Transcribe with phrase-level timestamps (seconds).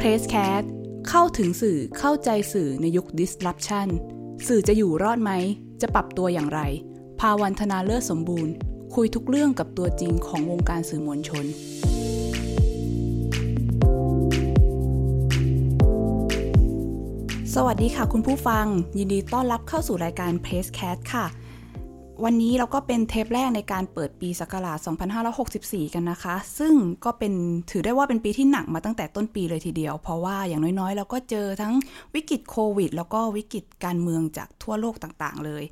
[0.00, 0.64] p r e s s c a t
[1.08, 3.88] เข้าถึงสื่อเข้าใจสื่อในยุค disruption
[4.46, 5.30] สื่อจะอยู่รอดไหม
[5.80, 6.60] จะปรับตัวอย่างไร
[7.20, 8.52] ภาวันธนาเลิศสมบูรณ์
[8.94, 11.44] คุยทุกเรื่องกับตัวจริงของวงการสื่อมวลชน
[17.54, 18.66] สวัสดีค่ะคุณผู้ฟัง
[18.98, 21.26] ยินดีต้อนรับเข้าสู่รายการ p r e s s c a t ค่ะ
[22.24, 24.78] วันนี้เราก็เป็นเทปแรกในการเปิดปีศักราช
[25.36, 26.74] 2564 กันนะคะ ซึ่ง
[27.04, 27.32] ก็เป็น
[27.70, 31.74] ถือได้ว่าเป็นปีที่หนักมาตั้งแต่ต้นปีเลยทีเดียว เพราะว่าอย่างน้อยๆ เราก็เจอทั้ง
[32.14, 35.62] วิกฤตโควิด แล้วก็วิกฤตการเมืองจากทั่วโลกต่างๆ เลย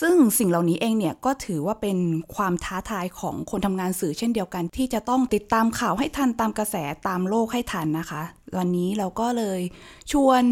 [0.00, 1.98] ซึ่งสิ่งเหล่านี้เองเนี่ยก็ถือว่าเป็น
[2.34, 6.76] ความท้าทายของคนทำงานสื่อเช่นเดียวกัน ที่จะต้องติดตามข่าวให้ทันตามกระแส
[7.08, 8.22] ตามโลกให้ทันนะคะ
[8.58, 9.60] วันนี้เราก็เลย
[10.12, 10.42] ชวน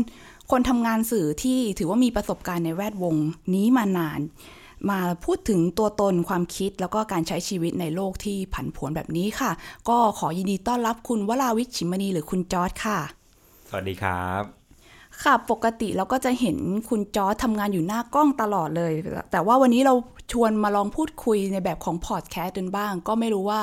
[0.51, 3.17] คนทำงานสื่อที่ถือว่ามีประสบการณ์ในแวดวง
[3.55, 4.23] นี้มานาน
[4.91, 9.51] มาพูดถึงตัวตนความคิดแล้วก็การใช้ชีวิตในโลกที่ผันผวนแบบนี้ค่ะ
[9.89, 12.99] ก็ขอยินดีต้อนรับคุณวราวิทย์ ฉิมมณีหรือคุณจอร์จค่ะ
[13.69, 14.43] สวัสดีครับ
[15.23, 16.57] ค่ะปกติเราก็จะเห็น
[16.89, 18.93] คุณจอร์จทำงานอยู่หน้ากล้องตลอดเลย
[19.33, 19.95] แต่ว่าวันนี้เรา
[20.33, 23.61] ชวนมาลองพูดคุยในแบบของพอดแคสต์กันบ้าง ก็ไม่รู้ว่า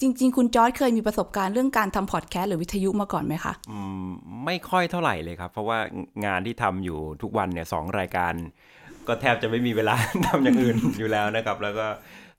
[0.00, 4.06] จริง ๆ คุณจอร์จเคยมีประสบการณ์เรื่องการทำพอดแคสต์หรือวิทยุมาก่อนไหมคะอืม
[4.44, 5.78] ไม่ค่อยเท่าไหร่เลยครับ เพราะว่า
[6.26, 8.32] งานที่ทำอยู่ทุกวันเนี่ยสองรายการ
[9.10, 9.94] ก็แทบจะไม่มีเวลา
[10.26, 11.86] ทำอย่างอื่นอยู่แล้วนะครับ แล้วก็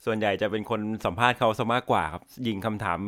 [0.06, 3.00] ส่วนใหญ่จะเป็นคนสัมภาษณ์เขาซะมากกว่าครับยิงคำถาม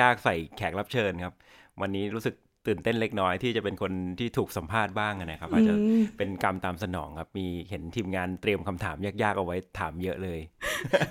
[0.00, 1.34] ยากๆใส่แขกรับเชิญครับ
[1.80, 2.34] วันนี้รู้สึก
[2.66, 5.74] ตื่นเต้นเล็กน้อยที่จะเป็นคนที่ถูกสัมภาษณ์บ้างนะครับอาจจะ
[6.18, 10.38] เป็นกรรมตามสนองครับ มีเห็นทีมงานเตรียมคำถามยากๆเอาไว้ถามเยอะเลย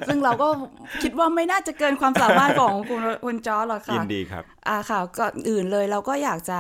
[0.07, 0.47] ซึ่งเราก็
[1.03, 6.59] คิดว่าไม่น่าจะเกินความสามารถของคุณคุณจอร์ดหรอกค่ะยินดีครับ อ่าค่ะก่อนอื่นเลยเราก็อยากจะ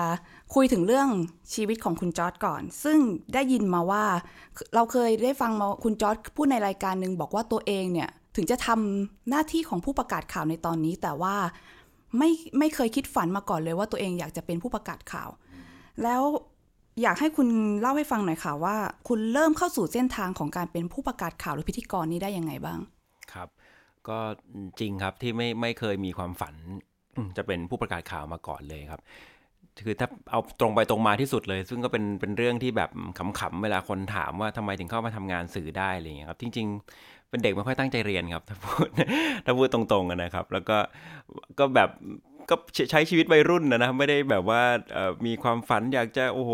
[0.55, 1.09] คุยถึงเรื่อง
[1.53, 2.99] ชีวิตของคุณจอร์ดก่อน ซึ่ง
[3.33, 4.03] ได้ยินมาว่า
[4.75, 11.35] เราเคยได้ฟังมาคุณจอร์ดพูดในรายการหนึ่งบอกว่าตัวเองเนี่ยถึงจะทำหน้าที่ของผู้ประกาศข่าวในตอนนี้ แต่ว่า
[12.17, 15.29] ไม่ไม่เคยคิดฝันมาก่อนเลยว่าตัวเองอยากจะเป็นผู้ประกาศข่าว
[16.03, 16.21] แล้ว
[17.01, 17.47] อยากให้คุณ
[17.81, 18.75] เล่าให้ฟังหน่อยค่ะว่า
[19.07, 22.79] คุณเริ่มเข้าสู่เส้นทางของการเป็นผู้ประกาศข่าวหรือพิธีกรนี้ได้ยังไงบ้าง
[23.33, 23.49] ครับ
[24.07, 24.17] ก็
[24.79, 26.55] จริงครับที่ไม่ไม่เคยมีความฝัน
[27.37, 29.01] จะเป็นผู้ประกาศข่าวมาก่อนเลยครับ
[29.85, 32.89] คือถ้าเอาตรงไปตรงมาที่สุดเลย ซึ่งก็เป็นเป็นเรื่องที่แบบ
[33.39, 36.67] ขำๆเวลาคนถามว่าทำไมถึงเข้ามาทำงานสื่อได้อะไรอย่างเงี้ยครับ จริง
[36.99, 38.87] ๆ เป็นเด็กไม่ค่อยตั้งใจเรียนครับ ถ้าพูด
[39.45, 40.77] ถ้าพูดตรงๆกันนะครับ แล้วก็
[41.59, 41.89] ก็แบบ
[42.49, 42.55] ก็
[42.91, 44.61] ใช้ชีวิตวัยรุ่นนะนะไม่ได้แบบว่า
[45.25, 46.51] มีความฝันอยากจะโอ้โห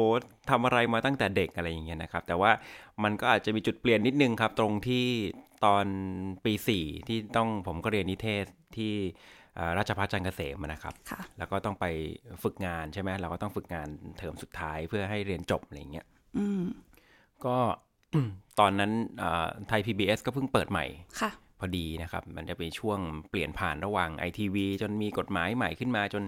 [0.49, 2.51] ทำอะไรมาตั้งแต่เด็กอะไรอย่างเงี้ยนะครับ แต่ว่า
[3.03, 5.07] มันก็อาจจะมีจุดเปลี่ยนนิดนึงครับ ตรงที่
[5.65, 5.85] ตอน
[6.45, 8.45] ปีสี่ที่ต้องผมก็เรียนนิเทศ
[8.77, 8.93] ที่
[9.77, 10.93] ราชภัฏจันทร์เกษมนะครับ
[11.37, 11.85] แล้วก็ต้องไป
[12.43, 13.87] ฝึกงานใช่ไหมเราก็ต้องฝึกงาน
[14.19, 16.05] เทอมสุดท้ายเพื่อให้เรียนจบอะไรเงี้ย
[17.45, 17.57] ก็
[18.59, 18.91] ตอนนั้น
[19.67, 20.85] ไทย PBS ก็เพิ่งเปิดใหม่
[21.59, 22.99] พอดีนะครับ มันจะเป็นช่วง
[23.29, 26.23] เปลี่ยนผ่านระหว่าง ITV จนมีกฎหมายใหม่ขึ้นมาจน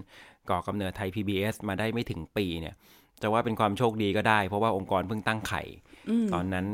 [0.50, 2.76] ก่อกำเนิดไทย PBS มาได้ไม่ถึงปีเนี่ย
[3.22, 5.64] จะว่าเป็นความโชคดีก็ได้ เพราะว่าองค์กรเพิ่งตั้งไข่
[6.34, 6.66] ตอนนั้น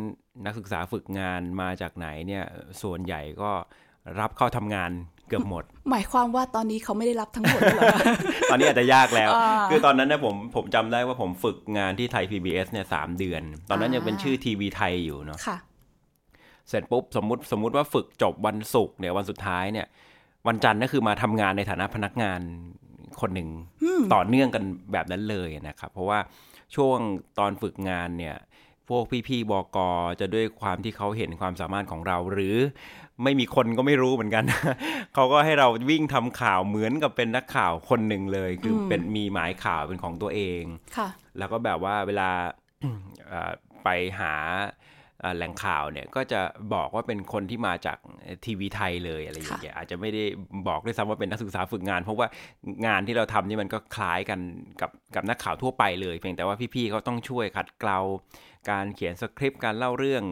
[0.45, 2.43] นักศึกษาฝึกงานมาจากไหนเนี่ย
[2.81, 3.51] ส่วนใหญ่ก็
[4.19, 4.91] รับเข้าทำงาน
[5.31, 7.83] เกือบหมด หมายความว่าตอนนี้เขาไม่ได้รับทั้งหมดหรอ
[8.51, 9.29] ตอนนี้อาจจะยากแล้ว
[9.71, 15.39] คือตอนนั้นนะผมผมจำได้ว่าผมฝึกงานที่ไทย PBS เนี่ยสามเดือน ตอนนั้นยังเป็นชื่อทีวีไทยอยู่เนาะ
[16.69, 19.87] เสร็จปุ๊บสมมติสมมุติว่าฝึกจบวันศุกร์เนี่ยวันสุดท้ายเนี่ย
[20.47, 22.39] วันจันทร์ก็คือมาทำงานในฐานะพนักงาน
[23.21, 23.49] คนหนึ่ง
[24.13, 26.19] ต่อเนื่องกันแบบนั้นเลยนะครับ เพราะว่า
[26.75, 26.97] ช่วง
[27.39, 28.35] ตอนฝึกงานเนี่ย
[28.89, 29.77] พวกพี่ๆบก
[30.19, 32.55] จะด้วยความที่เขาเห็นความสามารถของเรา หรือ
[33.23, 34.43] ไม่มีคนก็ไม่รู้เหมือนกัน
[35.13, 40.63] เขาก็ให้เราวิ่งทำข่าวเหมือนกับเป็นนักข่าวคนหนึ่งเลย คือเป็นมีหมายข่าวเป็นของตัวเอง
[41.37, 42.29] แล้วก็แบบว่าเวลา
[43.83, 43.89] ไป
[44.19, 44.33] หา
[45.35, 46.41] แหล่งข่าวเนี่ยก็จะ
[46.73, 47.97] บอกว่าเป็นคนที่มาจาก
[48.45, 50.23] ทีวีไทยเลยอะไรอย่างเงี้ยอาจจะไม่ได้
[50.67, 52.27] บอกด้วยซ้ำว่าเป็นนักศึกษาฝึกงาน เพราะว่า
[52.85, 54.39] งานที่เราทำนี่มันก็คล้ายกัน
[54.81, 57.99] กับกับนักข่าวทั่วไปเลย เพียงแต่ว่าพี่ๆเขาต้องช่วยขัดเกลา
[58.69, 60.23] การเขียนสคริปต์การเล่าเรื่อง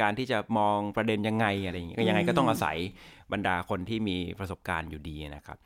[0.00, 2.76] การที่จะมองประเด็นยังไงอะไรอย่างเงี้ยยังไงก็ต้องอาศัย
[3.32, 5.58] บรรดาคนที่มีประสบการณ์อยู่ดีนะครับ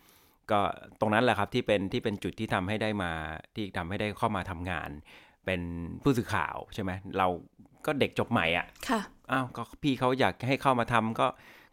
[0.50, 0.60] ก็
[1.00, 3.12] ตรงนั้นแหละครับที่เป็นที่เป็นจุดที่ทำให้ได้มา
[3.54, 4.90] ที่ทำให้ได้เข้ามาทำงาน
[5.46, 5.60] เป็น
[6.02, 7.26] ผู้สื่อข่าวใช่ไหมเรา
[7.86, 9.00] ก็เด็กจบใหม่อะค่ะ
[9.32, 11.26] อ้าวก็พี่เขาอยากให้เข้ามาทำก็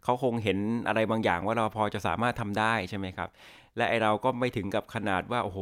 [0.04, 0.58] เขาคงเห็น
[0.88, 3.30] อะไรบางอย่างว่าเราพอจะสามารถทำได้ใช่ไหมครับ
[3.76, 5.58] และไอเราก็ไม่ถึงกับขนาดว่าโอ้โห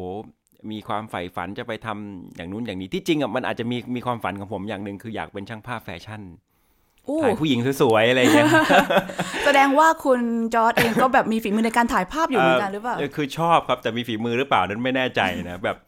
[0.70, 6.22] มีความใฝ่ฝันจะไปทำอย่างนู้นอย่างนี้ที่จริงอะมันอาจจะมีมีความฝันของผมอย่างหนึ่งคืออยากเป็นช่างภาพแฟชั่น
[7.22, 8.48] ถ่ายผู้หญิงสวยๆอะไรอย่างเงี้ย
[9.44, 10.20] แสดงว่าคุณ
[10.54, 15.20] จอร์ดเองก็แบบมีฝีมือในการถ่ายภาพอยู่เหมือนกันหรือเปล่าคือชอบครับแต่มีฝีมือหรือเปล่านั้นไม่แน่ใจ
[15.50, 15.78] นะแบบ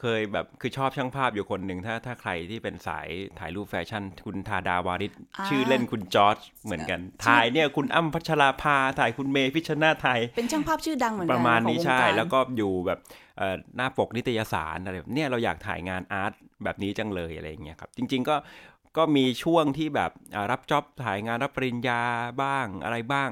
[0.00, 5.12] เคยแบบคือชอบช่างภาพอยู่คนหนึ่งถ้าถ้าใครที่เป็นสายถ่ายรูปแฟชั่น คุณธาดาวาริช
[5.48, 12.98] ชื่อเล่นคุณจอร์จเหมือนกันถ่ายเนี่ยคุณอั้มพัชราภาถ่ายคุณเมย์พิชญ์นาฏเป็นช่างภาพชื่อดังเหมือนกันประมาณนี้ใช่แล้วก็อยู่แบบ
[13.76, 16.32] หน้าปกนิตยสารอะไรเนี่ยเราอยากถ่ายงานอาร์ต
[16.64, 18.36] แบบนี้จังเลยอะไรอย่างเงี้ยครับจริง ๆก็
[18.96, 20.10] ก็มีช่วงที่แบบ
[20.50, 22.02] รับจ็อบถ่ายงานรับปริญญา
[22.42, 23.30] บ้างอะไรบ้าง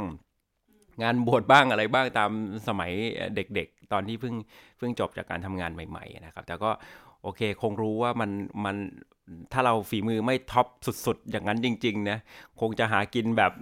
[1.02, 2.30] งานบวชบ้างอะไรบ้างตาม
[2.68, 2.92] สมัย
[3.36, 4.34] เด็กๆ ตอนที่เพิ่ง
[4.78, 6.70] เพิ่งจบจากการทำงานใหม่ ๆ นะครับ แต่ก็
[7.22, 8.30] โอเคคงรู้ว่ามัน
[8.64, 8.76] มัน
[9.52, 10.66] ถ้าเราฝีมือไม่ท็อป
[11.06, 12.18] สุดๆ อย่างนั้นจริงๆนะ
[12.60, 13.52] คงจะหากินแบบ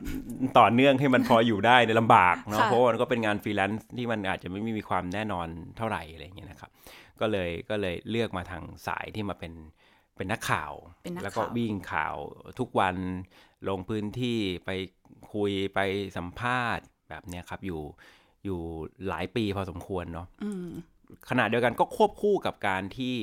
[0.58, 5.46] ต่อเนื่องให้มันพออยู่ได้ในลำบากเนาะเพราะมันก็เป็นงานฟรีแลนซ์ที่มันอาจจะไม่มีความแน่นอน
[5.76, 6.70] เท่าไหร่อะไรอย่างเงี้ยนะครับ
[7.20, 9.52] ก็เลยก็เลยเลือกมาทางสายที่มาเป็น
[10.16, 10.72] เป็นนักข่าว
[11.22, 12.14] แล้วก็วิ่งข่าว
[12.58, 12.96] ทุกวัน
[13.68, 14.70] ลงพื้นที่ไป
[15.32, 15.78] คุยไป
[16.16, 17.82] สัมภาษณ์แบบเนี้ยครับ อยู่
[18.44, 18.60] อยู่
[19.08, 20.26] หลายปีพอสมควรเนาะ
[21.30, 23.16] ขณะเดียวกันก็ควบคู่กับการที่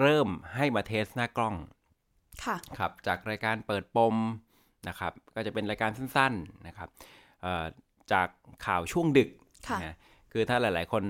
[0.00, 1.54] เริ่มให้มาเทสหน้ากล้อง
[2.44, 4.14] ค่ะครับจากรายการเปิดปม
[4.88, 6.88] นะครับ ก็จะเป็นรายการสั้นๆนะครับ
[8.12, 8.28] จาก
[8.66, 9.28] ข่าวช่วงดึก
[9.84, 9.96] นะ
[10.32, 11.02] คือถ้าหลาย ๆ คน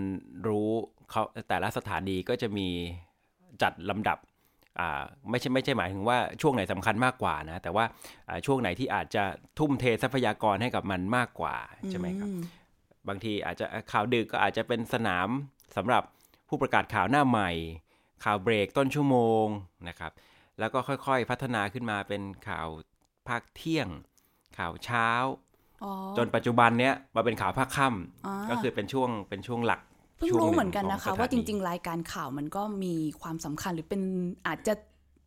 [0.48, 0.70] รู้
[1.10, 2.68] เขาแต่ละสถานีก็จะมี
[3.62, 4.18] จัดลำดับ
[5.30, 7.84] ไม่ใช่ไม่ใช่หมายถึงว่าช่วงไหนสำคัญมากกว่านะ แต่ว่า
[8.46, 9.24] ช่วงไหนที่อาจจะ
[9.58, 11.56] ทุ่มเททรัพยากรให้กับมันมากกว่า
[11.90, 12.30] ใช่ไหมครับ
[13.08, 15.28] บางทีอาจจะข่าวดึกก็อาจจะเป็นสนาม
[15.76, 16.02] สำหรับ
[16.48, 17.50] ผู้ประกาศข่าวหน้าใหม่
[18.24, 19.46] ข่าวเบรกต้นชั่วโมง
[19.88, 20.12] นะครับ
[20.58, 22.68] แล้วก็ค่อยๆพัฒนาขึ้นมาเป็นข่าว
[23.28, 23.88] ภาคเที่ยง
[24.58, 25.08] ข่าวเช้า
[26.16, 29.80] จนปัจจุบันเนี้ยมาเป็นข่าวภาคค่ำก็คือเป็นช่วงเป็นช่วงหลัก
[30.18, 34.02] เพิ่งรู้เหมือนกันนะคะ ว่าจริง ๆ รายการข่าวมันก็มีความสำคัญหรือเป็น
[34.46, 34.74] อาจจะ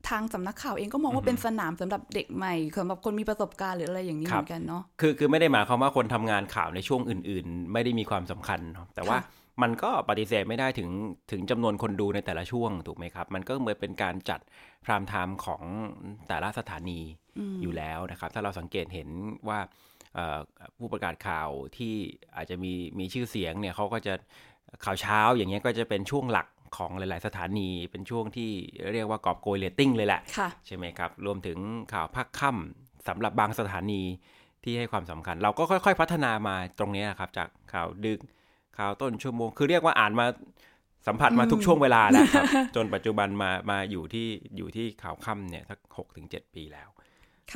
[0.09, 8.59] ทางสำนักข่าวเองก็มองว่าเป็นสนามสำหรับเด็กใหม่สำหรับคนมีประสบการณ์หรืออะไรอย่างนี้เหมือนกันเนาะคือคือไม่ได้หมายความว่าคนทำงานข่าวในช่วงอื่น ๆ ไม่ได้มีความสำคัญ
[8.95, 9.17] แต่ว่า
[9.61, 10.89] มันก็ปฏิเสธไม่ได้ถึง
[11.31, 14.39] ถึงจำนวนคนดูในแต่ละช่วงถูกไหมครับ มันก็เหมือนเป็นการจัด
[14.85, 15.63] พรามไทม์ของ
[16.27, 16.99] แต่ละสถานี
[17.61, 19.09] อยู่แล้วนะครับ ถ้าเราสังเกตเห็น
[19.49, 19.59] ว่า
[20.77, 21.95] ผู้ประกาศข่าวที่
[22.35, 24.13] อาจจะมีมีชื่อเสียงเนี่ยเขาก็จะ
[24.85, 28.51] ข่าวเช้าอย่างเงี้ยก็จะเป็นช่วงหลักของหลาย ๆ สถานีเป็นช่วงที่
[28.93, 30.21] เรียกว่ากอบโกยเรตติ้งเลยแหละ
[30.67, 31.57] ใช่ไหมครับ รวมถึง
[31.93, 34.01] ข่าวภาคค่ำสำหรับบางสถานี
[34.63, 38.19] ที่ให้ความสำคัญ เราก็ค่อย ๆ พัฒนามาตรงนี้นะครับ จากข่าวดึก
[38.77, 40.25] ข่าวต้นชั่วโมง คือเรียกว่าอ่านมา
[41.07, 42.45] สัมผัสมาทุกช่วงเวลาแล้วครับ
[42.75, 44.27] จนปัจจุบันมามาอยู่ที่
[44.57, 46.89] อยู่ที่ข่าวค่ำเนี่ยสักหกถึงเจ็ดปีแล้ว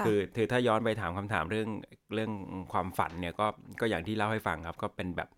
[0.05, 1.69] คือคือถ้าย้อนไปถามคำถามเรื่อง
[2.13, 2.31] เรื่อง
[2.73, 3.47] ความฝันเนี่ยก็
[3.79, 5.29] ก็อย่างที่เล่าให้ฟังครับก็เป็นแบบ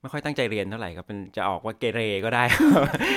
[0.00, 2.44] ไม่ค่อยตั้งใจเรียนเท่าไหร่ครับเป็นจะออกว่าเกเรก็ได้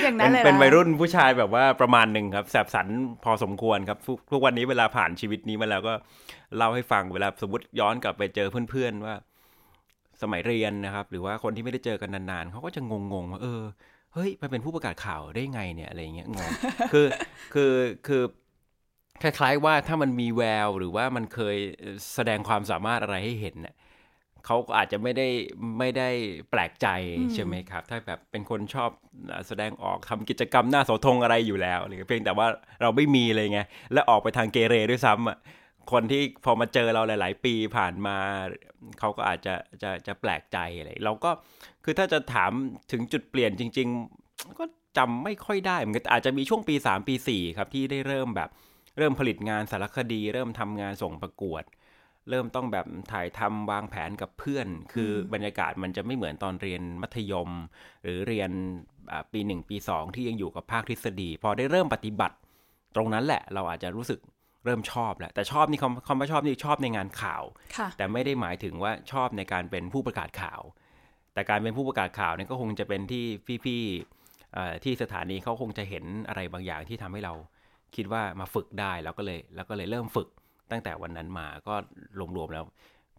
[0.02, 2.88] อย่างนั้นเลยเป็นวัยรุ่นผู้ชายแบบว่าประมาณหนึ่งครับแสบสัน
[3.24, 3.98] พอสมควรครับ
[4.32, 5.94] ทุกวันนี้เวลาผ่านชีวิตนี้มาแล้วก็
[6.56, 9.14] เล่าให้ฟังเวลาสมมติย้อนกลับไปเจอเพื่อนๆว่า
[10.22, 13.62] สมัยเรียนนะครับ หรือว่าคนที่ไม่ได้เจอกันนานๆเขาก็จะงงๆว่าเออ
[14.14, 16.50] เฮ้ยมันเป็นผู้ประกาศข่าวได้ไงเนี่ยอะไรเงี้ยงง
[16.92, 17.06] คือ
[17.54, 17.72] คือ
[18.06, 18.22] คือ
[19.22, 21.56] คล้ายๆว่าถ้ามันมีแววหรือว่ามันเคย
[22.14, 23.74] แสดงความสามารถอะไรให้เห็นเนี่ย
[24.46, 25.28] เขาอาจจะไม่ได้
[25.78, 26.08] ไม่ได้
[26.50, 26.86] แปลกใจ
[27.34, 28.90] ใช่ไหมครับ ถ้าแบบเป็นคนชอบ
[29.48, 32.46] แสดงออกทำกิจกรรมหน้าเสาธงอะไรอยู่แล้วเพียงแต่ว่า
[32.82, 33.60] เราไม่มีเลยไง
[33.92, 35.36] และออกไปทางเกเรด้วยซ้ำอะ
[35.92, 38.16] คนที่พอมาเจอเราหลาย ๆ ปีผ่านมา
[38.98, 41.30] เขาก็อาจจะจะจะแปลกใจอะไรเราก็
[41.84, 42.52] คือถ้าจะถาม
[42.92, 43.88] ถึงจุดเปลี่ยนจริง
[44.22, 44.64] ๆ ก็
[44.98, 48.50] จำไม่ค่อยได้เหมือนกันอาจจะมีช่วงปี 3 ปี 4 ครับที่ได้เริ่มแบบ
[48.98, 51.64] เริ่มผลิตงานสารคดี เริ่มทำงานส่งประกวด
[52.30, 57.50] เริ่มต้องแบบถ่ายทำวางแผนกับเพื่อน คือบรรยากาศมันจะไม่เหมือนตอนเรียนมัธยม
[58.02, 58.50] หรือเรียน
[59.32, 62.36] ปีหนึ่งปีสองที่ยังอยู่กับภาคทฤษฎี พอได้เริ่มปฏิบัติ
[62.96, 64.18] ตรงนั้นแหละเราอาจจะรู้สึก
[64.66, 67.42] เริ่มชอบแหละแต่ชอบนี่คำคำว่าชอบนี่ชอบในงานข่าว
[67.96, 70.60] แต่ไม่ได้หมายถึงว่าชอบในการเป็นผู้ประกาศข่าว
[71.34, 73.24] แต่การเป็นผู้ประกาศข่าวนี่ก็คงจะเป็นที่
[73.64, 77.34] พี่ๆที่สถานีเขาคงจะเห็นอะไรบางอย่างที่ทำให้เรา
[77.96, 80.28] คิดว่ามาฝึกได้แล้วก็เลยแล้วก็เลยเริ่มฝึก
[80.70, 81.74] ตั้งแต่วันนั้นมาก็
[82.36, 82.64] รวมๆแล้ว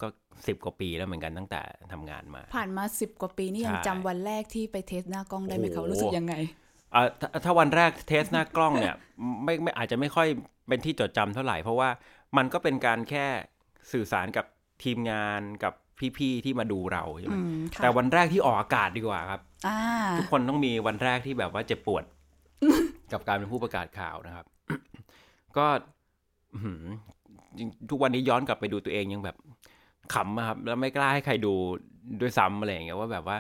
[0.02, 0.08] ก็
[0.48, 1.62] สิบกว่าปีแล้วเหมือนกันตั้งแต่
[1.94, 6.34] ทำงานมา ผ่านมาสิบกว่าปีนี่ยังจำวันแรกที่ไปเทสหน้ากล้องได้ไหมเขารู้สึกยังไง
[6.96, 7.04] อ่า
[7.46, 8.96] ถ้าวันแรกเทสหน้ากล้องเนี่ย
[9.44, 10.28] ไม่ไม่อาจจะไม่ค่อย
[10.68, 11.90] เป็นที่จดจำเท่าไหร่ เพราะว่า
[12.38, 13.26] มันก็เป็นการแค่
[13.92, 14.46] สื่อสารกับ
[14.84, 15.74] ทีมงานกับ
[16.18, 17.36] พี่ๆที่มาดูเราใช่ไหม
[17.78, 19.42] แต่วันแรกที่ออกอากาศดีกว่าครับ
[20.18, 22.04] ทุกคนต้องมีวันแรกที่แบบว่าเจ็บปวด
[23.12, 24.46] กับการเป็นผู้ประกาศข่าวนะครับ
[25.58, 25.66] ก็
[27.90, 29.38] ทุกวันนี้ย้อนกลับไปดูตัวเองยังแบบ
[30.14, 31.54] ขำครับ แล้วไม่กล้าให้ใครดู
[32.22, 33.38] ด้วยซ้ำอะไรอย่างเงี้ยว่าแบบว่า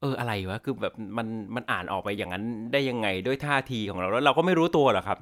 [0.00, 5.18] เอออะไรวะคือแบบมันมันอ่านออกไปอย่างนั้นได้ยังไงด้วยท่าทีของเราแล้วเราก็ไม่รู้ตัวหรอกครับ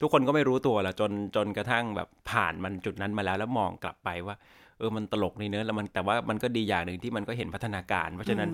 [0.00, 4.36] ทุกคนก็ไม่รู้ตัวหรอกจนจนกระทั่งแบบผ่านมันจุดนั้นมาแล้วแล้วมองกลับไปว่า
[4.78, 8.50] เออมันตลกในเนื้อแล้วมันแต่ว่ามันก็ดีอย่างหนึ่งที่มันก็เห็นพัฒนาการ เพราะฉะนั้น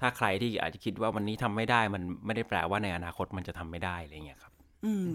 [0.00, 4.52] ถ้าใครที่อาจจะคิดว่าวันนี้ทำไม่ได้มันไม่ได้แปลว่าในอนาคตมันจะทำไม่ได้อะไรเงี้ยครับ
[4.84, 5.08] อืม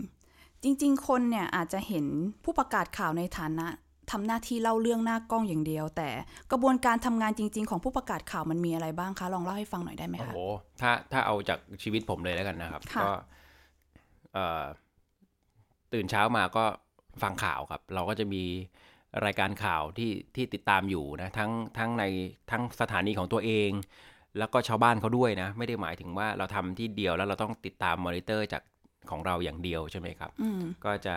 [0.63, 2.05] จริง ๆ คนเนี่ยอาจจะเห็น
[2.43, 3.67] ผู้ประกาศข่าวในฐานะ
[4.11, 6.09] ทำหน้าที่เล่าเรื่องหน้ากล้องอย่างเดียว แต่
[6.51, 10.39] กระบวนการทำงานจริง ๆ ของผู้ประกาศข่าวมันมีอะไรบ้างคะลองเล่าให้ฟังหน่อยได้ไหมคะโอ้โห
[10.81, 13.09] ถ้าถ้าเอาจากชีวิตผมเลยแล้วกันนะครับ ก็
[15.93, 16.65] ตื่นเช้ามาก็
[17.21, 18.43] ฟังข่าวครับ เราก็จะมี
[19.25, 22.03] รายการข่าวที่ที่ติดตามอยู่นะทั้งทั้งใน
[22.51, 23.71] ทั้งสถานีของตัวเอง
[24.37, 28.63] แล้วก็ชาวบ้านเขาด้วยนะ ไม่ได้หมายถึงว่าเราทำที่เดียวแล้วเราต้องติดตามมอนิเตอร์จาก
[29.09, 30.31] ของเราอย่างเดียวใช่ไหมครับ
[30.85, 31.15] ก็จะ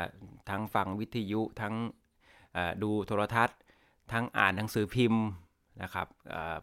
[0.50, 1.74] ทั้งฟังวิทยุทั้ง
[2.82, 3.58] ดูโทรทัศน์
[4.12, 5.24] ทั้งอ่านหนังสือพิมพ์
[5.82, 6.06] นะครับ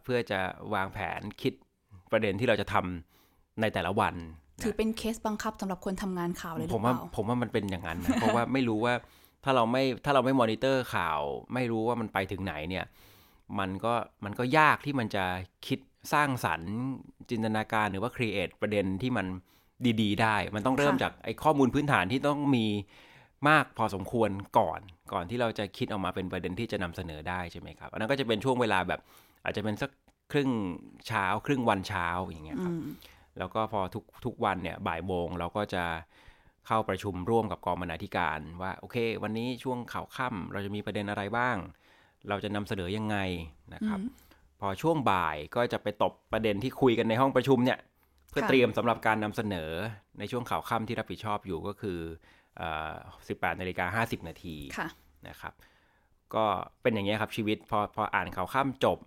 [0.02, 0.40] เพื่อจะ
[0.74, 1.52] วางแผนคิด
[2.12, 4.14] ประเด็นที่เราจะทำในแต่ละวัน
[4.64, 8.94] ถือเป็นเคสบังคับสำหรับคนทำงานข่าวเลยหรือเปล่าผมว่าผมว่ามันเป็นอย่างนั้นนะเพราะว่าไม่รู้ว่า
[9.44, 11.20] ถ้าเราไม่ถ้าเราไม่มอนิเตอร์ข่าว
[11.54, 12.84] ไม่รู้ว่ามันไปถึงไหนเนี่ย
[13.58, 15.24] มันก็มันก็ยากที่มันจะ
[15.66, 15.78] คิด
[16.12, 16.72] สร้างสรรค์
[17.30, 19.26] จินตนาการหรือว่า create ประเด็นที่มัน
[20.00, 22.66] ดี ๆ ได้ มันต้องเริ่มจากไอ้ข้อมูลพื้นฐานที่ต้องมี
[23.48, 24.80] มากพอสมควรก่อน
[25.12, 29.00] ก่อนที่เราจะคิดออกมาเป็นประเด็นที่จะนำเสนอได้ใช่ไหมครับ อันนั้นก็จะเป็นช่วงเวลาแบบ
[29.44, 29.90] อาจจะเป็นสัก
[30.32, 30.50] ครึ่ง
[31.06, 32.74] เช้า ครึ่งวันเช้าอย่างเงี้ยครับ
[33.38, 35.84] แล้วก็พอทุกทุกวันเนี่ยบ่ายโมงเราก็จะ
[36.66, 41.56] เข้าประชุมร่วมกับกองบรรณาธิการว่าโอเค วันนี้ช่วงข่าวค่ำเราจะมีประเด็นอะไรบ้าง
[42.28, 43.16] เราจะนำเสนอยังไง
[43.74, 44.00] นะครับ
[44.60, 47.78] พอช่วงบ่ายก็จะไปตบประเด็นที่คุยกันในห้องประชุมเนี่ย
[48.30, 49.70] เพื่อเตรียมสำหรับการนำเสนอ
[50.18, 51.98] ในช่วงข่าวค่ำที่รับผิดชอบอยู่ก็คือ
[52.78, 54.56] 18นาฬิกา50 นาที
[55.28, 55.54] นะครับ
[56.34, 56.44] ก็
[56.82, 58.98] เป็นอย่างนี้ครับชีวิตพอพออ่านข่าวค่ำจบ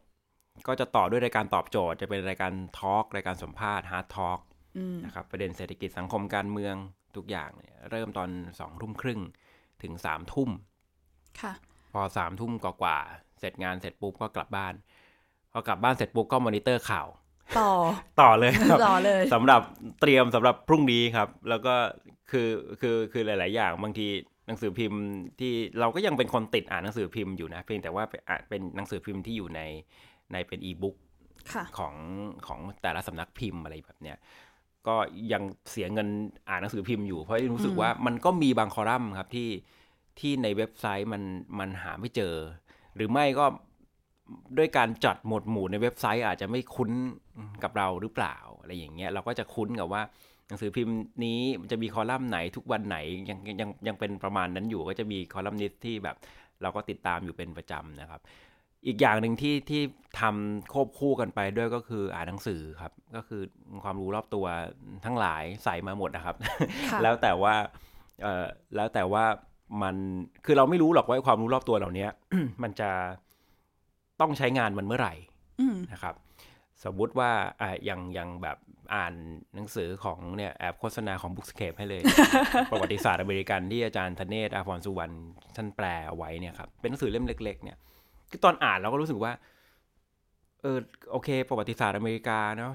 [0.68, 4.40] ก็จะต่อด้วยรายการตอบโจทย์ จะเป็นรายการ talk รายการสัมภาษณ์ hard talk
[5.06, 6.76] นะครับประเด็นเศรษฐกิจสังคมการเมือง
[7.16, 8.30] ทุกอย่างเนี่ยเริ่มตอน
[8.60, 9.22] สองทุ่มครึ่ง
[9.84, 10.50] ถึงสามทุ่ม
[11.94, 12.98] พอสามทุ่มกว่า
[13.40, 14.74] เสร็จงานเสร็จปุ๊บก็กลับบ้าน
[15.52, 17.08] พอกลับบ้านเสร็จปุ๊บก็มอนิเตอร์ข่าว
[17.60, 17.72] ต่อ
[18.22, 19.62] ต่อเลยครับต่อเลยสำหรับ
[20.02, 21.76] เตรียมสำหรับพรุ่งนี้ครับ แล้วก็
[22.32, 22.50] คือ
[22.82, 24.08] คือคือหลาย ๆ อย่างบางที
[24.48, 25.02] หนังสือพิมพ์
[25.40, 28.04] ที่เราก็ยังเป็นคนติดอ่านหนังสือพิมพ์อยู่นะเพียงแต่ว่า
[28.50, 29.62] เป็นหนังสือพิมพ์ที่อยู่ใน
[30.34, 30.96] ในเป็นอีบุ๊ก
[31.78, 31.96] ของ
[32.48, 34.18] ของแต่ละสำนักพิมพ์อะไรแบบเนี้ย
[34.88, 34.96] ก็
[35.34, 36.08] ยังเสียเงิน
[36.50, 39.50] อ่านหนังสือพิมพ์อยู่เพราะรู้สึกว่ามันก็มีบางคอลัมน์ครับที่
[40.20, 41.24] ที่ในเว็บไซต์มัน
[41.60, 42.36] มันหาไม่เจอ
[42.96, 43.46] หรือไม่ก็
[44.58, 46.92] ด้วยการจัดหมวดหมู่ในเว็บไซต์อาจจะไม่คุ้น
[47.64, 50.02] กับเราหรือเปล่าอะไรอย่างเงี้ยเราก็จะคุ้นกับว่า
[50.48, 51.40] หนังสือพิมพ์นี้
[51.72, 52.98] จะมีคอลัมน์ไหนทุกวันไหน
[53.30, 56.16] ยังยังยังเป็นประมาณนั้นอยู่ก็จะมีคอลัมนิสที่แบบ
[56.62, 58.22] เราก็ติดตามอยู่เป็นประจำนะครับ
[58.88, 59.82] อีกอย่างหนึ่งที่ที่
[60.20, 63.42] ทำควบคู่กันไปด้วยก็คืออ่านหนังสือครับ ก็คือ
[63.84, 64.46] ความรู้รอบตัว
[65.06, 66.36] ทั้งหลายใส่มาหมดนะครับ
[67.04, 67.56] แล้วแต่ว่า
[68.24, 69.26] เอ่อแล้วแต่ว่า
[69.82, 69.96] มัน
[70.46, 72.08] คือเราไม่รู้หรอกว่าความรู้รอบตัวเหล่านี้
[72.64, 72.90] มันจะ
[74.22, 75.14] ต้องใช้งานมันเมื่อไหร่
[75.94, 76.16] นะครับ
[76.84, 78.58] สมมุติว่าอ่าอย่างอย่างแบบ
[78.96, 79.14] อ่าน
[79.56, 82.02] หนังสือของเนี่ยแอบโฆษณาของ Bookscape ให้เลย
[82.72, 85.14] ประวัติศาสตร์อเมริกันที่อาจารย์ธเนศอาพรสุวรรณ
[85.56, 87.93] ท่านแปลเอาไว้เนี่ยครับเป็นหนังสือเล่มเล็ก ๆ เนี่ยคือ
[88.44, 89.34] ตอนอ่านเราก็รู้สึกว่า
[90.62, 90.78] เออ
[91.12, 92.74] โอเค ประวัติศาสตร์อเมริกาเนาะ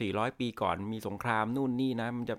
[0.00, 2.36] สี่ร้อยปีก่อนมีสงครามนู่นนี่นะ มันจะ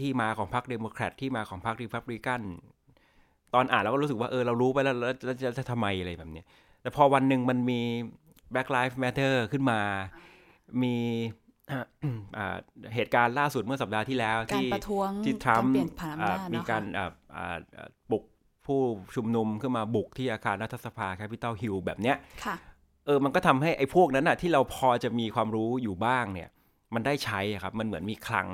[0.00, 2.40] ที่มาของพรรคเดโมแครตที่มาของพรรครีพับลิกัน
[3.54, 6.46] ตอนอ่านเราก็รู้สึกว่าเออเรารู้ไปแล้วแล้วจะทำไมอะไรแบบเนี้ย
[6.82, 7.80] แต่พอวันหนึ่งมันมี
[8.52, 9.80] Black Lives Matter ขึ้นมา
[10.82, 10.96] มี
[12.94, 14.66] เหตุการณ์ล่าสุดเมื่อสัปดาห์ที่แล้ว ที่
[15.24, 15.72] ที่ทรัมป์
[16.54, 16.82] มีการ
[18.10, 18.24] บุก
[18.66, 18.80] ผู้
[19.14, 22.16] ชุมนุมขึ้นมาบุกที่อาคารรัฐสภาแคปิตอลฮิลแบบเนี้ย
[23.06, 26.48] เออมันก็ทำให้ไอ้พวกนั้นอะที่เราพอจะมีความรู้อยู่บ้างเนี่ย
[26.94, 28.48] มันได้ใช้ครับ มันเหมือนมีคลัง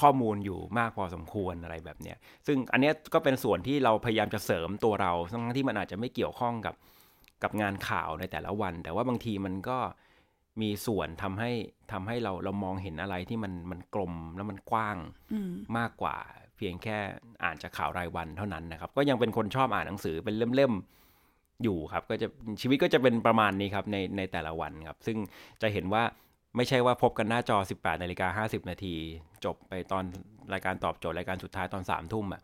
[0.00, 6.74] ข้อมูลอยู่มากพอสมควรอะไรแบบเนี้ยซึ่งอันนี้ก็เป็นส่วนที่เราพยายามจะเสริมตัวเราทั้งที่มันอาจจะไม่เกี่ยวข้องกับ
[7.42, 9.78] กับงานข่าวในแต่ละวัน แต่ว่าบางทีมันก็
[10.62, 11.50] มีส่วนทำให้
[11.92, 14.96] ทำให้เราเรามองเห็นอะไรที่มันมันกลมแล้วมันกว้าง
[15.78, 16.98] มากกว่าเพียงแค่
[17.44, 22.28] อ่านจากข่าวรายวันเท่านั้นนะครับ ก็ยังเป็นคนชอบอ่านหนังสือเป็นเล่มๆอยู่ครับ ก็จะ
[22.60, 25.16] ชีวิตก็จะเป็นประมาณนี้ครับในในแต่ละวันครับ ซึ่ง
[25.62, 26.02] จะเห็นว่า
[26.56, 28.94] ไม่ใช่ว่าพบกันหน้าจอ 18นาฬิกา50 นาที
[29.44, 30.04] จบไปตอน
[30.52, 32.42] รายการตอบโจทย์รายการสุดท้ายตอน3ามทุ่มอะ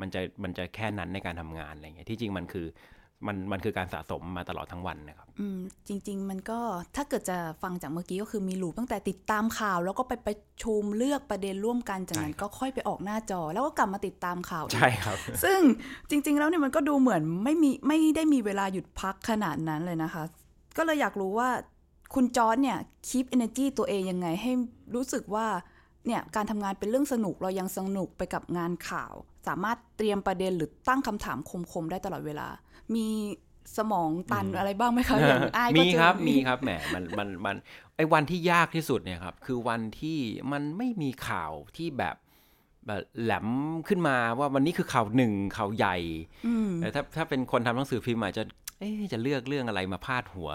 [0.00, 2.66] มันจะมันจะแค่นั้นในการทำงานอะไรเงี้ยที่จริงมันคือ
[3.26, 5.58] มันมันคือการสะสมมาตลอดทั้งวันนะครับ อืม
[5.88, 6.58] จริง ๆ มันก็
[6.96, 15.60] ถ้าเกิดจะฟังจากเมื่อกี้ก็คือมีหลูตั้งแต่ติดตามข่าว แล้วก็ไปประชุมเลือกประเด็นร่วมกันจากนั้นก็ค่อยไปออกหน้าจอ แล้วก็กลับมาติดตามข่าวใช่ครับ ซึ่ง
[16.10, 20.22] จริง ๆ แล้วเนี่ยมันก็ดูเหมือนไม่มีไม่ได้มีเวลาหยุดพักขนาดนั้นเลยนะคะ
[20.76, 21.48] ก็เลยอยากรู้ว่า
[22.14, 24.52] คุณจอร์นเนี่ยคีปเอเนจีตัวเองยังไงให้
[24.94, 25.46] รู้สึกว่า
[26.06, 29.14] เนี่ยการทำงานเป็นเรื่องสนุกเรายังสนุกไปกับงานข่าว
[29.48, 31.38] สามารถเตรียมประเด็นหรือตั้งคำถาม
[31.72, 32.48] คมๆได้ตลอดเวลา
[32.94, 33.06] มี
[33.76, 37.56] สมองตันอะไรบ้างไหมคะอย่างอ้มีครับมีครับแหมมันมันมัน
[37.96, 40.18] ไอ้วันที่ยากที่สุดเนี่ยครับ คือวันที่
[40.52, 42.16] มันไม่มีข่าวที่แบบ
[42.86, 43.48] แบบแหลม
[43.88, 45.96] ขึ้นมาว่าวันนี้คือข่าวหนึ่งข่าวใหญ่
[46.80, 48.44] แต่ถ้าถ้าเป็นคนทำหนังสือพิมพ์อาจจะ
[48.78, 50.50] เอ๊จะเลือกเรื่องอะไรมาพาดหัว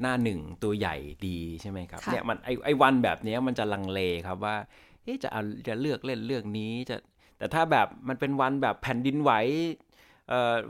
[0.00, 0.96] หน้าหนึ่งตัวใหญ่
[1.26, 4.56] ดีใช่ไหมครับเนี่ยมันไอไอวันแบบนี้มันจะลังเลครับว่า
[5.24, 6.96] จะเอาจะเลือกเล่นเรื่องนี้จะ
[7.38, 9.32] แต่ถ้าแบบมันเป็นวันแบบแผ่นดินไหว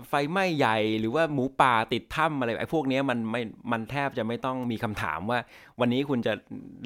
[0.09, 5.39] ไฟไหม้ใหญ่หรือว่าหมูป่าติดถ้ำอะไรไอ้พวกนี้มันไม่มันแทบจะไม่ต้องมีคำถามว่า
[5.81, 6.33] วันนี้คุณจะ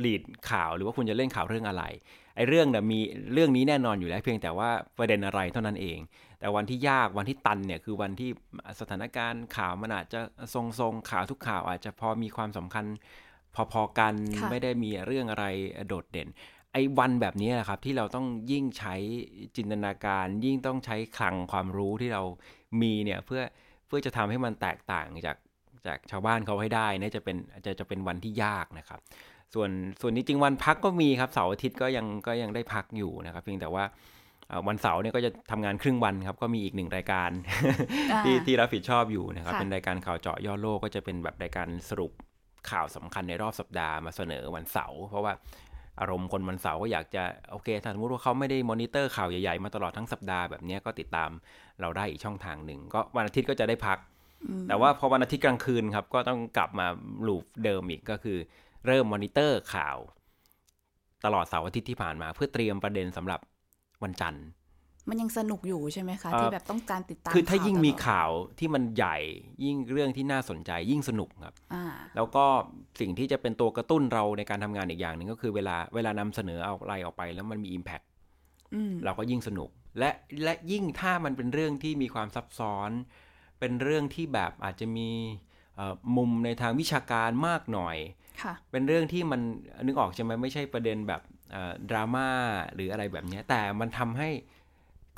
[0.00, 1.84] หลีดข่าวหรือว่าคุณจะเล่นข่าวเรื่องอะไร
[2.36, 2.98] ไอ้เรื่องเนี่ยมี
[3.32, 5.98] เรื่องนี้แน่นอนอยู่แล้วเพียงแต่ว่าประเด็นอะไรเท่านั้นเอง
[6.40, 8.30] แต่วันที่ยากวันที่ตันเนี่ยคือวันที่
[8.80, 10.20] สถานการณ์ข่าวมันอาจจะ
[10.54, 12.84] ทรงๆข่าวทุกข่าวอาจจะพอมีความสำคัญ
[13.72, 14.14] พอๆกัน
[14.50, 15.46] ไม่ได้มีเรื่องอะไร
[15.88, 16.28] โดดเด่น
[16.72, 18.94] ไอ้วันแบบนี้แหละครับที่เราต้องยิ่งใช้
[19.56, 22.22] จินตนาการ ยิ่งต้องใช้คลังความรู้ที่เรา
[22.82, 23.42] มีเนี่ยเพื่อ
[23.86, 25.36] เพื่อจะทำให้มันแตกต่างจาก
[25.86, 27.36] จากชาวบ้านเขาให้ได้นี่จะเป็น
[27.66, 29.00] จะจะเป็นวันที่ยากนะครับ
[29.54, 33.84] ส่วนส่วนนี้จริงวันพักก็มีครับเสาร์อาทิตย์ก็ยังก็ยังได้พักอยู่นะครับเพียงแต่ว่า
[34.68, 37.30] วันเสาร์เนี่ยก็จะทำงานครึ่งวันครับก็มีอีกหนึ่งรายการ
[38.24, 42.12] ที่ที่รับผิดชอบอยู่นะครับเป็นรายการข่าวเจาะย่อโลกก็จะเป็นแบบรายการสรุป
[42.70, 45.32] ข่าวสำคัญในรอบสัปดาห์มาเสนอวันเสาร์เพราะว่า
[46.00, 51.30] อารมณ์คนวันเสาร์ก็อยากจะโอเคถ้าสมมติว่าเขาไม่ได้มอนิเตอร์ข่าวใหญ่ๆ มาตลอดทั้งสัปดาห์แบบนี้ก็ติดตาม
[51.80, 53.98] เราได้อีกช่องทางหนึ่ง ก็วันอาทิตย์ก็จะได้พัก
[54.68, 56.86] แต่ว่าพอวันอาทิตย์กลางคืนครับ ก็ต้องกลับมา
[57.26, 58.38] ลูปเดิมอีกก็คือ
[58.86, 59.96] เริ่มมอนิเตอร์ข่าว
[61.24, 63.40] ตลอดเสาร์อาทิตย์ที่ผ่านมา เพื่อเตรียมประเด็นสำหรับ
[64.02, 64.44] วันจันทร์
[65.08, 69.16] มันยังสนุกอยู่ใช่ไหมคะ ที่แบบต้องการติดตามคือถ้ายิ่งมีข่าวที่มันใหญ่
[69.64, 71.54] ยิ่งเรื่องที่น่าสนใจยิ่งสนุกครับ
[72.16, 72.44] แล้วก็
[73.00, 78.04] สิ่งที่จะเป็นตัวกระตุ้นเราในการทำงานอีกอย่างหนึ่งก็คือเวลาเวลานำเสนอเอาอะไรออกไป แล้วมันมี Impact
[79.04, 80.10] เราก็ยิ่งสนุก และ
[80.44, 82.90] และยิ่งถ้ามันเป็นเรื่องที่มีความซับซ้อน
[83.60, 85.10] เป็นเรื่องที่แบบอาจจะมี
[86.16, 87.96] มุมในทางวิชาการมากหน่อย
[88.70, 89.40] เป็นเรื่องที่มัน
[89.86, 91.20] นึกออกใช่ไหมไม่ใช่ประเด็นแบบ
[91.90, 92.28] ดราม่า
[92.74, 94.30] หรืออะไรแบบนี้แต่มันทำให้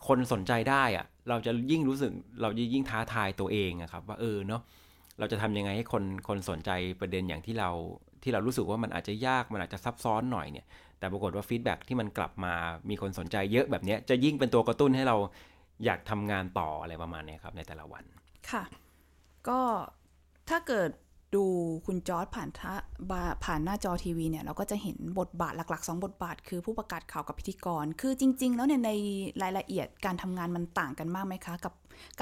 [0.07, 2.11] คนสนใจได้อะเราจะยิ่งรู้สึก
[2.43, 4.63] เราจะยิ่งท้าทายตัวเองอะครับ ว่าเออเนาะ
[5.19, 6.71] เราจะทำยังไงให้คนคนสนใจ
[7.01, 7.71] ประเด็นอย่างที่เรา
[8.23, 10.67] ที่เรารู้สึกว่ามันอาจจะยากมันอาจจะซับซ้อนหน่อยเนี่ย
[10.99, 12.55] แต่ปรากฏว่า feedback ที่มันกลับมา
[12.91, 15.17] มีคนสนใจเยอะแบบนี้จะยิ่งเป็นตัวกระตุ้นให้เรา
[15.85, 18.05] อยากทำงานต่ออะไรประมาณนี้ครับในแต่ละวัน
[18.51, 18.63] ค่ะ
[19.49, 19.61] ก็
[20.49, 20.91] ถ้าเกิด
[21.37, 21.45] ดู
[21.87, 22.73] คุณจอร์ดผ่านท่า
[23.45, 28.91] ผ่านหน้าจอทีวีเนี่ย เราก็จะเห็นบทบาทหลักๆ 2 บทบาท คือผู้ประกาศข่าวกับพิธีกร คือจริง ๆ แล้วเนี่ยใน
[29.43, 31.73] รายละเอียดการทำงานมันต่างกันมากไหมคะ กับ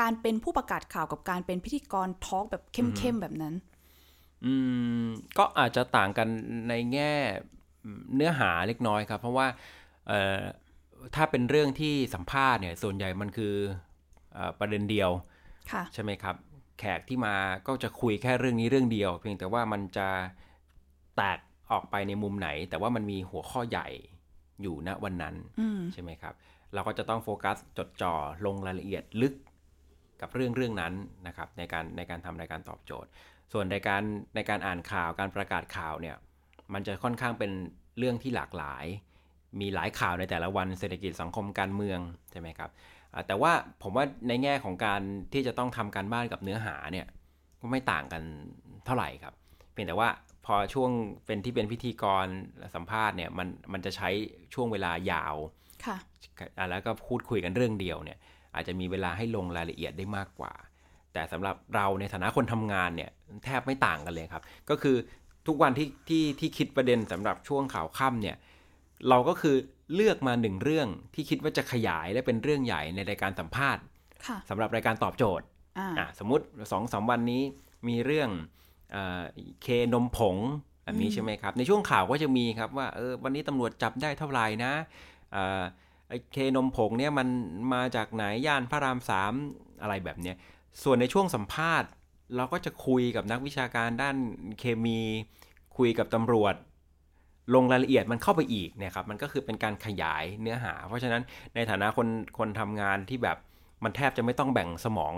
[0.01, 3.55] การเป็นผู้ประกาศข่าวกับการเป็นพิธีกร talk แบบเข้มๆแบบนั้น
[4.45, 4.55] อื
[5.05, 5.07] ม
[5.39, 6.29] ก็อาจจะต่างกัน
[6.69, 7.13] ในแง่
[8.15, 9.47] เนื้อหาเล็กน้อยครับ เพราะว่า
[11.15, 13.55] ถ้าเป็นเรื่องที่สัมภาษณ์เนี่ยส่วนใหญ่มันคือ
[14.37, 15.11] อประเด็นเดียว
[15.95, 16.37] ใช่ไหมครับ
[16.83, 20.09] แขกที่มาก็จะคุยแค่เรื่องนี้เรื่องเดียว เพียงแต่ว่ามันจะ
[21.17, 21.39] แตก
[21.71, 23.89] ออกไปในมุมไหน แต่ว่ามันมีหัวข้อใหญ่
[24.63, 25.35] อยู่ณวันนั้น
[25.93, 26.35] ใช่ไหมครับ
[26.75, 28.15] เราก็จะต้องโฟกัสจดจ่อ
[28.47, 29.35] ลงรายละเอียดลึก
[30.21, 30.95] กับเรื่องเรื่องนั้น
[31.27, 33.11] นะครับในการในการทำรายการตอบโจทย์
[33.53, 34.03] ส่วนในการ
[34.35, 36.17] ในการอ่านข่าวการประกาศข่าวเนี่ย
[36.75, 37.53] มันจะค่อนข้างเป็น
[37.99, 38.85] เรื่องที่หลากหลาย
[39.61, 41.99] มีหลายข่าวในแต่ละวันเศรษฐกิจสังคมการเมือง
[42.31, 42.71] ใช่ไหมครับ
[43.27, 45.01] แต่ว่าผมว่าในแง่ของการ
[45.33, 47.07] ที่จะต้องทำการบ้านกับเนื้อหาเนี่ย
[47.61, 48.23] ก็ไม่ต่างกัน
[48.87, 49.35] เท่าไหร่ครับ
[49.73, 50.09] เพียงแต่ว่า
[50.47, 50.91] พอช่วง
[51.27, 52.27] เป็นที่เป็นพิธีกร
[52.75, 54.09] สัมภาษณ์เนี่ยมันมันจะใช้
[54.55, 55.37] ช่วงเวลายาว
[55.85, 55.97] ค่ะ
[56.71, 58.19] แล้วก็พูดคุยกันเรื่องเดียวเนี่ย
[58.55, 60.53] อาจจะมีเวลาให้ลงรายละเอียดได้มากกว่า
[61.13, 63.11] แต่สำหรับเราในฐานะคนทำงานเนี่ย
[63.45, 64.97] แทบไม่ต่างกันเลยครับ ก็คือ
[65.47, 68.37] ทุกวันที่ที่ที่คิดประเด็นสำหรับช่วงข่าวค่ำเนี่ย
[69.09, 69.57] เราก็คือ
[69.95, 73.83] เลือกมาหนึ่งเรื่องที่คิดว่าจะขยายและเป็นเรื่องใหญ่ในรายการสัมภาษณ์
[74.49, 75.47] สำหรับรายการตอบโจทย์
[76.19, 77.43] สมมติสองสามวันนี้
[77.89, 78.31] มีเรื่อง
[79.63, 80.37] เคนมผง
[80.85, 84.73] แบบนี้ใช่ไหมครับ ในช่วงข่าวก็จะมีครับว่าเออวันนี้ตำรวจจับได้เท่าไหร่นะ
[86.33, 87.29] เคนมผงเนี่ยมัน
[87.75, 89.33] มาจากไหนย่านพระรามสาม
[89.83, 90.37] อะไรแบบเนี้ย
[90.83, 91.91] ส่วนในช่วงสัมภาษณ์
[92.37, 94.17] เราก็จะคุยกับนักวิชาการด้าน
[94.59, 95.01] เคมี
[95.77, 96.55] คุยกับตำรวจ
[97.55, 101.23] ลงรายละเอียดมันเข้าไปอีกเนี่ยครับมันก็คือเป็นการขยายเนื้อหา เพราะฉะนั้น
[101.55, 103.37] ในฐานะคนคนทำงานที่แบบ
[103.85, 105.15] มันแทบจะไม่ต้องแบ่งสมอง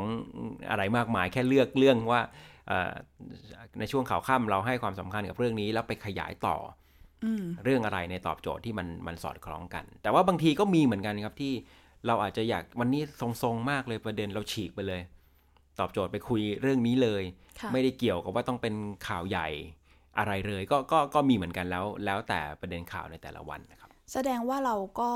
[0.70, 2.20] อะไรมากมายแค่เลือกเรื่องว่า
[3.78, 6.56] ในช่วงข่าวค่ำเราให้ความสำคัญกับเรื่องนี้ แล้วไปขยายต่อ
[7.64, 11.52] เรื่องอะไรในตอบโจทย์ที่มันมันสอดคล้องกัน แต่ว่าบางทีก็มีเหมือนกันครับที่
[12.06, 13.02] เราอาจจะอยากวันนี้
[13.42, 15.00] ทรงๆมากเลยประเด็นเราฉีกไปเลย
[15.80, 17.22] ตอบโจทย์ไปคุยเรื่องนี้เลย
[17.72, 18.74] ไม่ได้เกี่ยวกับว่าต้องเป็น
[19.08, 19.48] ข่าวใหญ่
[20.18, 25.10] อะไรเลยก็ก็ก็มีเหมือนกันแล้วแล้วแต่ประเด็นข่าวในแต่ละวันนะครับ แสดงว่าเราก็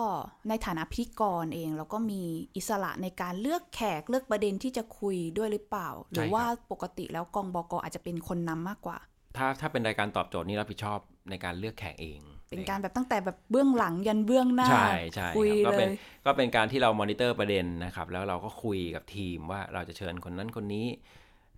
[0.49, 2.23] ในฐานะพิธีกรเอง เราก็มี
[2.57, 8.99] อิสระในการเลือกแขกเลือกประเด็นที่จะคุยด้วยหรือเปล่า หรือว่าปกติแล้วกองบอกอาจจะเป็นคนนำมากกว่า
[9.37, 10.99] ถ้าถ้าเป็นรายการตอบโจทย์นี่รับผิดชอบ
[11.31, 15.87] ในการเลือกแขกเอง เป็นการแบบตั้งแต่แบบเบื้องหลังยันเบื้องหน้า ใช่ใช่คุยเลย
[16.27, 20.87] ก็เป็นการที่เรามอนิเตอร์ประเด็นนะครับ แล้วเราก็คุยกับทีมว่าเราจะเชิญคนนั้นคนนี้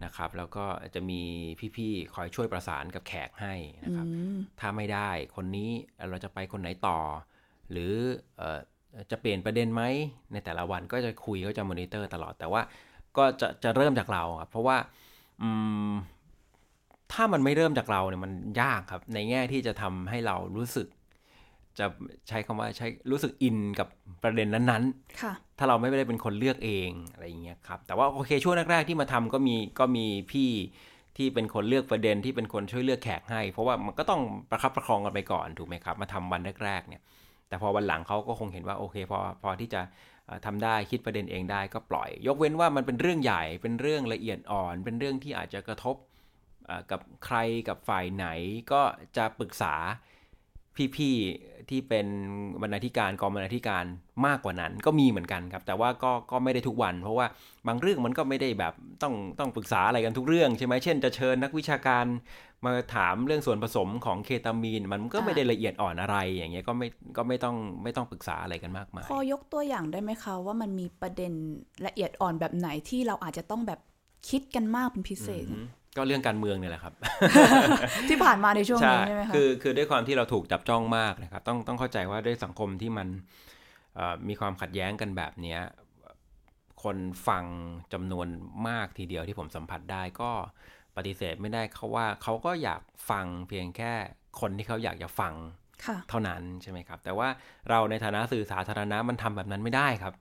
[0.04, 1.22] นะครับ แล้วก็จะมี
[1.76, 4.06] พี่ๆคอยช่วยประสานกับแขกให้นะครับ
[4.60, 5.70] ถ้าไม่ได้คนนี้
[6.10, 6.98] เราจะไปคนไหนต่อ
[7.70, 7.92] หรือ
[9.10, 9.82] จะเปลี่ยนประเด็นไหม
[10.32, 12.62] ในแต่ละวันก็จะคุยก็จะมอนิเตอร์ตลอดแต่ว่า
[13.16, 14.76] ก็จะจะเริ่มจากเราครับเพราะว่า
[17.12, 18.32] ถ้ามันไม่เริ่มจากเราเนี่ยมัน
[18.62, 20.86] ยากครับ ในแง่ที่จะทำให้เรารู้สึก
[21.78, 21.87] จะ
[22.28, 23.88] ใช้คำว่าใช้รู้สึกอินกับ
[24.22, 30.50] ประเด็นนั้นๆค่ะถ้าเราไม่ได้เป็นคนเลือกเองอะไรอย่างเงี้ยครับ แต่ว่าโอเคช่วงแรกๆที่มาทำก็มีก็มีพี่
[31.16, 37.02] ที่เป็นคนเลือกประเด็นที่เป็นคนช่วยเลือกแขกให้ เพราะว่ามันก็ต้องประคับประคองกันไปก่อนถูกไหมครับ มาทำวันแรกๆเนี่ย
[37.48, 39.80] แต่พอวันหลังเขาก็คงเห็นว่าโอเคพอพอที่จะ
[40.46, 45.96] ทำได้คิดประเด็นเองได้ก็ปล่อย ยกเว้นว่ามันเป็นเรื่องใหญ่เป็นเรื่องละเอียดอ่อน เป็นเรื่องที่อาจจะกระทบ
[46.90, 47.37] กับใคร
[47.68, 48.26] กับฝ่ายไหน
[48.72, 48.83] ก็
[49.16, 49.74] จะปรึกษา
[50.96, 52.06] พี่ๆที่เป็น
[52.62, 53.85] บรรณาธิการกองบรรณาธิการ
[54.26, 57.26] มากกว่านั้นก็มีเหมือนกันครับ แต่ว่าก็ก็ไม่ได้ทุกวัน เพราะว่า
[57.66, 62.04] บางเรื่องมันก็ไม่ได้แบบต้องต้องปรึกษาอะไรกันทุกเรื่องใช่ไหมเช่นจะเชิญนักวิชาการ
[62.64, 71.33] มาถามเรื่องส่วนผสมของเคตามีน มันก็ไม่ได้ละเอียดอ่อนอะไรอย่างเงี้ยก็ไม่ก็ไม่ต้องไม่ต้องปรึกษาอะไรกันมากมายพอยกตัวอย่างได้ไหมคะว่ามันมีประเด็น
[71.87, 73.80] ละเอียดอ่อนแบบไหนที่เราอาจจะต้องแบบ
[74.28, 75.46] คิดกันมากเป็นพิเศษ
[75.96, 76.94] ก็เรื่องการเมืองเนี่ยแหละครับ
[78.09, 83.09] ที่ผ่านมาในช่วงนี้ใช่ไหมคะคือคือด้วยความที่เราถูกจับจ้องมากนะครับต้องต้องเข้าใจว่าด้วยสังคมที่มัน
[84.29, 85.59] มีความขัดแย้งกันแบบนี้
[86.83, 86.96] คน
[87.29, 87.44] ฟัง
[87.92, 88.29] จำนวน
[88.68, 90.31] มากทีเดียวที่ผมสัมผัสได้ก็
[90.96, 93.92] ปฏิเสธไม่ได้เขาว่าเขาก็อยากฟังเพียงแค่
[94.40, 95.35] คนที่เขาอยากจะฟัง
[96.09, 97.29] เท่านั้นใช่ไหมครับ แต่ว่า
[97.70, 100.14] เราในฐานะสื่อสาธารณะมันทำแบบนั้นไม่ได้ครับ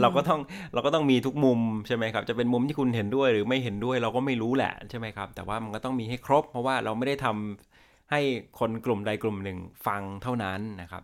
[0.00, 0.40] เราก็ต้อง
[0.74, 8.20] เราก็ต้องมีทุกมุมใช่ไหมครับ จะเป็นมุมที่คุณเห็นด้วยหรือไม่เห็นด้วยเราก็ไม่รู้แหละใช่ไหมครับ แต่ว่ามันก็ต้องมีให้ครบ เพราะว่าเราไม่ได้ทำให้
[8.58, 11.02] คนกลุ่มใดกลุ่มหนึ่งฟังเท่านั้นนะครับ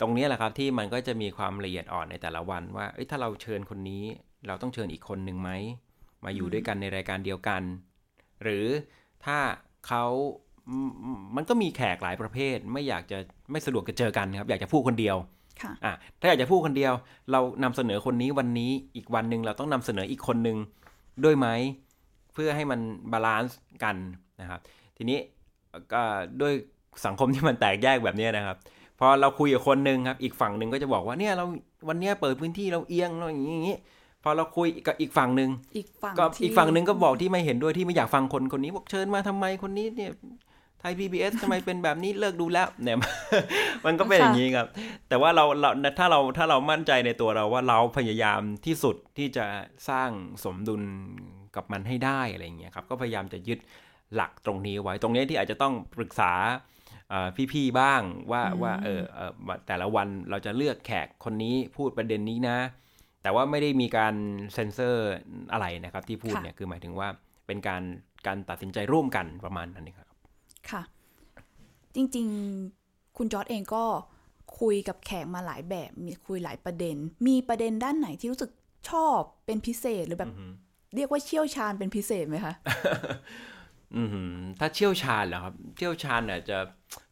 [0.00, 4.04] ตรงนี้แหละครับที่มันก็จะมีความละเอียดอ่อนในแต่ละวันว่าถ้าเราเชิญคนนี้
[4.46, 5.50] เราต้องเชิญอีกคนหนึ่งไหม
[6.24, 7.62] มาอยู่ด้วยกันในรายการเดียวกัน
[8.42, 8.66] หรือ
[9.24, 9.38] ถ้า
[9.86, 10.04] เขา
[11.36, 13.18] มันก็มีแขกหลายประเภท ไม่อยากจะ
[13.50, 15.16] ไม่สะดวกจะเจอกันครับ อยากจะพูดคนเดียว
[15.84, 16.92] อะถ้าอยากจะพูดคนเดียว
[17.32, 20.56] เรานำเสนอคนนี้วันนี้อีกวันหนึ่งเราต้องนำเสนออีกคนหนึ่ง
[21.24, 21.48] ด้วยไหม
[22.34, 22.80] เพื่อให้มัน
[23.12, 23.96] balance กัน
[24.40, 24.60] นะครับ
[24.96, 25.18] ทีนี้
[25.92, 26.02] ก็
[26.40, 26.52] ด้วย
[27.06, 28.56] สังคมที่มันแตกแยกแบบนี้นะครับ
[29.00, 31.44] พอเราคุยกับคนหนึ่งครับ อีกฝั่งหนึ่งก็จะบอกว่าเนี่ยเรา
[31.88, 33.76] วันนี้เปิดพื้นที่เราเอียงเราอย่างนี้
[34.24, 40.10] พอเราคุยกับอีกฝั่งหนึ่งอีกฝั่งก็อีกฝั่งหนึ่งก็บอกที่ไม่เห็นด้วยที่ไม่อยากฟังคนคนนี้บอกเชิญมาทำไมคนนี้เนี่ย
[40.82, 42.98] ไทย PBS ทำไมเป็นแบบนี้เลิกดูแล้วเนี่ย
[43.86, 44.66] มันก็เป็นอย่างนี้ครับ
[45.08, 49.46] แต่ว่าเราเราถ้าเราถ้าเรามั่นใจในตัวเราว่าเราพยายามที่สุดที่จะ
[49.88, 50.10] สร้าง
[50.44, 50.82] สมดุล
[51.56, 53.58] กับมันให้ได้อะไรเงี้ยครับก็พยายามจะยึด
[54.14, 56.32] หลักตรงนี้ไว้ตรงนี้ที่อาจจะต้องปรึกษา
[57.52, 59.02] พี่ๆบ้างว่าว่าเออ
[59.66, 62.58] แต่ละวันเราจะเลือกแขกคนนี้พูดประเด็นนี้นะ
[63.22, 64.14] แต่ว่าไม่ได้มีการ
[64.54, 65.10] เซ็นเซอร์
[65.52, 67.08] อะไรนะครับที่พูดเนี่ยคือหมายถึงว่า
[67.46, 67.82] เป็นการ
[68.26, 70.01] การตัดสินใจร่วมกันประมาณนั้นเองครับ
[70.70, 70.82] ค่ะ
[71.94, 73.84] จริงๆคุณจอร์ดเองก็
[74.60, 76.96] คุยกับแขกมาหลายแบบ มีคุยหลายประเด็น
[77.26, 78.50] มีประเด็นด้านไหนที่รู้สึก
[78.90, 80.32] ชอบเป็นพิเศษหรือแบบ
[80.96, 82.54] เรียกว่าเชี่ยวชาญเป็นพิเศษไหมคะ
[83.96, 84.02] อื
[84.60, 86.58] ถ้าเชี่ยวชาญเหรอครับ เชี่ยวชาญเนี่ยจะ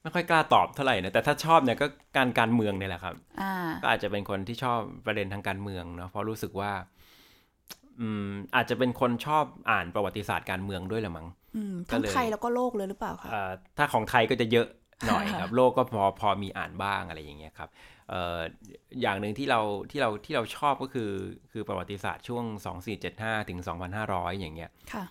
[0.02, 1.86] ไม่ค่อยกล้าตอบเท่าไหร่นะแต่ถ้าชอบเนี่ยก็
[2.16, 3.14] การการเมืองเนี่ยแหละครับ
[3.82, 6.72] ก็อาจจะเป็นคนที่ชอบประเด็นทางการเมืองเนาะเพราะรู้สึกว่า
[8.00, 11.26] อืมอาจจะเป็นคนชอบอ่านประวัติศาสตร์การเมืองด้วยแหละมั้ง
[11.90, 13.30] ทั้งไทยแล้วก็โลกเลยหรือเปล่าคะ
[13.76, 14.66] ถ้าของไทยก็จะเยอะ
[15.06, 17.70] หน่อยครับ โลกก็พอพอมีอ่านบ้างอะไรอย่างเงี้ยครับ
[19.02, 19.60] อย่างหนึ่งที่เรา
[19.90, 21.10] ที่เราที่เราชอบก็คือ
[21.52, 22.44] คือประวัติศาสตร์ช่วง
[22.96, 23.60] 2475 ถึง
[24.00, 25.04] 2500 อย่างเงี้ยค่ะ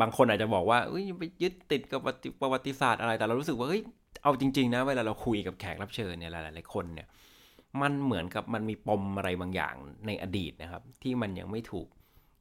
[0.00, 0.78] บางคนอาจจะบอกว่า
[1.18, 2.00] ไปยึดติดกับ
[2.40, 3.82] ประวัติศาสตร์อะไรแต่เรารู้สึกว่าเฮ้ย
[4.22, 7.08] เอาจริง ๆ นะ เวลาเราคุยกับแขกรับเชิญเนี่ยหลายๆคนเนี่ย
[7.82, 9.74] มันเหมือนกับมันมีปมอะไรบางอย่าง
[10.06, 11.88] ในอดีตนะครับ ที่มันยังไม่ถูก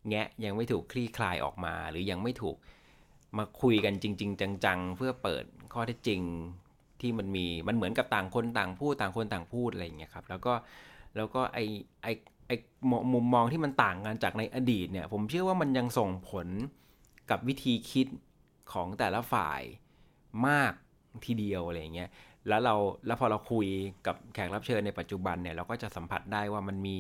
[0.10, 2.58] แงะยังไม่ถูกคลี่คลายออกมา หรือยังไม่ถูก
[3.38, 6.22] มาคุยกันจริง ๆ จัง ๆ เพื่อเปิดข้อเท็จจริง
[7.02, 10.54] ที่มันมีมันเหมือนกับต่างคนต่างพูดต่างคนต่างพูดอะไรอย่างเงี้ยครับแล้วก็
[11.16, 11.60] แล้วก็ไอ
[12.04, 12.08] ไอ
[12.48, 12.52] ไอ
[13.14, 16.48] มุมมองที่มันต่างกันจากในอดีตเนี่ย ผมเชื่อว่ามันยังส่งผล
[17.30, 18.08] กับวิธีคิด
[18.74, 19.62] ของแต่ละฝ่าย
[20.48, 20.74] มาก
[21.26, 22.10] ทีเดียวอะไรอย่างเงี้ย
[22.48, 22.76] แล้วเรา
[23.06, 23.68] แล้วพอเราคุย
[24.08, 26.96] กับแขกรับเชิญในปัจจุบันเนี่ยเราก็จะสัมผัสได้ว่ามันมี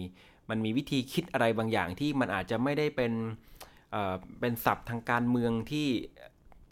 [0.49, 3.13] มันมีวิธีคิดอะไรบางอย่างที่มันอาจจะไม่ได้เป็น
[4.39, 5.88] เป็นศัพท์ทางการเมืองที่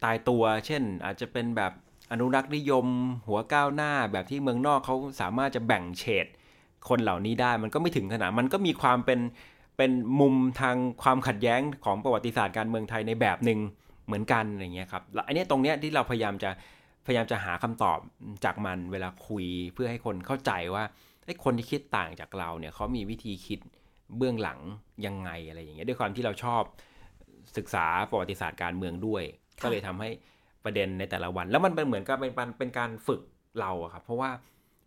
[0.03, 1.71] ตายตัว เช่น อาจจะเป็นแบบ
[2.11, 2.85] อนุรักษ์นิยม
[3.27, 6.25] หัวก้าวหน้าแบบที่เมืองนอกเขาสามารถจะแบ่งเฉด
[6.89, 9.19] คนเหล่านี้ได้มันก็ไม่ถึงขนาดมันก็มีความเป็น
[9.77, 13.59] เป็นมุมทางความขัดแย้งของประวัติศาสตร์การเมืองไทยในแบบหนึ่ง
[14.05, 16.49] เหมือนกันอะไรเงี้ยครับแล้วอันนี้ตรงเนี้ยที่เราพยายามจะ
[17.07, 17.99] พยายามจะหาคำตอบ
[18.45, 20.83] จากมันเวลาคุยเพื่อให้คนเข้าใจว่า
[21.25, 23.59] ไอ้คนที่คิดต่างจากเราเนี่ยเขามีวิธีคิด
[24.17, 24.59] เบื้องหลัง
[25.05, 26.63] ยังไงอะไรอย่างเงี้ยด้วยความที่เราชอบ
[27.57, 29.23] ศึกษาประวัติศาสตร์การเมืองด้วย
[29.63, 30.09] ก็เลยทำให้
[30.65, 33.21] ประเด็นในแต่ละวัน แล้วมันเป็นเหมือนกับเป็นเป็นการฝึก
[33.59, 34.31] เราอะครับเพราะว่า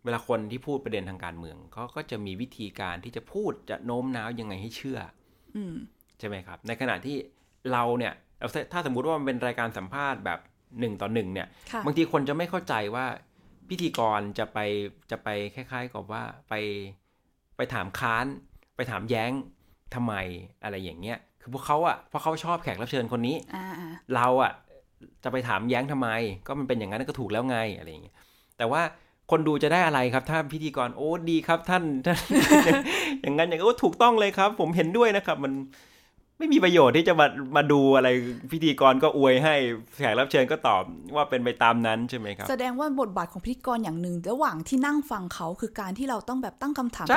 [0.03, 4.99] เวลาคนที่พูดประเด็นทางการเมืองเขาก็จะมีวิธีการที่จะพูดจะโน้มน้าวยังไงให้เชื่อ
[6.19, 7.17] ใช่ไหมครับ ในขณะที่
[7.71, 8.13] เราเนี่ย
[8.71, 10.39] ถ้าสมมุติว่ามันเป็นรายการสัมภาษณ์แบบ
[10.79, 11.47] หนึ่งต่อหนึ่งเนี่ย
[11.85, 13.05] บางทีคนจะไม่เข้าใจว่า
[13.69, 14.57] พิธีกรจะไป
[15.11, 16.53] จะไปคล้าย ๆ กับว่าไป
[17.57, 18.25] ไปถามค้าน
[18.75, 19.31] ไปถามแย้ง
[19.95, 20.13] ทำไม
[20.63, 23.35] อะไรอย่างเงี้ย คือพวกเขาอะเพราะเขาชอบแขกรับเชิญคนนี้
[24.15, 24.51] เราอะ
[25.23, 26.09] จะไปถามแย้งทำไม
[26.47, 28.15] ก็มันเป็นอย่างนั้นก็ถูกแล้วไงอะไรอย่างเงี้ย
[28.57, 28.81] แต่ว่า
[29.31, 32.17] คนดูจะได้อะไรครับ ถ้าพิธีกรโอ้ดีครับท่านท่าน
[33.21, 35.53] อย่างนั้นอย่างนี้โอ้ถูกต้องเลยครับ ผมเห็นด้วยนะครับ มัน
[36.41, 38.09] ไม่มีประโยชน์ที่จะมามาดูอะไร
[38.51, 39.55] พิธีกรก็อวยให้
[39.97, 40.83] แขกรับเชิญก็ตอบ
[41.15, 47.07] ว่าเป็นไปตามนั้นใช่ไหมครับ แสดงว่าบทบาทของพิธีกรอย่างหนึ่งระหว่างที่นั่งฟังเขาคือการที่เราต้องแบบตั้งคำถาม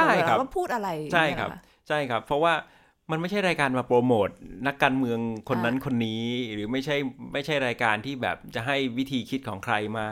[0.41, 1.51] ว่าพูดอะไรใช่ครับ
[1.89, 2.55] ใช่ครับ เพราะว่า
[3.11, 4.29] มันไม่ใช่รายการมาโปรโมท
[4.67, 6.97] นักการเมืองคนนั้นคนนี้ หรือไม่ใช่
[7.33, 10.07] ไม่ใช่รายการที่แบบจะให้วิธีคิดของใครมา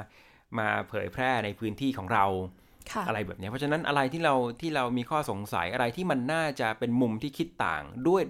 [0.59, 2.27] มาเผยแพร่ในพื้นที่ของเรา
[3.09, 8.23] อะไรแบบนี้เพราะฉะนั้นอะไรที่เราที่เรามีข้อสงสัยอะไรที่มันน่าจะเป็นมุมที่คิดต่างด้วย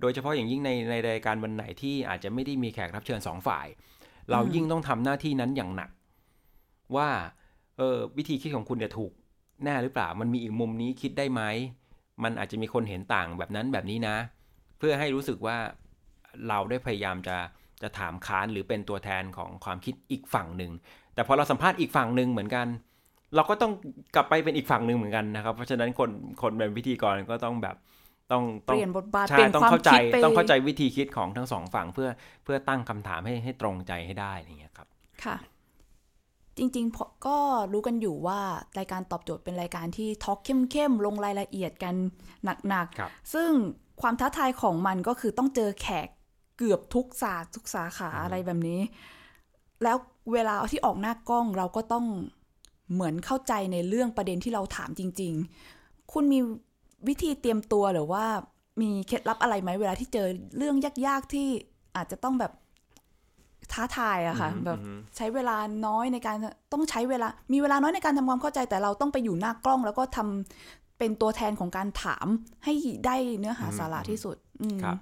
[0.00, 3.66] โดยเฉพาะอย่างยิ่งในในรายการวันไหนที่อาจจะไม่ได้มีแขกรับเชิญสองฝ่าย
[4.30, 5.90] เรายิ่งต้องทำหน้าที่นั้นอย่างหนัก
[6.96, 7.08] ว่า
[7.78, 9.12] เออวิธีคิดของคุณเนี่ยถูก
[9.64, 11.42] แน่หรือเปล่า มันมีอีกมุมนี้คิดได้ไหม
[12.22, 14.16] มันอาจจะมีคนเห็นต่างแบบนั้นแบบนี้นะ
[14.78, 15.56] เพื่อให้รู้สึกว่า
[16.48, 17.36] เราได้พยายามจะ
[17.82, 20.72] จะถามค้านหรือเป็นตัวแทนของความคิดอีกฝั่งหนึ่ง
[21.14, 23.72] แต่พอเราสัมภาษณ์อีกฝั่งหนึ่งเหมือนกันเราก็ต้อง
[24.14, 26.10] กลับไปเป็นอีกฝั่งหนึ่งเหมือนกันนะครับ เพราะฉะนั้นคน
[26.42, 27.76] คนเป็นพิธีกรก็ต้องแบบ
[28.32, 29.90] ต้องเปลี่ยนบทบาทใช่ต้องเข้าใจ
[30.24, 32.08] ต้องเข้าใจวิธีคิดของทั้งสองฝั่งเพื่อ
[32.44, 34.88] เพื่อตั้งคำถามให้ให้ตรงใจให้ได้อย่างเงี้ยครับ
[35.24, 35.36] ค่ะ
[36.58, 37.38] จริงๆก็
[37.72, 38.40] รู้กันอยู่ว่า
[38.78, 41.94] รายการตอบโจทย์เป็นรายการที่ทอล์กเข้มๆลงรายละเอียดกัน
[42.68, 43.50] หนักๆซึ่ง
[44.00, 46.08] ความท้าทายของมันก็คือต้องเจอแขก
[46.58, 48.80] เกือบทุกศาสตร์ทุกสาขาอะไรแบบนี้
[49.82, 49.96] แล้ว
[50.32, 52.04] เวลาที่ออกหน้ากล้องเราก็ต้อง
[52.94, 55.32] เหมือนเข้าใจในเรื่องประเด็นที่เราถามจริง
[55.72, 56.38] ๆ คุณมี
[57.08, 58.24] วิธีเตรียมตัวหรือว่า
[58.80, 60.26] มีเคล็ดลับอะไรไหมเวลาที่เจอ
[60.58, 60.76] เรื่อง
[61.06, 61.46] ยากๆที่
[61.96, 62.52] อาจจะต้องแบบ
[63.72, 64.78] ท้าทายอะค่ะ แบบ
[65.16, 66.36] ใช้เวลาน้อยในการ
[66.72, 72.26] ต้องใช้เวลา มีเวลาน้อยในการทำความเข้าใจแต่เราต้องไปอยู่หน้ากล้อง แล้วก็ทำเป็นตัวแทนของการถาม
[72.64, 72.72] ให้
[73.06, 74.36] ได้เนื้อหาสาระที่สุด
[74.82, 74.96] ครับ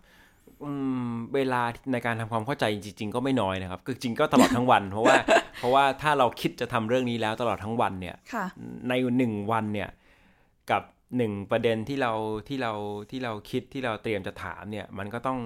[1.35, 5.17] เวลาในการทำความเข้าใจจริง ๆ ก็ไม่น้อยนะครับ คือจริงก็ตลอดทั้งวัน เพราะว่า
[5.59, 8.17] เพราะว่าถ้าเราคิดจะทำเรื่องนี้แล้วตลอดทั้งวันเนี่ย
[8.89, 9.89] ในหนึ่งวันเนี่ย
[10.71, 10.83] กับ
[11.17, 12.13] หนึ่งประเด็นที่เรา
[12.49, 12.73] ที่เรา
[13.11, 15.39] ที่เราคิดที่เราเตรียมจะถามเนี่ย มันก็ต้อง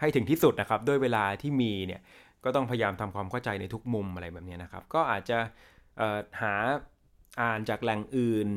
[0.00, 2.00] ให้ถึงที่สุดนะครับ ด้วยเวลาที่มีเนี่ย
[2.44, 5.38] ก็ต้องพยายามทำความเข้าใจในทุกมุมอะไรแบบนี้นะครับ ก็อาจจะ
[6.40, 6.54] หา
[7.40, 8.48] อ่านจากแหล่งอื่น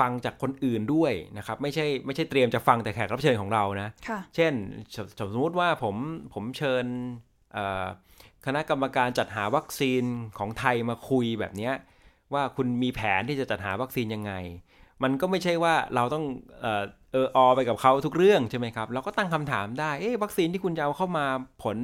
[0.00, 3.88] ฟังจากคนอื่นด้วยนะครับ ไม่ใช่ไม่ใช่เตรียมจะฟังแต่แขกรับเชิญของเรานะ
[4.36, 4.52] เช่น
[5.20, 5.96] สมมติว่าผม
[6.34, 6.84] ผมเชิญ
[8.46, 10.04] คณะกรรมการจัดหาวัคซีน
[10.38, 11.70] ของไทยมาคุยแบบนี้
[12.34, 14.32] ว่าคุณมีแผนที่จะจัดหาวัคซีนยังไง
[15.02, 16.24] มันก็ไม่ใช่ว่าเราต้อง
[16.60, 21.26] เออเอออไปกับเขาทุกเรื่องใช่ไหมครับ เราก็ตั้งคำถามได้เอ๊ะวัคซีนที่คุณจะเอาเข้ามา
[21.62, 21.78] ผล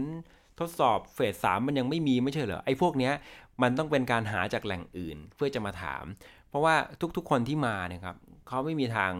[0.61, 3.15] ทดสอบเฟสสามมันยังไม่มีไม่ใช่เหรอไอ้พวกเนี้ย
[3.63, 6.05] มันต้องเป็นการหาจากแหล่งอื่นเพื่อจะมาถาม
[6.55, 6.75] ราะว่า
[7.17, 8.17] ทุกๆคนที่มาเนี่ยครับ
[8.49, 9.13] เขาไม่มีทาง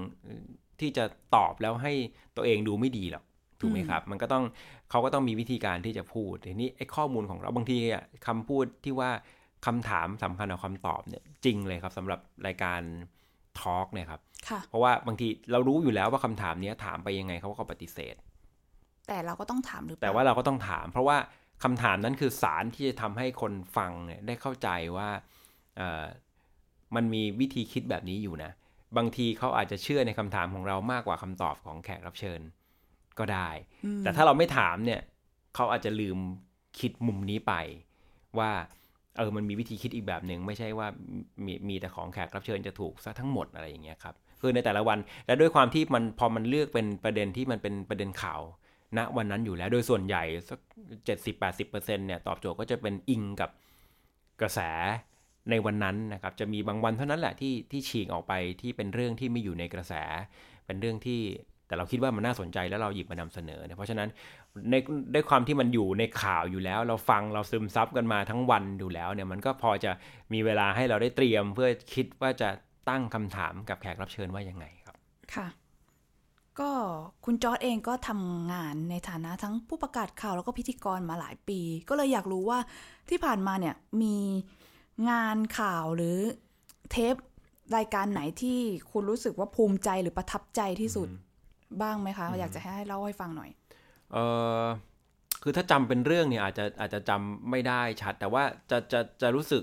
[0.81, 1.93] ที่จะตอบแล้วให้
[2.37, 3.25] ตัวเองดูไม่ดีหรอก
[3.61, 4.45] ถูกไหมครับ มันก็ต้อง
[4.91, 9.11] เขาก็ต้องมีวิธีการที่จะพูดทีนี้ไอ้ข้อมูลของเราบางทีอะคำพูดที่ว่า
[9.67, 12.81] คำถามสำคัญกว่าคำตอบเนี่ยจริงเลยครับสำหรับรายการ
[13.61, 14.21] ทอล์กเนี่ยครับ
[14.69, 18.15] เพราะว่าบางทีเรารู้อยู่แล้วว่าคำถามนี้ถามไปยังไงเขาก็ปฏิเสธ
[19.09, 21.17] แต่เราก็ต้องถามหรือแต่ว่าเราก็ต้องถาม เพราะว่า
[21.65, 25.09] คำถามนั้นคือสารที่จะทำให้คนฟังเนี่ยได้เข้าใจว่า
[26.95, 28.51] มันมีวิธีคิดแบบนี้อยู่นะ
[28.97, 32.41] บางทีเขาอาจจะเชื่อในคำถามของเรามากกว่าคำตอบของแขกรับเชิญ
[33.19, 33.49] ก็ได้
[34.01, 35.01] แต่ถ้าเราไม่ถามเนี่ย
[35.55, 36.19] เขาอาจจะลืม
[36.79, 37.53] คิดมุมนี้ไป
[38.39, 38.51] ว่า
[39.19, 40.89] เออมันมีวิธีคิดอีกแบบหนึ่งไม่ใช่ว่า
[41.47, 48.41] มีมีแต่ของแขกรับเชิญจะถูกซะทั้งหมดอะไรอย่างเงี้ยครับคือในแต่ละวันและด้วยความที่มันพอมันเลือกเป็นประเด็นที่มันเป็นประเด็นข่าว
[48.99, 50.59] ณวันนั้นอยู่แล้วโดยส่วนใหญ่สัก
[51.07, 53.51] เจ็ดสิบแปดสิบเปอร์เซ็นเนี่ยตอบโจทย์ก็จะเป็นอิงกับ
[54.41, 54.61] กระแส
[55.51, 59.93] ในวันนั้นนะครับจะมีบางวันเท่านั้นแหละที่ที่ฉีกออกไปที่เป็นเรื่องที่ไม่อยู่ในกระแส
[60.67, 61.21] เป็นเรื่องที่
[61.67, 64.09] แต่เราคิดว่ามันน่าสนใจแล้วเราหยิบมานำเสนอเนี่ยเพราะฉะนั้น
[64.71, 64.75] ใน
[65.15, 69.91] ด้วยความที่มันอยู่ในข่าวอยู่แล้ว เราฟังเราซึมซับกันมาทั้งวันอยู่แล้วเนี่ยมันก็พอจะ
[70.33, 72.49] มีเวลาให้เราได้เตรียม เพื่อคิดว่าจะ
[72.89, 74.97] ตั้งคำถามกับแขกรับเชิญว่ายังไงครับ
[75.35, 75.47] ค่ะ
[76.61, 76.71] ก็
[77.25, 82.59] คุณจอร์ดเองก็ทำงานในฐานะทั้งผู้ประกาศข่าวแล้วก็พิธีกรมาหลายปี ก็เลยอยากรู้ว่า
[83.11, 84.17] ที่ผ่านมาเนี่ยมี
[85.11, 86.19] งานข่าวหรือ
[86.91, 87.15] เทป
[87.77, 88.59] รายการไหนที่
[88.91, 91.09] คุณรู้สึกว่าภูมิใจหรือประทับใจที่สุด
[91.83, 93.51] บ้างไหมคะ อยากจะให้เล่าให้ฟังหน่อย
[94.13, 94.19] เอ
[94.61, 94.63] อ
[95.43, 99.63] คือถ้าจำเป็นเรื่องเนี่ยอาจจะอาจจะจำไม่ได้ชัด แต่ว่าจะจะจะรู้สึก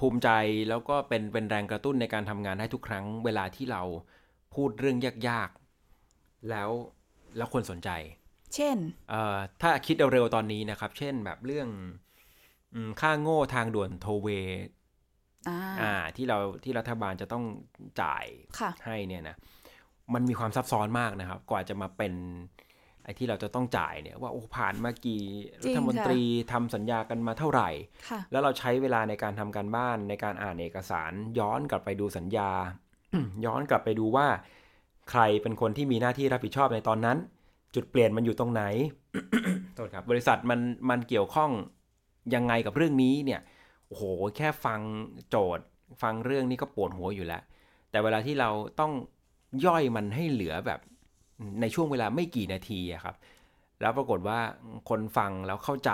[0.00, 0.30] ภูมิใจ
[0.68, 3.82] แล้วก็เป็นเป็นแรงกระตุ้นในการทำงานให้ทุกครั้งเวลาที่เรา
[4.54, 4.96] พูดเรื่อง
[5.28, 6.70] ยากๆ แล้ว
[7.36, 7.90] แล้วคนสนใจ
[8.54, 8.76] เช่น
[9.10, 11.68] เอ่อถ้าคิดเร็วๆตอนนี้นะครับ เช่นแบบเรื่อง
[13.00, 14.28] ค่าโง่ทางด่วนโทเว
[15.80, 17.44] อ่าที่เราที่รัฐบาลจะต้อง
[18.02, 18.24] จ่าย
[18.86, 19.36] ให้เนี่ยนะ
[20.14, 22.12] มันมีความซับซ้อนมากนะครับ กว่าจะมาเป็น
[23.04, 25.22] ไอ้ที่เราจะต้องจ่ายเนี่ยว่าโอ้ผ่านมากี่
[25.62, 26.20] รัฐมนตรี
[26.52, 27.70] ทำสัญญากันมาเท่าไหร่
[28.30, 32.50] แล้วเราใช้เวลาในการทำการบ้านในการอ่านเอกสาร ย้อนกลับไปดูสัญญา
[33.44, 34.26] ย้อนกลับไปดูว่า
[35.10, 37.16] ใครเป็นคนที่มีหน้าที่รับผิดชอบในตอนนั้น
[37.74, 38.62] จุดเปลี่ยนมันอยู่ตรงไหน
[39.74, 40.60] โทษครับ บริษัทมัน
[40.90, 41.50] มันเกี่ยวข้อง
[42.34, 43.40] ยังไงกับเรื่องนี้เนี่ย
[43.86, 44.02] โอ้โห
[44.36, 44.80] แค่ฟัง
[45.30, 45.64] โจทย์
[46.02, 47.42] ฟังเรื่องนี้ก็ปวดหัวอยู่แล้ว
[47.90, 48.92] แต่เวลาที่เราต้อง
[49.66, 50.80] ย่อยมันให้เหลือแบบ
[51.60, 53.16] ในช่วงเวลาไม่กี่นาทีครับ
[53.80, 54.38] แล้วปรากฏว่า
[54.88, 55.92] คนฟังแล้วเข้าใจ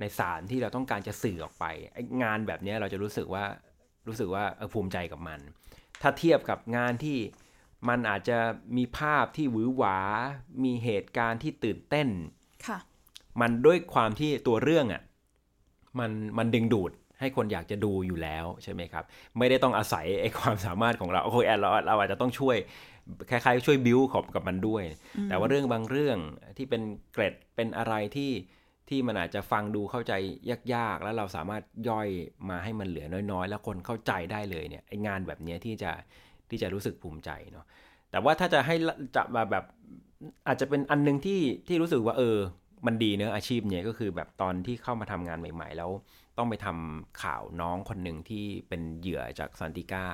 [0.00, 1.64] ในสารที่เราต้องการจะสื่อออกไป
[2.22, 3.44] งานแบบนี้เราจะรู้สึกว่า
[4.06, 5.40] รู้สึกว่าภูมิใจกับมัน
[6.02, 7.18] ถ้าเทียบกับงานที่
[7.88, 8.38] มันอาจจะ
[8.76, 9.98] มีภาพที่หวือหวา
[10.64, 12.08] มีเหตุการณ์ที่ตื่นเต้น
[12.66, 12.78] ค่ะ
[13.40, 15.02] มันด้วยความที่ตัวเรื่องอะ่ะ
[16.00, 19.04] มันมันดึงดูดให้คนอยากจะดูอยู่แล้วใช่ไหมครับ
[19.38, 22.56] ไม่ได้ต้องอาศัยไอ้ความสามารถของเราโอเคแอดเราเราอาจจะต้องช่วย
[23.30, 24.82] คล้ายๆช่วยบิวขอบกับมันด้วย
[25.28, 26.18] แต่ว่าเรื่องบางเรื่อง
[26.56, 26.82] ที่เป็น
[27.12, 28.32] เกร็ดเป็นอะไรที่
[28.88, 30.12] ที่มันอาจจะฟังดูเข้าใจ
[30.74, 32.08] ยากๆ แล้วเราสามารถย่อย
[32.50, 35.90] มาให้มันเหลือน้อยๆ แล้วคนเข้าใจได้เลยเนี่ยไองานแบบนี้ที่จะ
[36.50, 37.64] ที่จะรู้สึกภูมิใจเนาะ
[38.10, 38.74] แต่ว่าถ้าจะให้
[39.16, 39.64] จะมาแบบ
[40.46, 42.38] อาจจะเป็นอันนึงที่ที่รู้สึกว่าเออ
[42.86, 45.90] มันดีเนอะอาชีพเนี่ยก็คือแบบตอนที่เข้ามาทำงานใหม่ ๆ แล้ว
[46.38, 50.04] ต้องไปทำข่าวน้องคนหนึ่งที่เป็นเหยื่อจากสันติก้า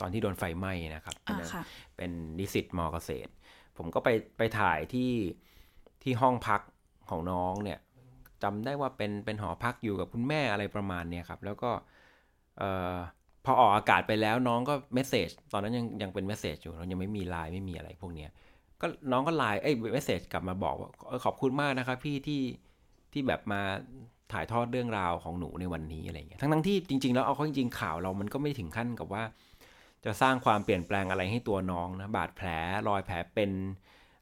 [0.00, 1.16] ตอนที่โดนไฟไหม้นะครับ
[1.96, 3.30] เป็นนิสิตมอเกษตร
[3.76, 5.12] ผมก็ไปไปถ่ายที่
[6.02, 6.60] ที่ห้องพัก
[7.10, 7.78] ของน้องเนี่ย
[8.42, 11.70] จำได้ว่าเป็นเป็นหอพักอยู่กับคุณแม่อะไรประมาณเนี่ยครับ แล้วก็
[13.44, 18.30] พอออกอากาศไปแล้วน้องก็ message ตอนนั้นยังยังเป็น message อยู่เรายังไม่มีไลน์ไม่มีอะไรพวกเนี้ย
[18.80, 20.90] ก็น้องก็ไลน์เอ้ย message กลับมาบอกว่า
[21.24, 22.42] ขอบคุณมากนะครับพี่ที่
[23.12, 23.60] ที่แบบมา
[24.32, 29.22] ถ่ายทอดเรื่องราวของหนูในวันนี้อะไรเงี้ยทั้งทั้งที่จริง ๆ แล้วเอาเข้าจริงๆข่าวเรามันก็ไม่ถึงขั้นกับว่า
[30.04, 32.48] จะสร้างความเปลี่ยนแปลงอะไรให้ตัวน้องนะบาดแผล
[32.88, 33.50] รอยแผลเป็น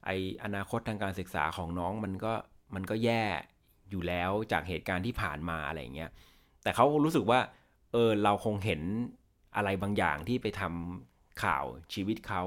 [0.05, 0.11] ไอ
[0.45, 2.33] อนาคตทางการศึกษาของน้องมันก็
[2.75, 3.23] มันก็แย่
[3.91, 6.11] อยู่แล้วจากเหตุการณ์ที่ผ่านมาอะไรเงี้ย
[6.63, 7.41] แต่เขารู้สึกว่า
[7.93, 8.83] เออเราคงเห็น
[9.57, 11.65] อะไรบางอย่างที่ไปทำข่าว
[11.95, 12.43] ชีวิตเขา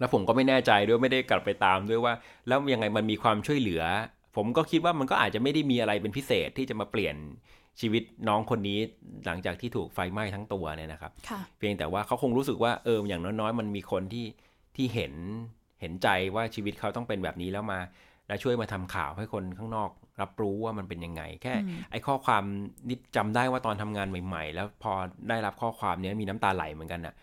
[0.00, 2.14] แล้วผมก็ไม่แน่ใจด้วยไม่ได้กลับไปตามด้วยว่า
[2.48, 3.82] แล้วยังไงมันมีความช่วยเหลือ
[4.36, 7.16] ผมก็คิดว่ามันก็อาจจะไม่ได้มีอะไรเป็นพิเศษที่จะมาเปลี่ยน
[7.80, 8.78] ชีวิตน้องคนนี้
[9.26, 11.12] หลังจากที่ถูกไฟไหม้ทั้งตัวเนี่ยนะครับ
[11.58, 14.26] เพียงแต่ว่าเขาคงรู้สึกว่าเอออย่างน้อยๆ มันมีคนที่
[14.76, 15.14] ที่เห็น
[15.80, 17.80] เห็นใจว่าชีวิตเขาต้องเป็นแบบนี้แล้วมา
[18.28, 21.54] แล้วช่วยมาทำข่าวให้คนข้างนอก รับรู้ว่ามันเป็นยังไง แค่
[21.90, 22.44] ไอ้ข้อความ
[22.90, 24.92] นิดจำได้ว่าตอนทำงานใหม่ ๆ แล้วพอ
[25.28, 27.14] ได้รับข้อความนี้มีน้ำตาไหลเหมือนกันอะ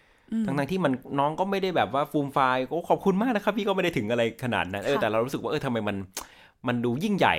[0.46, 5.98] ทั้งทั้งที่มันน้องก็ไม่ได้แบบว่าฟูมไฟล์โอ้ขอบคุณมากนะครับ พี่ก็ไม่ได้ถึงอะไรขนาดนั้นเออแต่เรารู้สึกว่าเออทำไมมัน
[6.68, 7.36] มันดูยิ่งใหญ่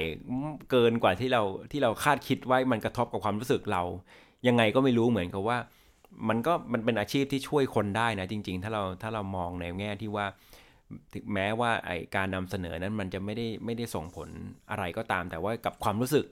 [0.71, 3.83] เกินกว่าที่เราที่เราคาดคิดไว้มันกระทบกับความรู้สึกเรา
[4.47, 5.59] ยังไงก็ไม่รู้เหมือนกับว่า
[6.29, 10.27] มันก็มันเป็นอาชีพที่ช่วยคนได้นะจริง ๆ ถ้าเราถ้าเรามองในแง่ที่ว่า
[11.15, 14.29] ถึงแม้ว่าไอการนำเสนอนั้นมันจะไม่ได้ไม่ได้ส่งผล
[14.71, 16.25] อะไรก็ตาม แต่ว่ากับความรู้สึก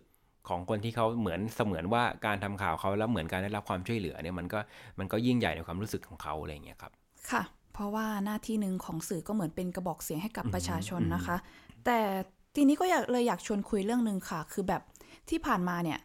[0.48, 4.59] ของคนที่เขาเหมือนเสมือนว่าการทำข่าวเขาแล้วเหมือนการได้รับความช่วยเหลือเนี่ยมันก็
[4.98, 6.92] มันก็ยิ่งใหญ่ในความรู้สึกของเขาอะไรเงี้ยครับ
[7.30, 11.37] ค่ะ เพราะว่าหน้าที่หนึ่งของสื่อก็เหมือนเป็นกระบอกเสียงให้กับประชาชนนะคะ
[11.87, 11.98] แต่
[12.54, 14.82] ทีนี้ก็อยากเลยอยากชวนคุยเรื่องหนึ่งค่ะ คือแบบ
[15.30, 16.00] ที่ผ่านมาเนี่ย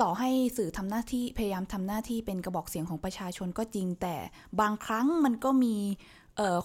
[0.00, 4.16] ต่อให้สื่อทำหน้าที่พยายามทำหน้าที่เป็นกระบอกเสียงของประชาชนก็จริง แต่
[4.60, 5.76] บางครั้งมันก็มี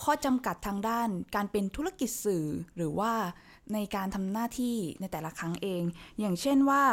[0.04, 2.46] ข้อจำกัดทางด้านการเป็นธุรกิจสื่อ
[2.76, 3.12] หรือว่า
[3.74, 5.84] ในการทำหน้าที่ในแต่ละครั้งเอง
[6.20, 6.84] อย่างเช่นว่า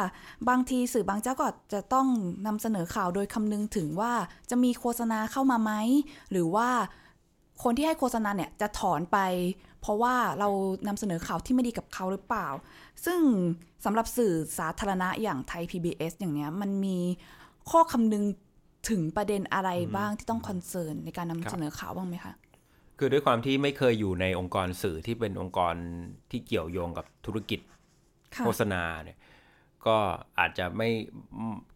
[0.49, 2.07] บางทีสื่อบางเจ้าก็จะต้อง
[2.47, 4.13] นำเสนอข่าวโดยคำนึงถึงว่า
[4.49, 5.71] จะมีโฆษณาเข้ามาไหม
[6.31, 6.69] หรือว่า
[7.63, 9.17] คนที่ให้โฆษณาเนี่ยจะถอนไป
[9.81, 10.49] เพราะว่าเรา
[10.87, 12.47] นำเสนอข่าวที่ไม่ดีกับเขาหรือเปล่า
[13.05, 13.19] ซึ่ง
[13.85, 16.97] สำหรับสื่อสาธารณะอย่างไทย PBS อย่างเนี้ยมันมี
[17.69, 18.23] ข้อคำนึง
[18.89, 22.33] ถึงประเด็นอะไรบ้างที่ต้องคอนเซิร์นในการนำเสนอข่าวบ้างไหมคะ
[22.99, 25.75] คือด้วยความที่ไม่เคยอยู่ในองค์กรสื่อที่เป็นองค์กร
[26.31, 27.59] ที่เกี่ยวโยงกับธุรกิจ
[28.43, 29.17] โฆษณาเนี่ย
[29.87, 29.97] ก็
[30.39, 30.89] อาจจะไม่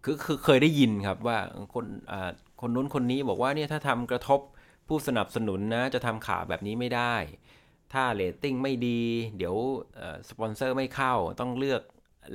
[0.04, 1.38] คือคือเคยได้ยินครับว่า
[1.74, 1.86] คน
[2.62, 4.40] คนนู้นคนนี้บอกว่าเนี่ยถ้าทำกระทบ
[4.88, 7.16] ผู้สนับสนุนนะจะทำข่าวแบบนี้ไม่ได้
[7.94, 9.02] ถ้าเรตติ้งไม่ดี
[9.38, 9.56] เดี๋ยว
[10.30, 11.82] สปอนเซอร์ไม่เข้าต้องเลือก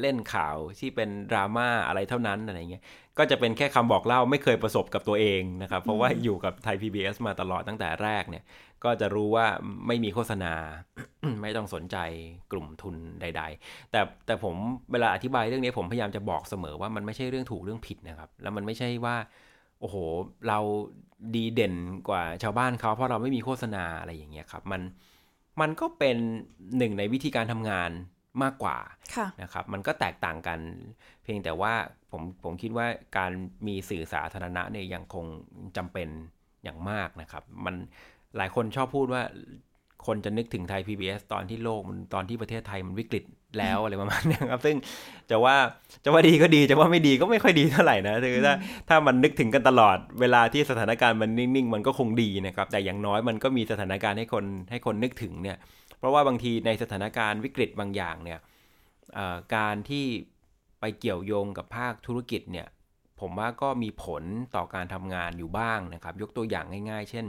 [0.01, 2.83] เล่นข่าวที่เป็นดราม่าอะไรเท่านั้นอะไรเงี้ย
[3.19, 8.45] ก็จะเป็นแค่คำบอกเล่าไม่เคยประสบกับตัวเองนะครับ เพราะว่าอยู่กับไทย PBS มาตลอดตั้งแต่แรกเนี่ย
[8.85, 9.47] ก็จะรู้ว่า
[9.87, 10.55] ไม่มีโฆษณา
[11.43, 11.97] ไม่ต้องสนใจ
[12.53, 14.55] กลุ่มทุนใด ๆ แต่แต่ผม
[14.93, 19.17] เวลาอธิบายเรื่องนี้ผมพยายามจะบอกเสมอว่ามันไม่ใช่เรื่องถูกเรื่องผิดนะครับ แล้วมันไม่ใช่ว่า
[19.81, 19.97] โอ้โห
[20.49, 20.59] เรา
[21.35, 21.75] ดีเด่น
[22.09, 24.83] กว่าชาวบ้านเขาเพราะเราไม่มีโฆษณาอะไรอย่างเงี้ยครับ มัน
[25.61, 26.17] มันก็เป็น
[26.79, 27.91] หนึ่งในวิธีการทำงาน
[28.43, 28.77] มากกว่า
[29.43, 30.59] นะครับ มันก็แตกต่างกัน
[31.23, 31.73] เพียงแต่ว่า
[32.11, 32.87] ผมผมคิดว่า
[33.17, 33.31] การ
[33.67, 35.27] มีสื่อสาธารณะเนี่ยยังคง
[35.77, 36.09] จำเป็น
[36.65, 37.75] อย่างมากนะครับ มัน
[38.37, 39.23] หลายคนชอบพูดว่า
[40.07, 43.25] คนจะนึกถึงไทย PBS ตอนที่โลกมันตอนที่ประเทศไทยมันวิกฤต
[43.59, 44.77] แล้วอะไรประมาณนี้ครับ ซึ่ง
[45.31, 45.57] จะว่า
[46.05, 48.55] จะว่าดีก็ดีจะว่าไม่ดีก็ไม่ค่อยดีเท่าไหร่นะคือถ้า
[48.89, 55.57] ถ้ามันนึกถึงกันตลอดเวลาที่สถานการณ์มันนิ่งๆ มันก็คงดีนะครับ แต่อย่างน้อยมันก็มีสถานการณ์ให้คนให้คนนึกถึงเนี่ย
[55.99, 58.41] เพราะว่าบางทีในสถานการณ์วิกฤตบางอย่างเนี่ย
[59.57, 60.07] การที่
[60.81, 62.67] ไปเกี่ยวโยงกับภาคธุรกิจเนี่ย
[63.21, 64.25] ผมว่าก็มีผล
[64.55, 67.27] ต่อการทำงานอยู่บ้างนะครับ ยกตัวอย่างง่าย ๆ เช่น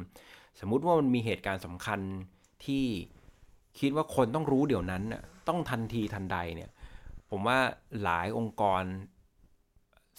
[0.59, 1.99] สมมุติว่ามันมีเหตุการณ์สำคัญ
[2.65, 2.85] ที่
[3.79, 5.03] คิดว่าคนต้องรู้เดี๋ยวนั้น
[5.47, 6.69] ต้องทันทีทันใดเนี่ย
[7.29, 7.59] ผมว่า
[8.03, 8.83] หลายองค์กร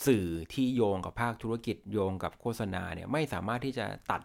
[0.06, 4.22] สื่อที่โยงกับภาคธุรกิจโยงกับโฆษณาเนี่ยไม่สามารถที่จะตัด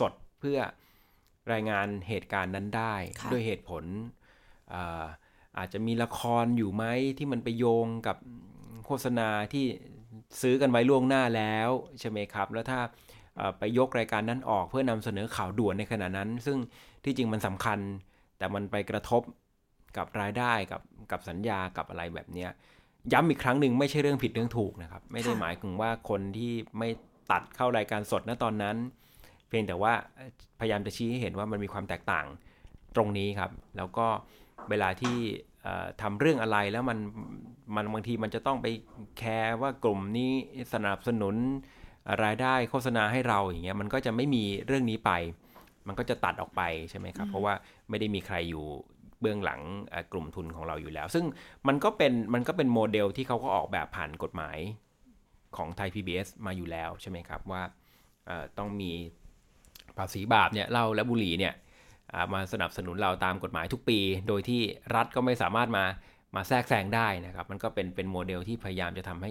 [0.00, 0.58] สดเพื่อ
[1.52, 2.94] รายงานเหตุการณ์นั้นได้
[3.32, 3.84] ด้วยเหตุผล
[4.74, 5.04] อา
[5.58, 6.84] อาจจะมีละครอยู่ไหม
[7.18, 8.16] ที่มันไปโยงกับ
[8.86, 9.64] โฆษณาที่
[10.40, 11.68] ซื้อกันไว้ล่วงหน้าแล้ว
[12.00, 12.80] ใช่ไหมครับ แล้วถ้า
[13.58, 16.58] ไปยกรายการนั้นออกเพื่อนำเสนอข่าวด่วนในขณะนั้น ซึ่ง
[17.04, 17.78] ที่จริงมันสำคัญ
[18.38, 19.22] แต่มันไปกระทบ
[19.96, 22.46] กับรายได้กับกับสัญญากับอะไรแบบนี้
[23.12, 26.88] ย้ำอีกครั้งหนึ่งไม่ใช่เรื่องผิดเรื่องถูกนะครับ ไม่ได้หมายถึงว่าคนที่ไม่
[27.30, 28.76] ตัดเข้ารายการสดณตอนนั้น
[29.50, 29.92] เพียงแต่ว่า
[30.60, 32.26] พยายามจะชี้ให้เห็นว่ามันมีความแตกต่าง
[32.96, 34.06] ตรงนี้ครับ แล้วก็
[34.70, 35.16] เวลาที่
[36.02, 36.98] ทำเรื่องอะไรแล้วมัน
[37.76, 38.66] มันบางทีมันจะต้องไป
[39.18, 40.32] แคร์ว่ากลุ่มนี้
[40.74, 41.34] สนับสนุน
[42.24, 45.10] รายได้โฆษณาให้เราอย่างเงี้ยมันก็จะไม่มีเรื่องนี้ไป
[45.88, 47.54] มันก็จะตัดออกไปใช่ไหมครับ เพราะว่า
[47.88, 48.64] ไม่ได้มีใครอยู่
[49.20, 49.60] เบื้องหลัง
[50.12, 51.24] กลุ่มทุนของเราอยู่แล้ว ซึ่ง
[51.68, 54.58] มันก็เป็นมันก็เป็นโมเดลที่เขาก็ออกแบบผ่านกฎหมาย
[55.56, 57.62] ของไทย PBS มาอยู่แล้วใช่ไหมครับว่า
[58.58, 58.92] ต้องมี
[59.98, 61.54] ภาษีบาปเนี่ยเหล้าและบุหรี่เนี่ย
[62.32, 64.60] มาสนับสนุนเราตามกฎหมายทุกปี โดยที่
[64.94, 65.84] รัฐก็ไม่สามารถมา
[66.36, 69.30] มาแทรกแซงได้นะครับ มันก็เป็นเป็นโมเดลที่พยายามจะทำให้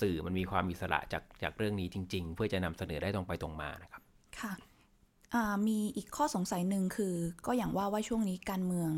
[0.00, 4.02] สื่อมันมีความอิสระจากจากเรื่องนี้จริง ๆ เพื่อจะนำเสนอได้ตรงไปตรงมานะครับ
[4.40, 4.52] ค่ะ
[5.66, 7.14] มีอีกข้อสงสัยหนึ่งคือ
[7.46, 8.90] ก็อย่างว่าว่าช่วงนี้การเมือง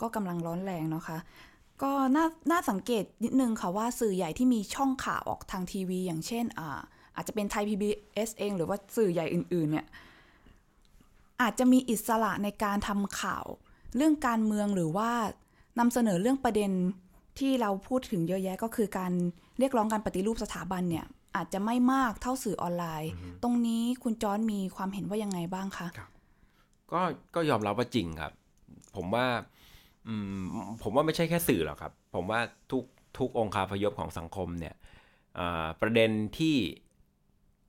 [0.00, 1.18] ก็กำลังร้อนแรงเนาะคะ
[1.82, 6.80] ก็น่าน่าสังเกตนิดนึงค่ะว่าสื่อใหญ่ที่มีช่องข่าวออกทางทีวี อย่างเช่นอา
[7.16, 9.86] อาจจะเป็นไทย PBS เอง หรือว่าสื่อใหญ่อื่นๆเนี่ย
[11.42, 13.44] อาจจะมีอิสระในการทำข่าว
[13.96, 15.10] เรื่องการเมืองหรือว่า
[15.78, 16.70] นำเสนอเรื่องประเด็น
[17.38, 19.12] ที่เราพูดถึงเยอะแยะก็คือการ
[19.58, 23.12] เรียกร้องการปฏิรูปสถาบันเนี่ย อาจจะไม่มากเท่าสื่อออนไลน์
[23.42, 25.86] ตรงนี้คุณจอนมีความเห็นว่ายังไงบ้างคะ
[26.92, 27.00] ก็
[27.34, 28.32] ก็ยอมรับว่าจริงครับ
[28.96, 29.26] ผมว่า
[30.82, 32.84] ผมว่าไม่ใช่แค่สื่อหรอกครับ ผมว่าทุก
[33.18, 34.74] ทุกองค์คาพยพของสังคมเนี่ย
[35.80, 36.56] ประเด็นที่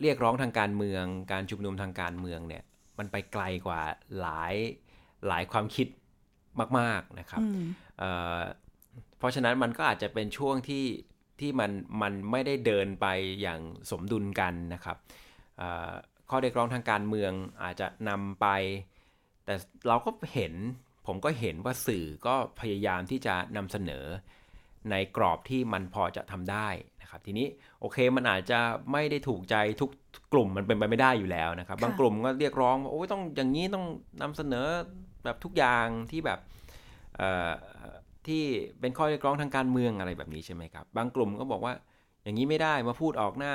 [0.01, 2.63] เรียกร้องทางการเมือง การชุมนุมทางการเมืองเนี่ย
[2.99, 3.81] มันไปไกลกว่า
[4.19, 4.55] หลาย
[5.27, 5.87] หลายความคิด
[6.79, 7.41] มาก ๆนะครับ
[9.17, 10.85] เพราะฉะนั้นมันก็อาจจะเป็นช่วงที่
[11.39, 11.71] ที่มัน
[12.01, 13.07] มันไม่ได้เดินไป
[13.41, 13.59] อย่าง
[13.91, 14.97] สมดุลกันนะครับ
[16.29, 17.31] ข้อเรียกร้องทางการเมือง
[17.63, 18.47] อาจจะนำไป
[19.45, 19.53] แต่
[19.87, 20.53] เราก็เห็น
[21.07, 24.05] ผมก็เห็นว่าสื่อก็พยายามที่จะนำเสนอ
[24.91, 26.67] ในกรอบที่มันพอจะทำได้
[27.01, 27.47] นะครับ ทีนี้
[27.79, 28.59] โอเคมันอาจจะ
[28.91, 29.89] ไม่ได้ถูกใจทุก
[30.33, 33.85] กลุ่มมันเป็นไปไม่ได้อยู่แล้วนะครับ บางกลุ่มก็เรียกร้องว่าโอ้ยต้องอย่างนี้ต้อง
[34.21, 34.67] นำเสนอ
[35.23, 36.39] แบบทุกอย่างที่แบบ
[38.27, 38.43] ที่
[38.79, 41.73] เป็นข้อเรียกร้องทางการเมืองอะไรแบบนี้ใช่ไหมครับ บางกลุ่มก็บอกว่า
[42.23, 43.53] อย่างนี้ไม่ได้มาพูดออกหน้า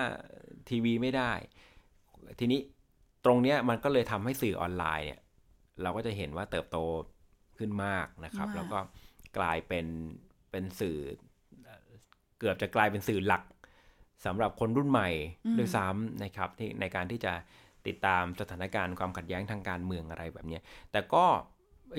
[0.68, 1.32] ทีวีไม่ได้
[2.38, 2.60] ทีนี้
[3.24, 5.20] ตรงนี้มันก็เลยทำให้สื่อออนไลน์เนี่ย
[5.82, 6.78] เราก็จะเห็นว่าเติบโต
[7.58, 8.78] ขึ้นมากนะครับ แล้วก็
[9.38, 9.86] กลายเป็น
[10.50, 10.98] เป็นสื่อ
[12.38, 13.42] เกือบจะกลายเป็นสื่อหลัก
[14.24, 15.08] สำหรับคนรุ่นใหม่
[15.58, 17.32] ด้วยซ้ำนะครับที่ในการที่จะ
[17.86, 20.58] ติดตามสถานการณ์ความขัดแย้งทางการเมืองอะไรแบบนี้
[20.92, 21.24] แต่ก็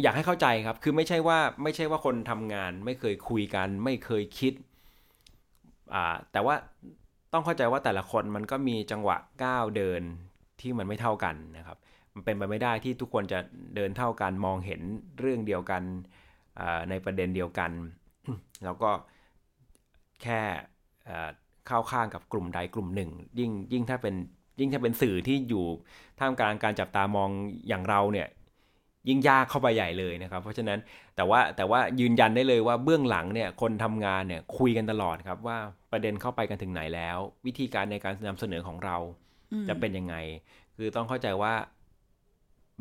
[0.02, 4.54] อยากให้เข้าใจครับ คือไม่ใช่ว่าไม่ใช่ว่าคนทำงาน ไม่เคยคุยกัน ไม่เคยคิด
[5.94, 6.56] อ่าแต่ว่า
[7.34, 10.02] ต้องเข้าใจว่าแต่ละคนมันก็มีจังหวะก้าวเดิน
[10.62, 11.78] ที่มันไม่เท่ากันนะครับ
[12.14, 13.40] มันเป็นไปไม่ได้ที่ทุกคนจะ
[13.76, 14.82] เดินเท่ากันมองเห็น
[15.20, 15.84] เรื่องเดียวกัน
[16.90, 17.72] ในประเด็นเดียวกัน
[18.64, 18.92] แล้วก็
[20.24, 20.42] แค่
[21.68, 24.16] เข้าข้างกับกลุ่มใดกลุ่มหนึ่ง ยิ่งยิ่งถ้าเป็น
[24.60, 25.66] ยิ่งถ้าเป็นสื่อที่อยู่
[26.20, 27.30] ท่ามกลางการจับตามอง
[27.68, 28.28] อย่างเราเนี่ย
[29.10, 30.80] ยิ่งยากเข้าไปใหญ่เลยนะครับ เพราะฉะนั้น
[31.16, 35.58] แต่ว่าแต่ว่ายืนยันได้เลยว่าเบื้องหลังเนี่ยคนทำงานเนี่ยคุยกันตลอดครับว่า
[35.92, 38.98] ประเด็นเข้าไปกันถึงไหนแล้ว วิธีการในการนำเสนอของเรา
[39.68, 40.16] จะเป็นยังไง
[40.78, 41.54] คือต้องเข้าใจว่า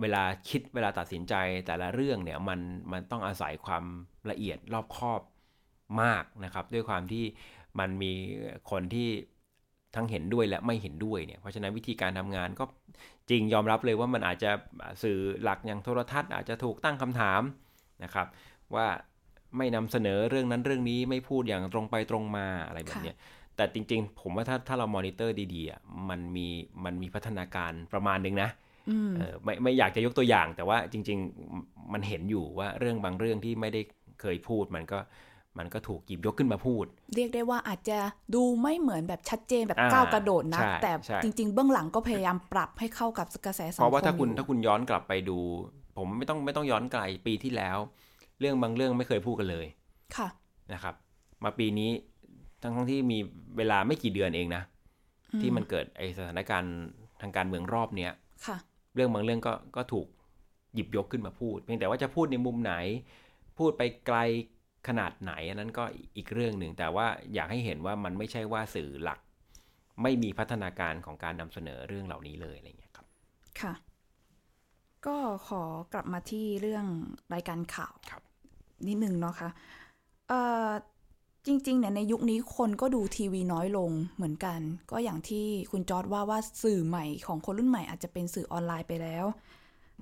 [0.01, 1.35] เวลาคิดเวลาตัดสินใจ
[1.66, 2.61] แต่ละเรื่องเนี่ยมัน
[2.93, 3.85] มันต้องอาศัยความ
[4.30, 5.20] ละเอียดรอบคอบ
[6.03, 7.24] มากนะครับ ด้วยความที่
[7.79, 8.12] มันมี
[8.70, 9.09] คนที่
[9.95, 12.64] ทั้งเห็นด้วยและไม่เห็นด้วยเนี่ย เพราะฉะนั้นวิธีการทำงานก็
[13.31, 14.51] จริงยอมรับเลยว่ามันอาจจะ
[15.03, 17.43] สื่อหลักอย่างโทรทัศน์อาจจะถูกตั้งคำถาม
[18.05, 18.27] นะครับ
[18.75, 18.87] ว่า
[19.57, 23.12] ไม่นำเสนอเรื่องนั้นเรื่องนี้ไม่พูดอย่างตรงไปตรงมาอะไรแบบนี้
[23.57, 26.47] แต่จริงๆ ผมว่าถ้าถ้าเรามอนิเตอร์ดีๆอะมันมี
[26.85, 28.51] มันมีพัฒนาการประมาณนึงนะ
[29.45, 31.18] ไม่ไม่อยากจะยกตัวอย่าง แต่ว่าจริง
[31.57, 33.81] ๆ มันเห็นอยู่ว่าเรื่องบางเรื่องที่ไม่ได้
[34.20, 34.99] เคยพูดมันก็
[35.59, 36.85] มันก็ถูกหยิบยกขึ้นมาพูด
[37.15, 37.99] เรียกได้ว่าอาจจะ
[38.35, 40.93] ดูไม่เหมือนแบบชัดเจนแบบก้าวกระโดดนะ แต่
[41.23, 45.39] จริง ๆ เบื้องหลังก็พยายามปรับให้เข้ากับกระแสสังคมเพราะว่าถ้าคุณถ้าคุณย้อนกลับไปดู
[45.97, 47.79] ผมไม่ต้องไม่ต้องย้อนไกลปีที่แล้ว
[48.41, 49.67] เรื่องบางเรื่องไม่เคยพูดกันเลย
[50.17, 50.29] ค่ะ
[50.73, 50.95] นะครับ
[51.45, 51.91] มาปีนี้
[52.63, 53.19] ทั้งทั้งที่มี
[53.57, 54.63] เวลาไม่กี่เดือนเองนะ
[55.41, 56.75] ที่มันเกิดไอสถานการณ์
[57.21, 58.13] ทางการเมืองรอบเนี้ย
[58.47, 58.57] ค่ะ
[58.95, 60.07] เรื่องบางเรื่องก็ก็ถูก
[60.75, 62.75] หยิบยกขึ้นมาพูด เพียงแต่ว่าจะพูดในมุมไหน
[63.59, 64.19] พูดไปไกล
[64.89, 65.85] ขนาดไหนอันนั้นก็
[66.16, 69.20] อีกเรื่องหนึ่ง แต่ว่าอยากให้เห็นว่ามันไม่ใช่ว่าสื่อหลัก
[70.03, 73.07] ไม่มีพัฒนาการของการนำเสนอเรื่องเหล่านี้เลยอะไรเงี้ยครับ
[73.61, 73.74] ค่ะ
[75.07, 75.16] ก็
[75.49, 75.62] ขอ
[75.93, 76.87] กลับมาที่เรื่อง
[77.35, 78.22] รายการข่าวครับ
[78.87, 79.51] นิดนึงเนาะคะ่ะ
[80.28, 80.70] เอ่อ
[81.47, 84.61] จริงๆเนี่ยในยุคนี้คนก็ดูทีวีน้อยลงเหมือนกัน
[84.91, 89.24] ก็อย่างที่คุณจอร์ดว่าว่าสื่อใหม่ของคนรุ่นใหม่อาจจะเป็นสื่อออนไลน์ไปแล้ว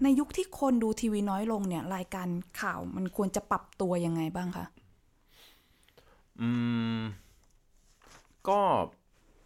[0.02, 2.28] ในยุคที่คนดูทีวีน้อยลงเนี่ย รายการ
[2.60, 4.66] ข่าวมันควรจะปรับตัวยังไงบ้างคะ
[6.40, 6.50] อื
[6.98, 7.00] ม
[8.48, 8.60] ก็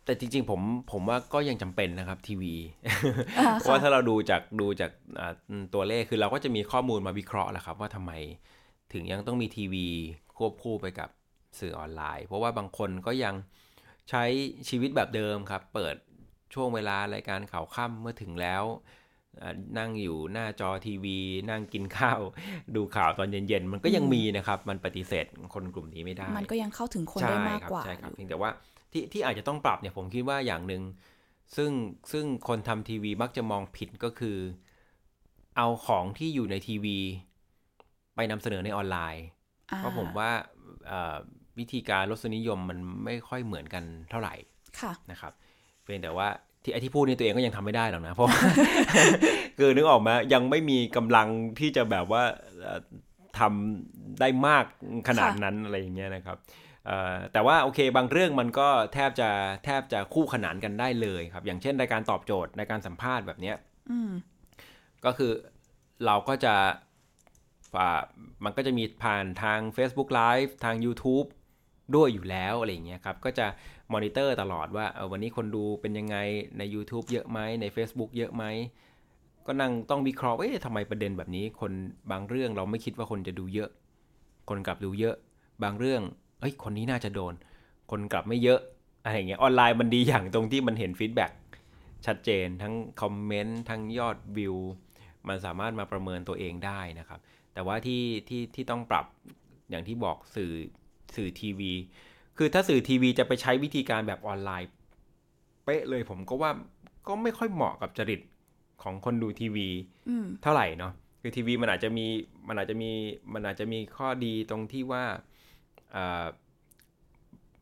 [0.04, 0.60] แต่จริงๆ ผม
[0.92, 2.54] ผมว่าก็ยังจำเป็นนะครับทีวี
[3.58, 4.90] เพราะว่าถ้าเราดูจากดูจาก
[5.74, 8.12] ตัวเลขคือเราก็จะมีข้อมูลมาวิเคราะห์แหละครับ ว่าทำไม
[8.92, 9.86] ถึงยังต้องมีทีวี
[10.36, 11.08] ควบคู่ไปกับ
[11.58, 13.34] สื่อออนไลน์ เพราะว่าบางคนก็ยัง
[14.10, 14.24] ใช้
[14.68, 15.96] ชีวิตแบบเดิมครับ เปิด
[16.54, 18.64] ช่วงเวลารายการข่าวค่ำเมื่อถึงแล้ว
[19.78, 21.18] นั่งอยู่หน้าจอทีวี
[21.50, 22.20] นั่งกินข้าว
[22.76, 28.50] ดูข่าวตอนเย็นๆ มันก็ยังมีนะครับ มันปฏิเสธคนกลุ่มนี้ไม่ได้ มันก็ยังเข้าถึงคนได้มากกว่าใช่ครับเพียงแต่ว่า
[28.92, 30.82] ที่ที่อาจจะต้องปรับเนี่ยผมคิดว่าอย่างหนึ่ง
[31.56, 31.70] ซึ่ง
[32.12, 34.38] ซึ่งคนทำทีวีมักจะมองผิดก็คือ
[35.56, 36.98] เอาของที่อยู่ในทีวี
[38.14, 39.24] ไปนำเสนอในออนไลน์
[39.76, 40.30] เพราะผมว่า
[41.58, 44.34] วิธีการรสนิยมมันไม่ค่อยเหมือนกันเท่าไหร่
[45.10, 45.32] นะครับ
[45.82, 46.28] เพียงแต่ว่า
[46.66, 48.28] ที่ไอที่พูดนี่ตัวเองก็ยังทำไม่ได้หรอกนะ เพราะ
[49.58, 51.28] คือนึกออกมายังไม่มีกำลัง
[51.60, 52.22] ที่จะแบบว่า
[53.38, 54.64] ทำได้มาก
[55.08, 56.36] ขนาดนั้นอะไรอย่างเงี้ยนะครับ
[57.32, 59.30] แต่ว่าโอเคบางเรื่องมันก็แทบจะ
[59.64, 63.56] แทบจะคู่ขนานกันได้เลยครับ อย่างเช่นรายการตอบโจทย์ในการสัมภาษณ์แบบเนี้ย
[65.04, 65.32] ก็คือ
[66.06, 66.54] เราก็จะ
[68.44, 71.26] มันก็จะมีผ่านทาง Facebook Live ทาง YouTube
[71.96, 73.46] ด้วยอยู่แล้วอะไรเงี้ยครับ ก็จะ
[73.92, 76.16] มอนิเตอร์ตลอดว่าวันนี้คนดูเป็นยังไง
[76.58, 78.44] ใน YouTube เยอะไหมใน Facebook เยอะไหม
[79.46, 81.72] ก็นั่งต้องวิเคราะห์ว่าทำไมประเด็นแบบนี้ คน
[82.10, 83.70] บางเรื่องเราไม่คิดว่าคนจะดูเยอะ
[84.48, 85.16] คนกลับดูเยอะ
[85.62, 86.02] บางเรื่อง
[86.40, 87.34] เอ้ยคนนี้น่าจะโดน
[87.90, 88.60] คนกลับไม่เยอะ
[89.04, 91.32] อะไรเงี้ยออนไลน์มันดีอย่างตรงที่มันเห็น feedback
[92.06, 94.56] ชัดเจนทั้งคอมเมนต์ทั้งยอดวิว
[95.28, 97.20] มันสามารถมาประเมินตัวเองได้นะครับ
[97.54, 99.06] แต่ว่าที่ที่ที่ต้องปรับ
[99.70, 100.52] อย่างที่บอกสื่อ
[101.16, 101.72] สื่อทีวี
[102.38, 104.70] คือถ้าสื่อทีวีจะไปใช้วิธีการแบบออนไลน์
[105.64, 106.50] เป๊ะเลยผมก็ว่า
[107.08, 108.20] ก็ไม่ค่อยเหมาะกับจริต
[108.82, 109.68] ของคนดูทีวี
[110.42, 112.06] เท่าไหร่เนาะคือทีวีมันอาจจะมี
[112.48, 112.90] มันอาจจะมี
[113.32, 115.04] มันอาจจะมีข้อดีตรงที่ว่า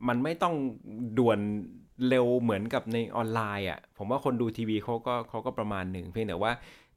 [0.08, 0.54] มันไม่ต้อง
[1.18, 1.38] ด่วน
[2.08, 6.52] เร็วเหมือนกับในออนไลน์อะ่ะ ผมว่าคนดูทีวีเขาก็เขาก็ประมาณหนึ่งเพียงแต่ว่า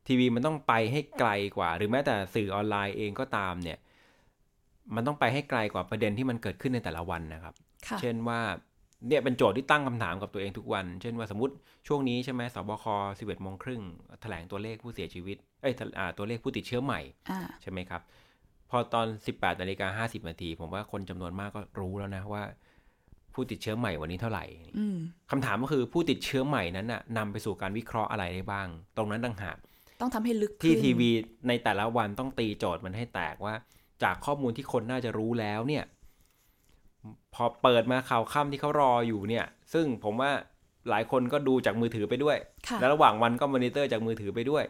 [0.08, 3.78] ทีวีมันต้องไปให้ไกลกว่า หรือแม้แต่สื่อออนไลน์เองก็ตามเนี่ย
[4.96, 7.54] มันต้องไปให้ไกลกว่าประเด็นที่มันเกิดขึ้นในแต่ละวันนะครับ
[8.02, 8.42] เช่นว่า
[9.08, 11.54] เนี่ยเป็นโจทย์ที่ตั้งคำถามกับตัวเองทุกวัน เช่นว่าสมมติ
[11.88, 12.86] ช่วงนี้ใช่ไหมสบค
[13.20, 13.82] 11โมงครึ่ง
[14.22, 15.74] แถลงตัวเลขผู้เสียชีวิต เอ้ย
[16.18, 17.00] ตัวเลขผู้ติดเชื้อใหม่
[17.62, 18.02] ใช่ไหมครับ
[18.70, 22.44] พอตอน 18นาฬิกา50นาที ผมว่าคนจำนวนมากก็รู้แล้วนะว่า
[23.34, 24.46] ผู้ติดเชื้อใหม่วันนี้เท่าไหร่
[25.32, 28.68] คำถามก็คือผู้ติดเชื้อใหม่นั้นน่ะนำไปสู่การวิเคราะห์อะไรได้บ้าง
[28.98, 29.58] ตรงนั้นต่างหาก
[30.02, 31.10] ต้องทำให้ลึกที่ทีวี
[31.48, 33.54] ในแต่ละวันต้องตีโจทย์มันให้แตกว่า
[34.04, 35.84] จากข้อมูลที่คนน่าจะรู้แล้วเนี่ย
[37.36, 40.32] พอเปิดมาข่าวค่ำที่เขารออยู่เนี่ย ซึ่งผมว่า
[40.90, 42.38] หลายคนก็ดูจากมือถือไปด้วย
[42.80, 44.64] แลวระหว่างวันก็มอนิเตอร์จากมือถือไปด้วย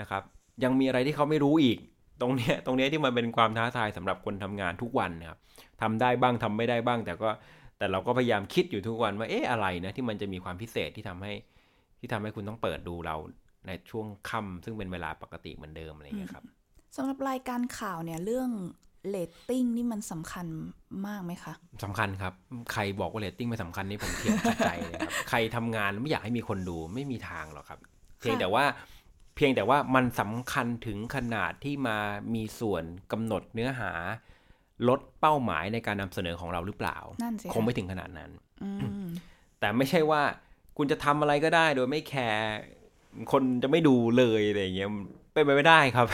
[0.00, 0.22] นะครับ
[0.64, 1.78] ยังมีอะไรที่เขาไม่รู้อีก
[2.20, 5.38] ตรงเนี้ยตรงเนี้ยที่มันเป็นความท้าทายสำหรับคนทำงานทุกวันนะครับ
[5.82, 7.30] ทำได้บ้างทำไม่ได้บ้าง แต่ก็
[7.78, 11.32] แต่เราก็พยายามคิดอยู่ทุกวันว่าเอ๊ะอะไรนะที่มันจะมีความพิเศษที่ทำให้
[11.98, 13.16] ที่ทำให้คุณต้องเปิดดูเรา
[13.66, 16.44] ในช่วงค่ำซึ่งเป็นเวลาปกติเหมือนเดิมอะไรอย่างเงี้ยครับ
[16.96, 18.50] สำหรับรายการข่าวเนี่ยเรื่อง
[19.08, 20.46] เรตติ้งนี่มันสำคัญ
[21.06, 21.52] มากไหมคะ
[21.84, 22.32] สำคัญครับ
[22.72, 27.78] ใครบอกว่าเรตติ้งไม่สำคัญนี่ผมเถียงขาดใจเลยครับ ใครทำงานไม่อยากให้มีคนดูไม่มีทางหรอกครับ
[28.20, 28.64] เพียงแต่ว่า
[29.36, 31.98] เพียงแต่ว่ามันสำคัญถึงขนาดที่มา
[32.34, 33.92] มีส่วนกำหนดเนื้อหา
[34.88, 36.96] ลดเป้าหมายในการนำเสนอของเราหรือเปล่า
[37.54, 38.30] คงไม่ถึงขนาดนั้น
[39.60, 40.22] แต่ไม่ใช่ว่า
[40.76, 42.46] คุณจะทำอะไรก็ได้โดยไม่แคร์
[43.32, 44.90] คนจะไม่ดูเลยอะไรเงี้ย
[45.38, 46.06] เป็นไปไม่ได้ครับ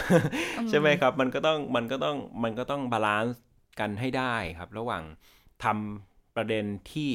[0.69, 3.43] ใช่ไหมครับ มันก็ต้องมันก็ต้องมันก็ต้อง balance
[3.81, 5.03] กันให้ได้ครับ ระหว่าง
[5.65, 7.11] ทำประเด็นที่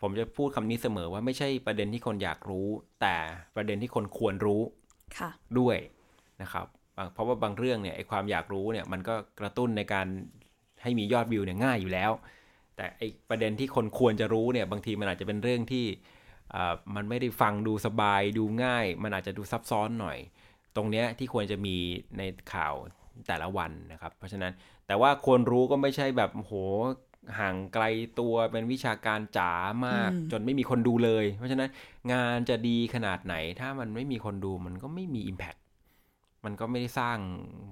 [0.00, 2.68] ผมจะพูดคำนี้เสมอว่าไม่ใช่ประเด็นที่คนอยากรู้
[3.00, 3.16] แต่
[3.56, 4.62] ประเด็นที่คนควรรู้
[5.58, 5.78] ด้วย
[6.42, 6.66] นะครับ
[7.12, 10.06] เพราะว่าบางเรื่องเนี่ยไอ้ความอยากรู้เนี่ยมันก็กระตุ้นในการ
[10.82, 12.12] ให้มียอดวิวเนี่ยง่ายอยู่แล้ว
[12.76, 15.86] แต่ไอ้ประเด็นที่คนควรจะรู้เนี่ยบางทีมันอาจจะเป็นเรื่องที่
[16.94, 20.18] มันไม่ได้ฟังดูสบายดูง่าย มันอาจจะดูซับซ้อนหน่อย
[20.76, 21.76] ตรงเนี้ยที่ควรจะมี
[22.18, 22.74] ในข่าว
[23.28, 24.52] แต่ละวันนะครับ เพราะฉะนั้น
[24.86, 26.52] แต่ว่าควรรู้ก็ไม่ใช่แบบโห
[27.38, 27.84] ห่างไกล
[28.18, 29.52] ตัวเป็นวิชาการจ๋า
[29.86, 31.70] มาก จนไม่มีคนดูเลย เพราะฉะนั้น
[32.12, 35.60] งานจะดีขนาดไหน ถ้ามันไม่มีคนดูมันก็ไม่มี Impact
[36.44, 37.18] มันก็ไม่ได้สร้าง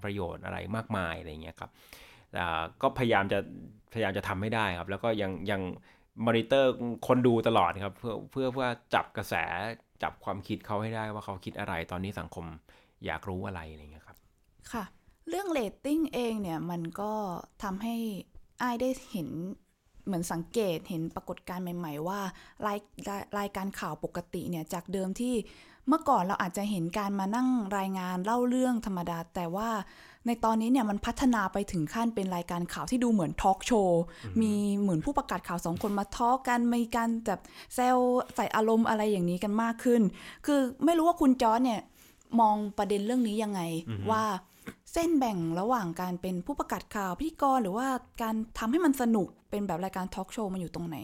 [0.02, 1.70] ประโยชน์อะไรมากมายอะไรเงี้ยครับ
[2.82, 3.38] ก็พยายามจะ
[3.92, 5.60] พยายามจะทำให้ได้ครับ แล้วก็ยังยัง
[6.26, 6.72] มอนิเตอร์
[7.06, 9.34] คนดูตลอดครับ เพื่อเพื่อเพื่อจับกระแส
[10.02, 12.46] จับความคิดเขาให้ได้ว่าเขาคิดอะไรตอนนี้สังคม
[13.06, 14.18] อยากรู้อะไรอะไรเงี้ยครับ
[14.72, 14.84] ค่ะ
[15.28, 17.12] เรื่องเรตติ้งเองเนี่ยมันก็
[17.62, 17.96] ทำให้
[18.58, 19.28] ไอ้ได้เห็น
[20.04, 22.20] เหมือนสังเกตเห็นปรากฏการณ์ใหม่ ๆ ว่า
[22.66, 22.78] ราย
[23.38, 25.34] รายการข่าวปกติเนี่ยจากเดิมที่
[25.88, 29.70] เมื่อก่อนเราอาจจะเห็นการมานั่งรายงานเล่าเรื่องธรรมดา แต่ว่า
[30.26, 34.02] ในตอนนี้เนี่ยมันพัฒนาไปถึงขั้นเป็นรายการข่าวที่ดูเหมือนทอล์กโชว์
[34.40, 37.40] มีเหมือนผู้ประกาศข่าวสองคนมาทอล์กกันมีการแบบ
[37.74, 37.96] แซว
[38.34, 40.02] ใส่อารมณ์อะไรอย่างนี้กันมากขึ้น
[40.46, 41.80] คือไม่รู้ว่าคุณจอร์เนี่ย
[42.40, 43.60] มองประเด็นเรื่องนี้ยังไง
[44.10, 44.24] ว่า
[44.92, 47.86] เส้นแบ่งระหว่างการเป็นผู้ประกาศข่าวพิธีกรหรือว่า
[48.22, 50.96] การทำให้มันสนุกเป็นแบบรายการทอล์กโชว์มันอยู่ตรงไหน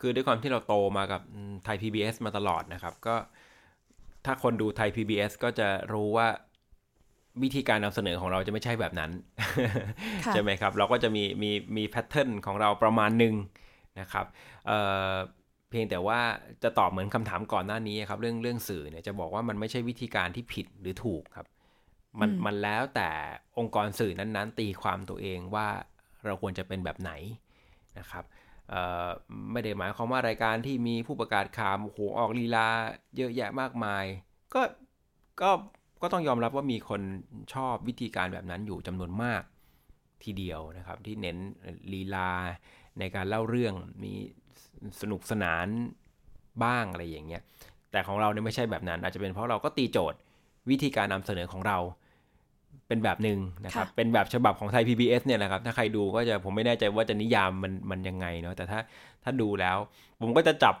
[0.00, 1.20] คือด้วยความที่เราโตมากับ
[1.64, 3.16] ไทย PBS มาตลอดนะครับ ก็
[4.24, 6.28] ถ้าคนดูไทย PBS ก็จะรู้ว่า
[7.42, 9.10] วิธีการนำเสนอของเราจะไม่ใช่แบบนั้น
[10.32, 13.34] ใช่ไหมครับ เราก็จะมีมีมีแพทเทิร์นของเราประมาณหนึ่ง
[14.00, 14.26] นะครับ
[15.70, 16.20] เเพียงแต่ว่า
[16.62, 21.46] จะตอบเหมือนคำถามก่อนหน้านี้ครับ เรื่องเรื่องสื่อเนี่ยจะบอกว่ามันไม่ใช่วิธีการที่ผิดหรือถูกครับ
[22.20, 23.10] มันมันแล้วแต่
[23.58, 25.68] องค์กรสื่อนั้นๆ ตีความตัวเองว่า
[26.24, 27.12] เราควรจะเป็นแบบไหน
[27.98, 28.24] นะครับ
[29.52, 32.68] ไม่ได้หมายความว่ารายการที่มีผู้ประกาศข่าวโหออกลีลา
[33.16, 34.04] เยอะแยะมากมาย
[34.54, 34.62] ก็
[35.40, 35.50] ก็
[36.02, 37.00] ก็ต้องยอมรับว่ามีคน
[37.54, 39.42] ชอบวิธีการแบบนั้นอยู่จำนวนมาก
[40.24, 41.36] ทีเดียวนะครับ ที่เน้น
[41.92, 42.30] ลีลา
[42.98, 44.12] ในการเล่าเรื่องมี
[45.00, 45.66] สนุกสนาน
[46.64, 47.42] บ้างอะไรอย่างเงี้ย
[47.90, 50.18] แต่ของเราเนี่ยไม่ใช่แบบนั้น อาจจะเป็นเพราะเราก็ตีโจทย์
[50.70, 51.78] วิธีการนำเสนอของเรา
[52.88, 58.80] เป็นแบบหนึ่งนะครับ เป็นแบบฉบับของไทย PBS เนี่ยนะครับ ถ้าใครดูก็จะผมไม่แน่ใจว่าจะนิยามมันมันยังไงเนาะ แต่ถ้า
[59.24, 59.76] ถ้าดูแล้ว
[60.20, 60.74] ผมก็จะจับ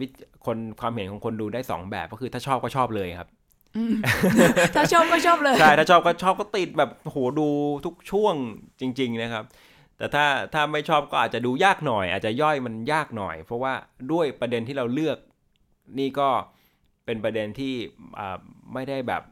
[0.00, 0.06] วิ
[0.46, 3.28] คนความเห็นของคนดูได้ 2 แบบก็คือถ้าชอบก็ชอบเลยครับ
[4.76, 7.48] ถ้าชอบก็ชอบเลย ใช่ ถ้าชอบก็ชอบก็ติดแบบโหดู
[7.84, 8.34] ทุกช่วง
[8.80, 9.44] จริง ๆ นะครับ
[9.98, 13.74] แต่ถ้าถ้าไม่ชอบก็อาจจะดูยากหน่อย อาจจะย่อยมันยากหน่อย เพราะว่า
[14.12, 15.18] ด้วยประเด็นที่เราเลือก
[15.98, 16.28] นี่ก็
[17.04, 17.74] เป็นประเด็นที่
[18.74, 19.22] ไม่ได้แบบ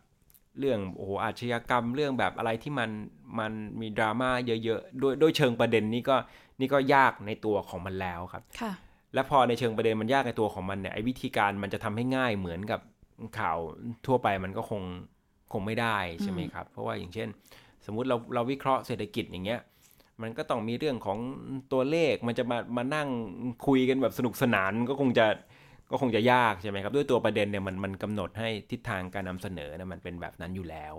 [0.58, 2.90] เรื่องโอ้โหอาชญากรรมเรื่องแบบอะไรที่มัน
[3.38, 4.30] มันมีดราม่า
[4.64, 6.16] เยอะๆด้วยด้วยเชิงประเด็นนี้ก็
[6.60, 8.72] นี่ก็ยากในตัวของมันแล้วครับค่ะ
[9.14, 12.80] และพอในเชิงประเด็นมันยากในตัวของมันเนี่ยไอ้วิธีการมันจะทำให้ง่ายเหมือนกับ
[13.38, 13.58] ข่าว
[14.06, 14.82] ทั่วไปมันก็คง
[15.52, 17.28] คงไม่ได้ใช่ไหมครับ เพราะว่าอย่างเช่น
[17.86, 19.60] สมมุติเราเราวิเคราะห์เศรษฐกิจอย่างเงี้ย
[20.22, 21.18] มันก็ต้องมีเรื่องของ
[21.72, 23.08] ตัวเลขมันจะมามานั่ง
[23.66, 25.26] คุยกันแบบสนุกสนานก็คงจะ
[25.90, 30.94] ก็คงจะยากใช่ไหมครับ ด้วยตัวประเด็นเนี่ยมันมันกำหนดให้ทิศทางการนำเสนอนะมันเป็นแบบนั้นอยู่แล้ว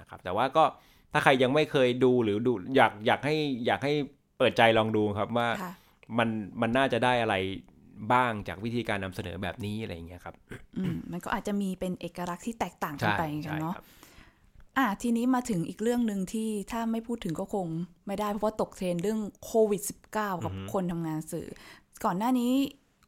[0.00, 0.64] นะครับแต่ว่าก็
[1.12, 3.92] ถ้าใครยังไม่เคยดูหรือดูอยากอยากให้อยากให้
[4.38, 5.48] เปิดใจลองดูครับว่า
[6.18, 6.28] มัน
[6.60, 7.34] มันน่าจะได้อะไร
[8.12, 10.34] บ้างจากวิธีการนำเสนอแบบนี้อะไรอย่างเงี้ยครับ
[10.78, 13.74] อืมมันก็อาจจะมีเป็นเอกลักษณ์ที่แตกต่างกันไปกันเนาะ
[14.78, 17.66] อะทีนี้มาถึงอีกเรื่องหนึ่งที่ถ้าไม่พูดถึงก็คง
[18.06, 19.82] ไม่ได้ เพราะว่าตกเทรนเรื่องโควิด
[20.14, 21.46] -19 กับคนทำงานสื่อ
[22.04, 22.52] ก่อนหน้านี้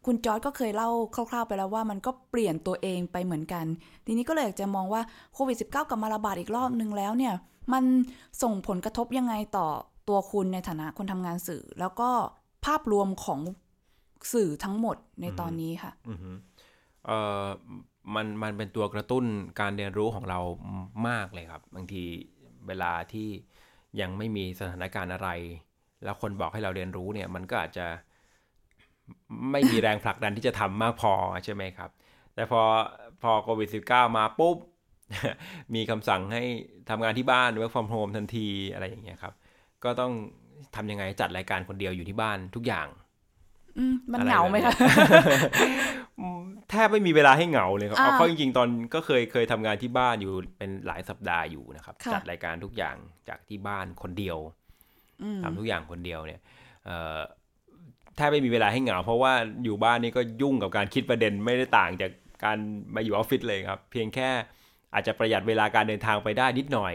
[0.06, 3.64] คุณจอร์ดก็เคยเล่าคร่าวๆไปแล้วว่ามันก็เปลี่ยนตัวเองไปเหมือนกัน
[4.06, 5.02] ทีนี้ก็เลยอยากจะมองว่า
[5.34, 7.34] โควิด -19 กลับมาระบาดอีกรอบนึงแล้วเนี่ย
[7.72, 7.84] มัน
[8.42, 9.68] ส่งผลกระทบยังไงต่อ
[10.08, 12.10] ตัวคุณในฐานะคนทำงานสื่อ แล้วก็
[12.64, 13.40] ภาพรวมของ
[14.32, 15.92] สื่อทั้งหมดในตอนนี้ค่ะ
[17.06, 17.10] เอ
[17.44, 17.46] อ
[18.14, 19.24] มันมันเป็นตัวกระตุ้น
[19.60, 20.40] การเรียนรู้ของเรา
[21.08, 22.04] มากเลยครับ บางที
[22.66, 23.28] เวลาที่
[24.00, 25.28] ยังไม่มีสถานการณ์อะไร
[26.04, 27.86] แล้วคนบอกให้เราเรียนรู้เนี่ย มันก็อาจจะ
[29.50, 31.12] ไม่มีแรงผลักดันที่จะทำมากพอ
[31.44, 31.90] ใช่ไหมครับ
[32.34, 32.62] แต่พอ
[33.22, 34.56] พอโควิด -19 มาปุ๊บ
[35.74, 36.42] มีคำสั่งให้
[36.90, 39.34] ทำงานที่บ้าน work from home ทันทีอะไรอย่างเงี้ยครับ
[39.84, 40.12] ก็ต้อง
[40.76, 42.86] ทำยังไงจัดรายการคนเดียวอยู่ที่บ้านทุกอย่าง
[44.12, 44.74] มันเหงาไหมคะ
[46.70, 52.96] แทบไม่มีเวลาให้เหงาเลยครับเพราะจริงๆ ตอนก็เคยเคยทำงานที่บ้านอยู่เป็นหลายสัปดาห์อยู่นะครับ จัดรายการทุกอย่าง
[53.28, 54.38] จากที่บ้านคนเดียว
[55.44, 56.40] ทำทุกอย่างคนเดียวเนี่ย
[58.16, 59.32] แทบไม่มีเวลาให้เหงา เพราะว่า
[59.64, 62.10] อยู่บ้านนี่ก็ยุ่งกับการคิดประเด็นไม่ได้ต่างจาก
[62.44, 62.58] การ
[62.94, 64.30] มาอยู่ออฟฟิศเลยครับ เพียงแค่
[64.94, 66.94] อาจจะประหยัดเวลาการเดินทางไปได้นิดหน่อย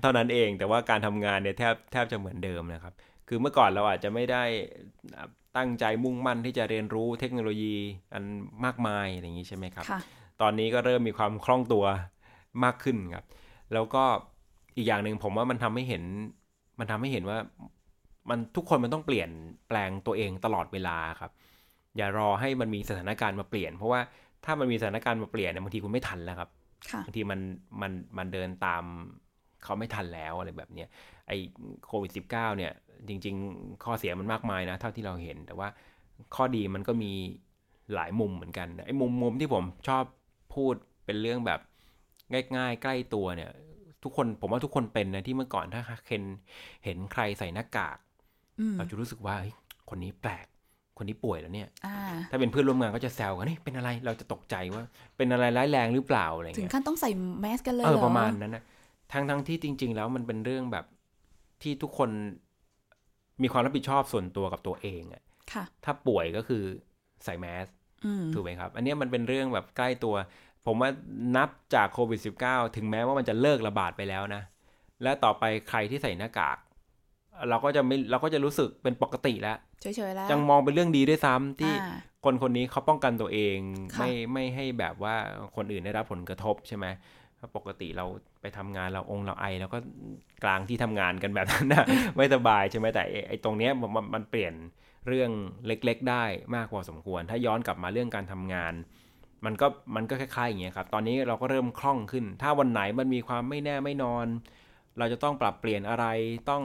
[0.00, 2.94] เท่านั้นเองแต่ว่าการทำงานเนี่ยแทบแทบจะเหมือนเดิมนะครับ
[3.28, 4.44] คือเมื่อก่อนเราอาจจะไม่ได้
[5.56, 7.74] ตั้งใจมุ่งมั่นที่จะเรียนรู้เทคโนโลยี
[8.12, 8.24] อัน
[8.64, 9.84] มากมายอะไรอย่างนี้ใช่ไหมครับ
[10.40, 11.84] ตอนนี้ก็เริ่มมีความคล่องตัว
[12.64, 13.24] มากขึ้นครับ
[13.72, 14.04] แล้วก็
[14.76, 16.02] อีกอย่างหนึ่งผมว่ามันทำให้เห็น
[16.78, 17.38] มันทำให้เห็นว่า
[18.30, 19.30] มันทุกคนมันต้องเปลี่ยน
[19.68, 21.32] แปลงตัวเองตลอดเวลาครับ
[21.96, 24.00] อย่ารอให้มันมีสถานการณ์มาเปลี่ยน เพราะว่า
[24.44, 26.50] ถ้ามันมีสถานการณ์มาเปลี่ยนเนี่ยบางทีคุณไม่ทันแล้วครับ
[27.04, 27.40] บางทีมัน
[27.80, 28.84] มันมันเดินตาม
[29.64, 30.88] เขาไม่ทันแล้วอะไรแบบเนี้ย
[31.28, 31.36] ไอ้
[31.86, 32.72] โควิด -19 เนี่ย
[33.08, 35.68] จริง ๆ ข้อเสียมันมากมายนะเท่าที่เราเห็น แต่ว่า
[36.34, 37.12] ข้อดีมันก็มี
[37.94, 40.04] หลายมุมเหมือนกันไอ้มุมมุมที่ผมชอบ
[40.54, 40.74] พูด
[41.04, 41.60] เป็นเรื่องแบบ
[42.56, 43.50] ง่ายๆ ใกล้ตัวเนี่ย
[44.02, 46.22] ทุกคนผมว่าทุกคนเป็นนะที่เมื่อก่อนถ้าเคน
[46.84, 47.98] เห็นใครใส่หน้ากาก
[48.76, 49.36] เราจะรู้สึกว่า
[49.90, 50.46] คนนี้แปลก
[50.98, 51.68] คนนี้ป่วยแล้วเนี่ย
[52.30, 54.82] ถ้าเป็นเพื่อนร่วมงานก็จะแซวกันนี่เป็นอะไร เราจะตกใจว่า
[55.16, 58.62] เป็นอะไรร้ายแรงหรือเปล่าอะไรเงี้ย ถึงขั้นต้องใส่แมสกันเลยเออประมาณนั้นนะ
[59.12, 60.84] ทั้งทั้งที่จริง ๆ แล้วมันเป็นเรื่องแบบ
[61.62, 62.10] ที่ทุกคน
[63.42, 66.62] มีความรับผิดชอบส่วนตัวกับตัวเองอะ่ะถ้าป่วยก็คือ
[67.24, 67.66] ใส่แมส
[68.34, 70.14] ถูกไหมครับ อันนี้มันเป็นเรื่องแบบใกล้ตัว
[70.66, 70.90] ผมว่า
[71.36, 74.42] นับจากโควิด -19 ถึงแม้ว่ามันจะเลิกระบาดไปแล้วนะ
[75.02, 76.58] และต่อไปใครที่ใส่หน้ากาก
[77.48, 81.72] เราก็จะไม่เราก็จะรู้สึกเป็นปกติแล้วเฉยๆแล้วยังมองเป็นเรื่องดีด้วยซ้ำที่
[82.24, 83.56] คนคนนี้เขาป้องกันตัวเอง
[83.98, 85.14] ไม่ไม่ให้แบบว่า
[85.56, 86.86] คนอื่นได้รับผลกระทบใช่ไหม
[87.56, 88.06] ปกติเรา
[88.40, 89.78] ไปทำงานเราองเราไอแล้วก็
[90.44, 91.86] กลางที่ทำงานกันแบบนั้นนะ
[92.16, 94.54] ไม่สบายใช่ไหมแต่ไอตรงเนี้ยมันมันเปลี่ยน
[95.08, 95.30] เรื่อง
[95.66, 96.24] เล็กๆ ได้
[96.54, 98.74] มากพอสมควร ถ้าย้อนกลับมาเรื่องการทำงาน
[99.44, 99.66] มันก็
[99.96, 104.26] มันก็คล้ายๆอย่างเงี้ยครับ ตอนนี้เราก็เริ่มคล่องขึ้น ถ้าวันไหนมันมีความไม่แน่ไม่นอน
[104.98, 106.06] เราจะต้องปรับเปลี่ยนอะไร
[106.50, 106.62] ต้อง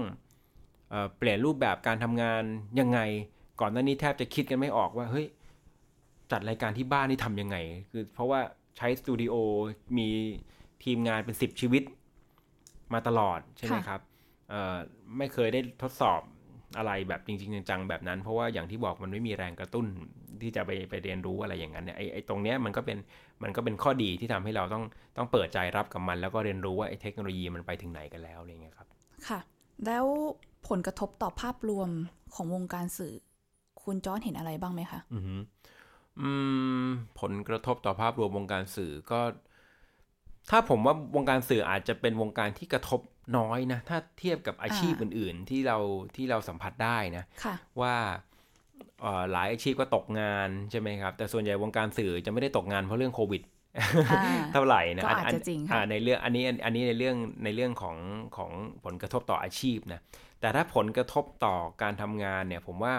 [0.90, 2.44] เเปลี่ยนรูปแบบการทำงาน
[2.80, 3.00] ยังไง
[3.62, 5.28] ก่อนหน้านี้แทบจะคิดกันไม่ออกว่าเฮ้ย
[6.32, 7.58] จัดรายการที่บ้านนี่ทำยังไง
[7.92, 8.40] คือเพราะว่า
[8.78, 9.36] ใช้สตูดิโอ
[9.98, 10.10] มี
[10.84, 11.84] ทีมงานเป็นสิบชีวิต
[12.94, 14.02] มาตลอดใช่ไหมครับ
[15.18, 16.22] ไม่เคยได้ทดสอบ
[16.78, 19.86] อะไรแบบจริง ๆ จังๆแบบนั้น เพราะว่าอย่างที่บอกมันไม่มีแรงกระตุ้น
[20.42, 22.98] ที่จะไปไปเรียนรู้อะไรอย่างนั้นเนี่ยไอ้ไอ้ตรงเนี้ยมันก็เป็น
[23.44, 24.84] มันก็เป็นข้อดีที่ทำให้เราต้อง
[25.18, 28.88] ต้องเปิดใจรับกับมัน แล้วก็เรียนรู้ว่าไอ้เทคโนโลยีมันไปถึงไหนกันแล้วอะไรเงี้ยครับ
[29.28, 29.40] ค่ะ
[29.86, 30.06] แล้ว
[30.70, 31.90] ผลกระทบต่อภาพรวม
[32.36, 33.14] ของวงการสื่อ
[33.84, 36.32] คุณจอร์นเห็นอะไรบ้างไหมคะอื
[36.86, 39.20] มผลกระทบต่อภาพรวมวงการสื่อก็
[40.50, 43.02] ถ้าผมว่าวงการสื่ออาจจะเป็นวงการที่กระทบ
[43.38, 45.78] น้อยนะ ถ้าเทียบกับอาชีพอื่น ๆ ที่เรา
[46.16, 47.96] ที่เราสัมผัสได้นะะว่า
[49.32, 53.42] หลายอาชีพก็ตกงานใช่ไหมครับ แต่ส่วนใหญ่วงการสื่อจะไม่ได้ตกงานเพราะเรื่องโควิด
[54.54, 55.60] เท่าไหร่นะอาจจะจริง
[55.92, 57.98] ในเรื่องอันนี้อันนี้ในเรื่องในเรื่องของ
[58.38, 58.52] ของ
[58.84, 60.02] ผลกระทบต่ออาชีพนะ
[60.42, 62.96] แต่ถ้าผลกระทบต่อการทำงานเนี่ยผมว่า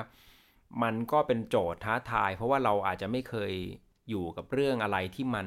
[0.82, 3.52] มันก็เป็นโจทย์ท้าทาย เพราะว่าเราอาจจะไม่เคย
[4.08, 5.46] อยู่กับเรื่องอะไรที่มัน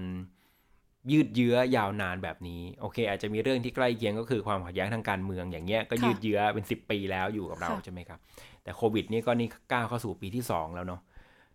[1.12, 8.20] ยืดเยื้อยาวนานแบบนี้โอเค อาจจะมีเรื่องที่ใกล้เคียงก็คือความขัดแย้งทางการเมืองอย่างเงี้ยก็ยืดเยื้อเป็น 10 ปีแล้วอยู่กับเราใช่ไหมครับ
[8.64, 11.02] แต่โควิดนี่ก็นี่ก้าวเข้าสู่ปีที่ 2 แล้วเนาะ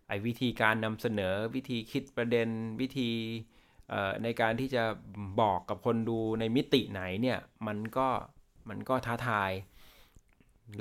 [0.07, 2.47] ไอ้วิธีการนำเสนอวิธีคิดประเด็น
[2.81, 3.09] วิธี
[4.23, 4.83] ในการที่จะ
[5.41, 8.07] บอกกับคนดูในมิติไหนเนี่ยมันก็
[8.69, 9.51] มันก็ท้าทาย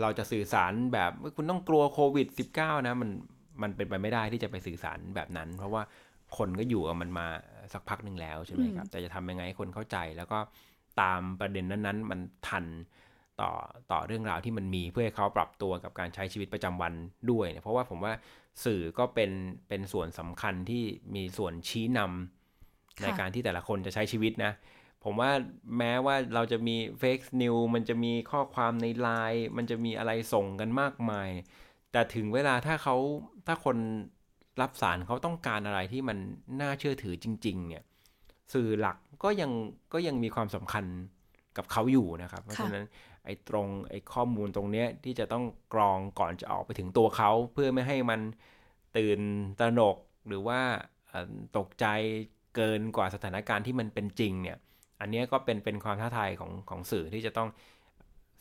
[0.01, 3.11] เราจะสื่อสารแบบคุณต้องกลัวโควิด -19 นะมัน
[3.63, 5.83] มันเป็นไปไม่ได้ที่จะไปสื่อสารแบบนั้น เพราะว่า
[6.37, 7.27] คนก็อยู่กับมันมา
[7.75, 10.39] สักพักหนึ่งแล้วใช่ไหมครับ แต่จะทำยังไงให้คนเข้าใจ แล้วก็
[11.01, 12.65] ตามประเด็นนั้นๆ มันทัน
[13.41, 13.51] ต่อ
[13.93, 16.93] ต่อเรื่องราวที่มันมีเพื่อให้เขาปรับตัวกับการใช้ชีวิตประจำวัน
[17.31, 18.13] ด้วยเนี่ยเพราะว่าผมว่า
[18.65, 19.31] สื่อก็เป็น
[19.69, 24.53] เป็นส่วนสำคัญที่มีส่วนชี้นำในการที่แต่ละคนจะใช้ชีวิตนะ
[25.05, 25.31] ผมว่า
[25.79, 31.31] แม้ว่าเราจะมีเฟกซ์นิวมันจะมีข้อความในไลน์มันจะมีอะไรส่งกันมากมาย
[31.93, 32.97] แต่ถึงเวลาถ้าเขา
[33.47, 33.77] ถ้าคน
[34.61, 36.19] รับสารเขาต้องการอะไรที่มัน
[36.61, 37.83] น่าเชื่อถือจริง ๆ เนี่ย
[38.53, 39.51] สื่อหลักก็ยัง
[39.93, 40.85] ก็ยังมีความสำคัญ
[41.57, 42.85] กับเขาอยู่นะครับ เพราะฉะนั้น
[43.25, 45.45] ไอ้ตรงไอ้ข้อมูลตรงเนี้ยที่จะต้อง
[45.75, 48.21] กรองก่อนจะออกไปถึงตัวเขาเพื่อไม่ให้มัน
[48.97, 49.19] ตื่น
[49.59, 49.97] ตระหนก
[50.29, 50.61] หรือว่า
[51.57, 51.87] ตกใจ
[52.57, 54.59] เกินกว่าสถานการณ์ที่มันเป็นจริงเนี่ย
[55.01, 57.49] อันนี้ก็เป็นเป็นความท้าทายของของสื่อที่จะต้อง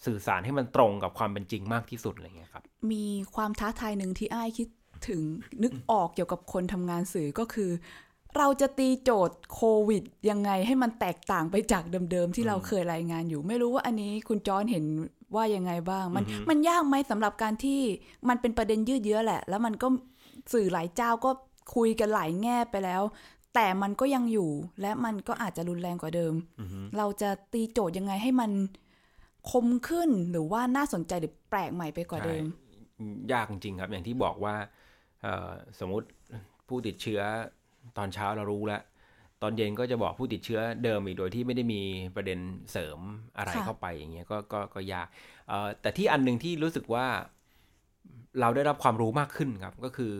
[0.05, 3.05] สื่อสารให้มันตรงกับความเป็นจริงมากที่สุดอะไรเงี้ยครับ มี
[3.35, 4.67] ความท้าทายหนึ่งที่อ้ายคิด
[5.07, 5.21] ถึง
[5.63, 7.71] นึกออกเกี่ยวกับคนทำงานสื่อก็คือ
[8.37, 14.85] เราจะตีโจทย์โควิด ยังไงให้มันแตกต่างไปจากเดิมๆ ที่เราเคยรายงานอยู่ ไม่รู้ว่าอันนี้คุณจอนเห็น
[15.35, 17.81] ว่ายังไงบ้าง มันมันยากไหมสำหรับการที่
[18.29, 19.87] มันเป็นประเด็นยืดเยื้อแหละ แล้วมันก็
[20.53, 21.31] สื่อหลายเจ้าก็
[21.75, 23.03] คุยกันหลายแง่ไปแล้ว
[23.55, 24.49] แต่มันก็ยังอยู่
[24.81, 26.33] และมันก็อาจจะรุนแรงกว่าเดิม
[26.97, 28.51] เราจะตีโจทย์ยังไงให้มัน
[29.51, 32.43] คมขึ้นหรือว่าน่าสนใจหรือแปลกใหม่ไปกว่าเดิม
[33.31, 34.55] ยากจริงครับ อย่างที่บอกว่า
[35.79, 36.07] สมมติ
[36.67, 37.21] ผู้ติดเชื้อ
[37.97, 38.81] ตอนเช้าเรารู้แล้ว
[39.41, 41.81] ตอนเย็นก็จะบอกผู้ติดเชื้อเดิมอีกโดยที่ไม่ได้มี
[42.15, 42.39] ประเด็น
[42.71, 42.99] เสริม
[43.37, 45.07] อะไรเข้าไปอย่างเงี้ยก็ก็ก็ยาก
[45.81, 47.07] แต่ที่อันหนึ่งที่รู้สึกว่า
[48.39, 50.13] เราได้รับความรู้มากขึ้นครับ ก็คือ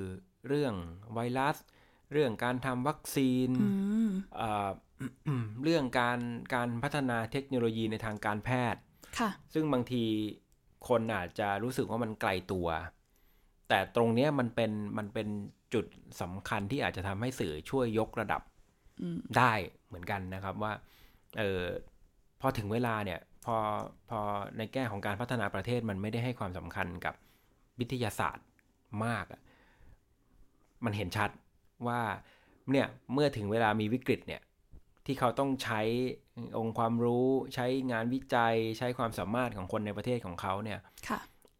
[0.47, 0.73] เรื่อง
[1.13, 1.57] ไวรัส
[2.13, 3.49] เรื่องการทำวัคซีน
[5.63, 6.19] เรื่องการ
[6.55, 8.81] การพัฒนาเทคโนโลยีในทางการแพทย์
[9.53, 10.03] ซึ่งบางที
[10.87, 12.67] คนอาจจะรู้สึกว่ามันไกลตัว
[13.69, 15.27] แต่ตรงนี้มันเป็นมันเป็น
[15.73, 15.85] จุด
[16.21, 18.41] สำคัญที่อาจจะทำให้สื่อช่วยยกระดับ
[19.37, 19.53] ได้
[19.87, 20.73] เหมือนกันนะครับว่า
[21.37, 21.61] เออ
[22.41, 23.55] พอถึงเวลาเนี่ยพอ
[24.09, 24.19] พอ
[24.57, 27.15] ในแง่ของการพัฒนาประเทศมันไม่ได้ให้ความสำคัญกับ
[27.79, 28.45] วิทยาศาสตร์
[29.05, 29.25] มาก
[30.85, 31.29] มันเห็นชัด
[31.87, 32.01] ว่า
[32.71, 34.41] เนี่ยเมื่อถึงเวลามีวิกฤตเนี่ย
[35.05, 35.81] ที่เขาต้องใช้
[36.57, 40.79] องค์ความรู้ใช้งานวิจัย ใช้ความสามารถของคนในประเทศของเขาเนี่ย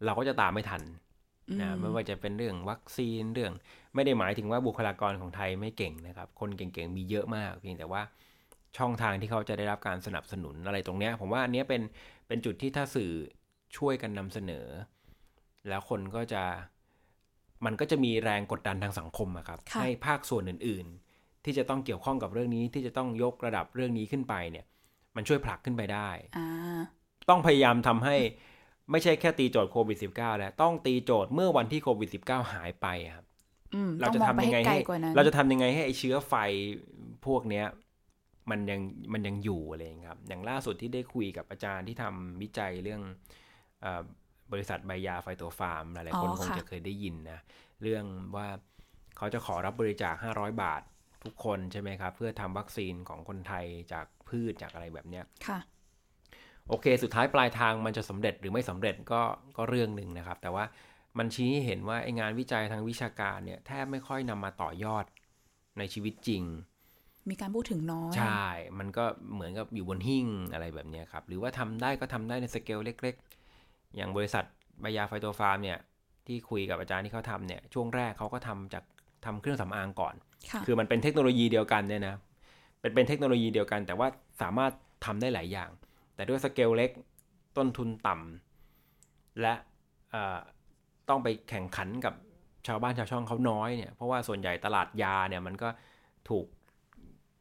[0.05, 0.81] เราก็จะตามไม่ทัน
[1.61, 3.53] นะไม่ว่าจะเป็นเรื่องวัคซีนเรื่อง
[3.95, 8.01] ไม่ได้หมายถึงว่าบุคลากรของไทยไม่เก่งนะครับ คนเก่งๆมีเยอะมากเพียงแต่ว่า
[8.77, 11.81] ช่องทางที่เขาจะได้รับการสนับสนุนอะไรตรงเนี้ย ผมว่าอันนี้เป็น
[12.27, 13.11] เป็นจุดที่ถ้าสื่อ
[13.77, 14.67] ช่วยกันนำเสนอ
[15.67, 16.43] แล้วคนก็จะ
[17.65, 20.85] มันก็จะมีแรงกดดันทางสังคมอะครับให้ภาคส่วนอื่น
[21.15, 24.65] ๆ ที่จะต้องเกี่ยวข้องกับเรื่องนี้ที่จะต้องยกระดับเรื่องนี้ขึ้นไปเนี่ย
[25.15, 26.09] มันช่วยผลักขึ้นไปได้
[27.29, 28.15] ต้องพยายามทำให้
[28.91, 33.25] ไม่ใช่แค่ตีโจทย์โควิด -19 แล้วต้องตีโจทย์เมื่อวันที่โควิด -19 หายไปครับ
[34.01, 34.77] เราจะทำยังไงให้
[35.15, 36.33] เราจะทำยังไงให้ไอเชื้อไฟ
[37.25, 37.65] พวกเนี้ย
[38.49, 38.81] มันยัง
[39.13, 43.01] มันยังอยู่อะไรครับ อย่างล่าสุดที่ได้คุยกับอาจารย์ที่ทำวิจัยเรื่อง
[44.51, 47.39] บริษัทใบยาไฟตัวฟาร์มหลายๆคนคงจะเคยได้ยินนะ
[47.83, 48.47] เรื่องว่า
[49.17, 50.81] เขาจะขอรับบริจาค 500 บาท
[51.25, 55.59] ทุกคนใช่ไหมครับ เพื่อทำวัคซีนของคนไทยจากพืชจากอะไรแบบเนี้ยค่ะ
[56.69, 59.21] โอเค สุดท้ายปลายทางมันจะสำเร็จหรือไม่สำเร็จก็
[59.57, 60.65] ก็เรื่องหนึ่งนะครับ แต่ว่า
[61.17, 65.05] มันชี้ให้เห็นว่าไองานวิจัยทางวิชาการเนี่ยแทบไม่ค่อยนำมาต่อยอด
[65.77, 66.43] ในชีวิตจริง
[67.29, 68.47] มีการพูดถึงน้อย ใช่
[68.79, 73.15] มันก็เหมือนกับอยู่บนหิ้งอะไรแบบนี้ครับ หรือว่าทำได้ก็ทำได้ในสเกลเล็ก
[73.55, 74.43] ๆ อย่างบริษัท
[74.83, 75.77] บายาไฟโตฟาร์มเนี่ย
[76.27, 78.83] ที่คุยกับอาจารย์ที่เขาทำเนี่ยช่วงแรกเขาก็ทำจาก
[79.25, 80.15] ทำเครื่องสำอางก่อน
[80.65, 82.15] คือมันเป็นเทคโนโลยีเดียวกันเนี่ยนะ
[82.81, 84.07] เป็นเป็นเทคโนโลยีเดียวกัน แต่ว่า
[84.41, 84.71] สามารถ
[85.05, 85.69] ทำได้หลายอย่าง
[86.17, 86.91] แต่ด้วยสเกลเล็ก
[87.57, 89.53] ต้นทุนต่ำและ
[91.09, 92.13] ต้องไปแข่งขันกับ
[92.67, 95.69] ชาวบ้านชาวช่องเขาน้อยเนี่ยเพราะว่าส่วนใหญ่ตลาดยาเนี่ยมันก็
[96.29, 96.45] ถูก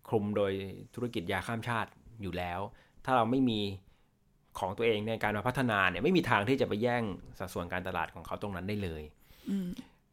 [0.09, 0.53] คลุมโดย
[0.95, 1.91] ธุรกิจยาข้ามชาติ
[2.23, 2.61] อยู่แล้ว
[3.05, 3.61] ถ้าเราไม่มี
[4.59, 7.03] ของตัวเองในการมาพัฒนาเนี่ยไม่มีทางที่จะไปแย่ง
[7.39, 9.03] สัดส่วนการตลาดของเขาตรงนั้นได้เลย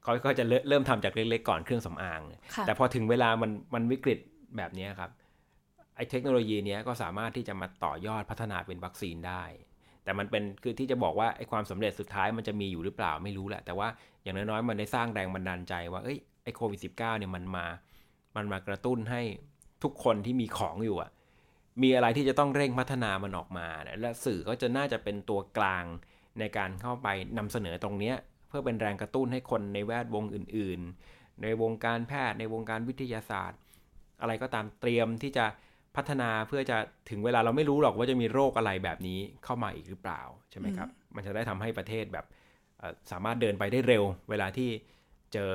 [0.03, 2.21] เขาก็จะเริ่มทำจากเล็กๆก่อนเครื่องสำอาง
[2.65, 4.19] แต่พอถึงเวลามันมันวิกฤต
[4.57, 5.11] แบบนี้ครับ
[5.95, 9.43] ไอ้เทคโนโลยีนี้ก็สามารถที่จะมาต่อยอดพัฒนาเป็นวัคซีนได้
[10.03, 13.87] แต่มันเป็นคือที่จะบอกว่าไอ้ความสำเร็จสุดท้ายมันจะมีอยู่หรือเปล่าไม่รู้แหละ แต่ว่า
[14.23, 17.65] อย่างน้อยๆมันได้สร้างแรงบันดาลใจว่าเอ้ยไอ้โควิด -19 เนี่ยมันมา
[18.35, 19.21] มันมากระตุ้นให้
[19.83, 21.11] ทุกคนที่มีของอยู่อะ
[21.81, 23.67] มีอะไรที่จะต้องเร่งพัฒนามันออกมา
[24.01, 25.85] และสื่อก็จะน่าจะเป็นตัวกลาง
[26.39, 28.15] ในการเข้าไปนำเสนอตรงเนี้ย
[28.47, 30.79] เพื่อเป็นแรงกระตุ้นให้คนในแวดวงอื่น
[31.11, 33.59] ๆ ในวงการแพทย์ในวงการวิทยาศาสตร์
[34.21, 35.45] อะไรก็ตามเตรียมที่จะ
[35.95, 36.77] พัฒนาเพื่อจะ
[37.09, 40.21] ถึงเวลาเราไม่รู้หรอกว่าจะมีโรคอะไรแบบนี้เข้ามาอีกหรือเปล่า
[40.51, 42.25] ใช่ไหมครับ มันจะได้ทำให้ประเทศแบบ
[43.11, 44.69] สามารถเดินไปได้เร็ว เวลาที่
[45.33, 45.51] เจอ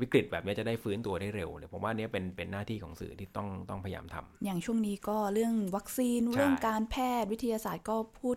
[0.00, 8.36] วิกฤตแบบนี้จะได้ฟื้นตัวได้เร็วเลยผมว่านี้เป็นเป็นหน้าที่ของสื่อที่ต้องต้องพยายามทำอย่างช่วงนี้ก็เรื่องวัคซีนเรื่องการแพทย์วิทยาศาสตร์ก็พูด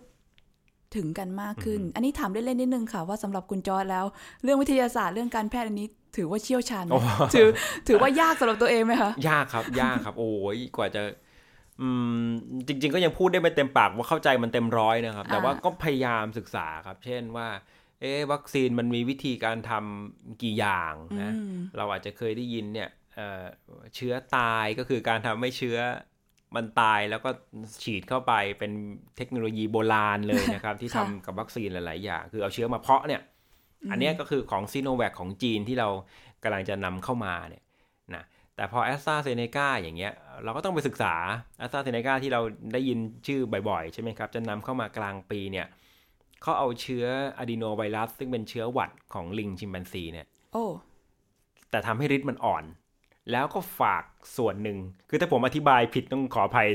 [0.95, 4.05] ถึงกันมากขึ้น อันนี้ถามเล่นๆนิดนึงค่ะว่าสำหรับคุณจอร์แล้ว
[4.43, 5.87] เรื่องวิทยาศาสตร์เรื่องการแพทย์อันนี้
[6.17, 6.85] ถือว่าเชี่ยวชาญ
[7.33, 7.47] ถือ
[7.87, 11.01] ถือว่ายากสำหรับตัวเองไหมคะ ยากครับ ยากครับ โอ้ยกว่าจะ
[11.81, 11.89] อื
[12.21, 12.23] ม
[12.67, 17.47] จริง ๆ ก็ยังพูดได้ไม่เต็มปากว่าเข้าใจมันเต็มร้อยนะครับ แต่ว่าก็พยายามศึกษาครับ เช่นว่า
[18.01, 21.33] เอ๊วัคซีนมันมีวิธีการทำกี่อย่างนะ
[21.77, 22.89] เราอาจจะเคยได้ยินเนี่ย
[23.95, 25.77] เชื้อตายก็คือการทำให้เชื้อ
[26.55, 27.29] มันตายแล้วก็
[27.83, 28.71] ฉีดเข้าไปเป็น
[29.17, 33.21] เทคโนโลยีโบราณเลยนะครับ ที่ทำกับวัคซีนหลาย ๆ อย่าง คือเอาเชื้อมาเพาะเนี่ย
[33.91, 35.89] อันนี้ก็คือของซีโนแวคของจีนที่เรา
[36.43, 37.63] กำลังจะนำเข้ามาเนี่ย
[38.15, 38.23] นะ
[38.59, 41.13] แต่พอแอสตราเซเนกาอย่างเงี้ยเราก็ต้องไปศึกษา
[41.59, 42.41] แอสตราเซเนกาที่เรา
[42.73, 45.67] ได้ยินชื่อบ่อยๆ ใช่ไหมครับ จะนำเข้ามากลางปีเนี่ย
[46.41, 47.05] เขาเอาเชื้อ
[47.39, 50.65] อะดีโนไวรัส ซึ่งเป็นเชื้อหวัดของลิงชิมแปนซีเนี่ยโอ้
[51.69, 52.63] แต่ทำให้ฤทธิ์มันอ่อน
[53.31, 54.03] แล้วก็ฝาก
[54.37, 54.77] ส่วนหนึ่ง
[55.09, 56.67] คือถ้าผมอธิบายผิดต้องขออภัย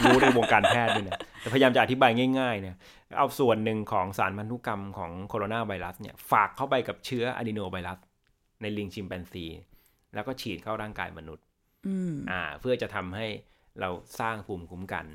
[0.00, 2.76] ผู้รู้ในวงการแพทย์ด้วยนะแต่พยายามจะอธิบายง่ายๆเนี่ย
[3.18, 7.98] เอาส่วนหนึ่งของสารพันธุกรรมของโคโรนาไวรัสเนี่ยฝากเข้าไปกับเชื้ออะดีโนไวรัส
[8.62, 9.44] ในลิงชิมแปนซี
[10.14, 11.44] แล้วก็ฉีดเข้าร่างกายมนุษย์
[12.30, 13.26] อ่า เพื่อจะทำให้
[13.80, 13.88] เรา
[14.20, 15.06] สร้างภูมิคุ้มกัน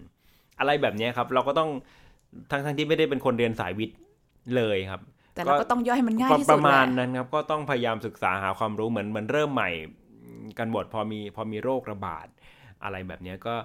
[0.59, 1.69] อะไรแบบนี้ครับ เราก็ต้อง
[2.51, 3.97] ทั้งทั้งที่ไม่ได้เป็นคนเรียนสายวิทย์
[4.55, 5.01] เลยครับ
[5.35, 9.69] แต่เราก็ต้องย่อยมันง่ายที่สุดประมาณนั้นครับ ก็ต้องพยายามศึกษาหาความรู้เหมือนเหมือนเริ่มใหม่
[10.59, 12.27] กันหมดพอมีพอมีโรคระบาด
[12.83, 13.55] อะไรแบบนี้ก็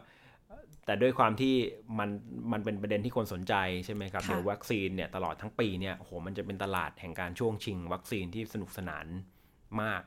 [0.86, 1.54] แต่ด้วยความที่
[1.98, 2.10] มัน
[2.52, 3.54] มันเป็นประเด็นที่คนสนใจ
[3.84, 9.06] ใช่ไหมครับเดี๋ยววัคซีนเนี่ยตลอดทั้งปีเนี่ยโหมันจะเป็นตลาดแห่งการช่วงชิง วัคซีนที่สนุกสนาน
[9.82, 10.02] มาก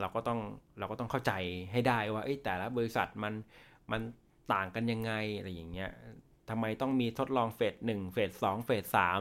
[0.00, 0.40] เราก็ต้อง
[0.78, 1.32] เราก็ต้องเข้าใจ
[1.72, 3.34] ให้ได้ว่าแต่ละบริษัทมัน
[3.90, 4.00] มัน
[4.52, 5.90] ต่างกันยังไงอะไรอย่างเงี้ย
[6.50, 9.20] ทำไมต้องมีทดลองเฟสหนึ่งเฟสสองเฟสสาม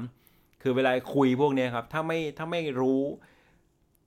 [0.62, 3.02] คือเวลาคุยพวกนี้ครับ ถ้าไม่ถ้าไม่รู้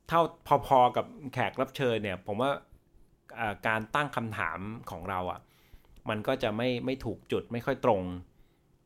[0.09, 0.21] เท่า
[0.67, 2.51] พอๆกับแขกรับเชิญเนี่ย ผมว่า
[3.69, 4.59] การตั้งคำถาม
[4.91, 5.41] ของเราอะ่ะ
[6.09, 8.03] มันก็จะไม่ไม่ถูกจุดไม่ค่อยตรง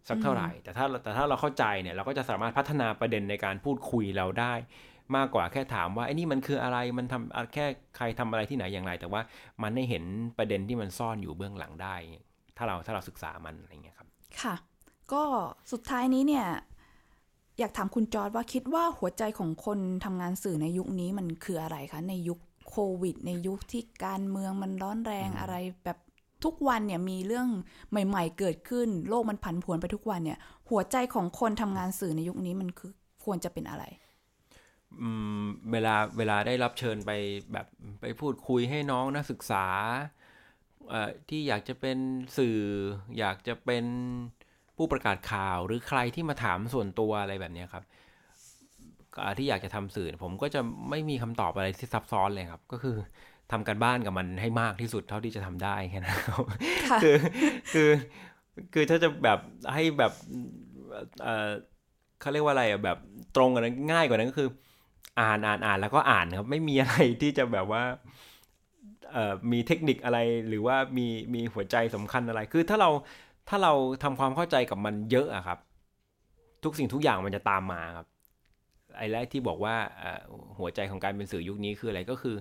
[0.09, 4.53] สักเท่าไหร่ แต่ถ้าแต่ถ้าเราเข้าใจเนี่ย เราก็จะสามารถพัฒนาประเด็นในการพูดคุยเราได้
[5.17, 9.21] มากกว่าแค่ถามว่าไอ้นี่มันคืออะไรมันทำแค่ใครทำอะไรที่ไหนอย่างไร แต่ว่า
[9.63, 10.05] มันได้เห็น
[10.39, 11.95] ประเด็นที่มันซ่อนอยู่เบื้องหลังได้
[12.57, 14.09] ถ้าเราถ้าเราศึกษามันอะไรเงี้ยครับ
[14.43, 14.55] ค่ะ
[15.13, 15.23] ก็
[15.73, 16.47] สุดท้ายนี้เนี่ย
[17.59, 22.39] อยากถามคุณจอร์ดว่าคิดว่าหัวใจของคนทำงานสื่อในยุคนี้มันคืออะไรคะในยุค
[22.69, 25.55] โควิด ในยุคที่การเมืองมันร้อนแรงอะไร
[25.85, 25.99] แบบ
[26.45, 27.49] ทุกวันเนี่ยมีเรื่อง
[27.91, 30.39] ใหม่ ๆ เกิดขึ้น โลกมันผันผวนไปทุกวันเนี่ย
[30.71, 32.93] หัวใจของคนทำงานสื่อในยุคนี้มันคือ
[33.25, 33.85] ควรจะเป็นอะไร
[35.73, 37.11] เวลาเวลาได้รับเชิญไป
[37.53, 37.67] แบบ
[38.01, 39.67] ไปพูดคุยให้น้องนักศึกษา
[41.29, 41.99] ที่อยากจะเป็น
[42.39, 42.59] สื่อ
[43.19, 43.85] อยากจะเป็น
[44.77, 47.85] ผู้ประกาศข่าว หรือใครที่มาถามส่วนตัวอะไรแบบนี้ครับ
[49.39, 50.61] ที่อยากจะทำสื่อ ผมก็จะ
[50.91, 52.97] ไม่มีคำตอบอะไรที่ซับซ้อนเลยครับ ก็คือ
[53.53, 56.45] ทำกันบ้านกับมันให้มากที่สุดเท่าที่จะทำได้แค่นั้นครับ
[57.03, 57.17] คือ
[57.75, 57.91] คือ
[58.75, 59.39] คือถ้าจะแบบ
[59.75, 60.13] ให้แบบ
[62.21, 62.99] เขาเรียกว่าอะไรอะแบบ
[63.37, 64.49] ตรงกันง่ายกว่านั้นก็คือ
[65.21, 67.83] อ่านอ่านอ่านแล้วก็อ่านครับ ไม่มีอะไรที่จะแบบว่า
[69.53, 72.91] มีเทคนิคอะไรหรือว่ามีมีหัวใจสำคัญอะไร คือถ้าเรา
[73.49, 75.59] ถ้าเราทำความเข้าใจกับมันเยอะอะครับ
[76.65, 78.07] ทุกสิ่งทุกอย่างมันจะตามมาครับ
[78.97, 79.77] ไอ้แรกที่บอกว่า
[80.59, 82.37] หัวใจของการเป็นสื่อยุคนี้คืออะไรก็คือ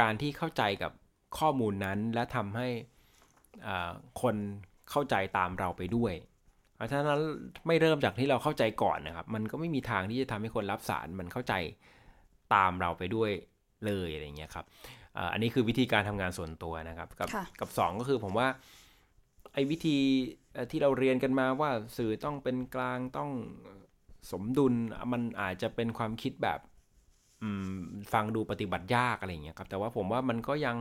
[0.00, 0.92] การที่เข้าใจกับ
[1.38, 2.68] ข้อมูลนั้นและทำให้
[4.22, 4.36] คน
[4.90, 6.14] เข้าใจตามเราไปด้วย
[6.76, 7.20] เพราะฉะนั้น
[7.66, 11.54] ไม่เริ่มจากที่เราเข้าใจก่อนนะครับ มันก็ไม่มีทางที่จะทำให้คนรับสารมันเข้าใจ
[12.54, 13.30] ตามเราไปด้วย
[13.86, 14.66] เลยอะไรเงี้ยครับ
[15.32, 17.28] อันนี้คือวิธีการทำงานส่วนตัวนะครับกับ
[17.60, 18.48] กับสก็คือผมว่า
[19.52, 19.98] ไอ้วิธี
[20.70, 23.30] ที่เราเรียนกันมาว่าสื่อต้องเป็นกลางต้อง
[24.32, 24.74] สมดุล
[25.12, 26.60] มันอาจจะเป็นความคิดแบบ
[28.12, 30.76] ฟังดูปฏิบัติยากอะไรอย่างเงี้ยครับแต่ว่าผมว่ามันก็ยัง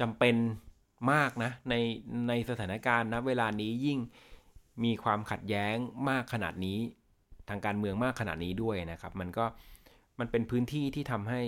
[0.00, 0.36] จำเป็น
[1.12, 1.74] มากนะใน
[2.28, 3.98] ในสถานการณ์นะเวลานี้ยิ่ง
[4.84, 5.76] มีความขัดแย้ง
[6.08, 6.78] มากขนาดนี้
[7.48, 9.44] ทางการเมืองมากขนาดนี้ด้วยนะครับ มันก็
[10.20, 11.40] มันเป็นพื้นที่ที่ทำให้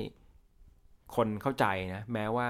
[1.17, 2.49] คนเข้าใจนะ แม้ว่า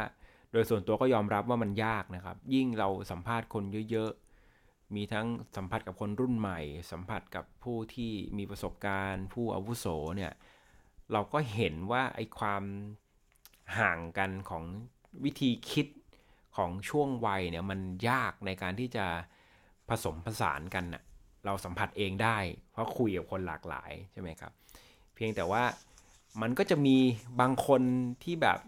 [0.53, 6.61] โดยส่วนตัวก็ยอมรับว่ามันยากนะครับ ยิ่งเราสัมภาษณ์คนเยอะๆ มีทั้งสัมผัสกับคนรุ่นใหม่
[6.93, 9.87] สัมผัสกับผู้ที่มีประสบการณ์ ผู้อาวุโส
[10.17, 10.33] เนี่ย
[11.12, 12.62] เราก็เห็นว่าไอ้ความ
[13.79, 14.65] ห่างกันของ
[15.25, 15.87] วิธีคิด
[16.57, 19.07] ของช่วงวัยเนี่ยมันยากในการที่จะ
[19.89, 21.03] ผสมผสานกันนะ
[21.47, 22.39] เราสัมผัสเองได้
[22.73, 24.53] เพราะคุยกับคนหลากหลายใช่ไหมครับ
[25.15, 25.62] เพียงแต่ว่า
[26.43, 26.97] มันก็จะมี
[27.41, 27.82] บางคน
[28.24, 28.59] ที่แบบ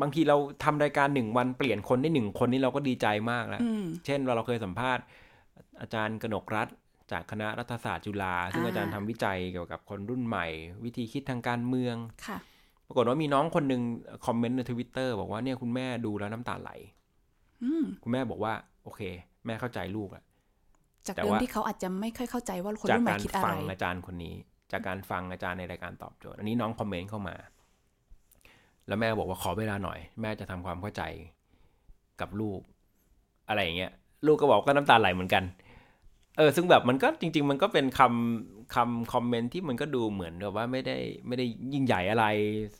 [0.00, 3.62] บางทีเราทำรายการหนึ่งวันเปลี่ยนคนได้หนึ่งคนนี่เราก็ดีใจมากแล้ว
[4.06, 5.04] เช่นเราเราเคยสัมภาษณ์
[5.80, 6.68] อาจารย์กนกรัฐ
[7.12, 10.46] จากคณะรัฐศาสตร์จุฬาซึ่งอาจารย์ทำวิจัยเกี่ยวกับคนรุ่นใหม่
[10.84, 11.96] วิธีคิดทางการเมือง
[12.26, 12.38] ค่ะ
[12.86, 13.82] ปรากฏว่ามีน้องคนหนึ่ง
[14.26, 16.70] คอมเมนต์ในทวิตเตอร์บอกว่าเนี่ยคุณแม่ดูแล้วน้ำตาไหล
[18.02, 18.52] คุณแม่บอกว่า
[18.84, 19.00] โอเค
[19.46, 20.22] แม่เข้าใจลูกอะ
[21.06, 24.34] จากเดิมที่เขาอาจจะไม่ค่อยเข้าใจว่าคนรุ่นใหม่คิดอะไรจากการฟังอาจารย์คนนี้
[24.72, 27.36] จากการฟังอาจารย์ในรายการตอบโจทย์ อันนี้น้องคอมเมนต์เข้ามา
[28.86, 31.02] แล้วแม่บอกว่าขอเวลาหน่อย แม่จะทำความเข้าใจ
[32.20, 32.60] กับลูก
[33.48, 33.92] อะไรอย่างเงี้ย
[34.26, 35.44] ลูกก็บอกก็น้ำตาไหลเหมือนกัน
[36.36, 40.96] เออ ซึ่งแบบมันก็จริง ๆ มันก็เป็นคำคำคอมเมนต์ที่มันก็ดูเหมือนแบบว่าไม่ได้
[41.26, 42.24] ไม่ได้ยิ่งใหญ่อะไร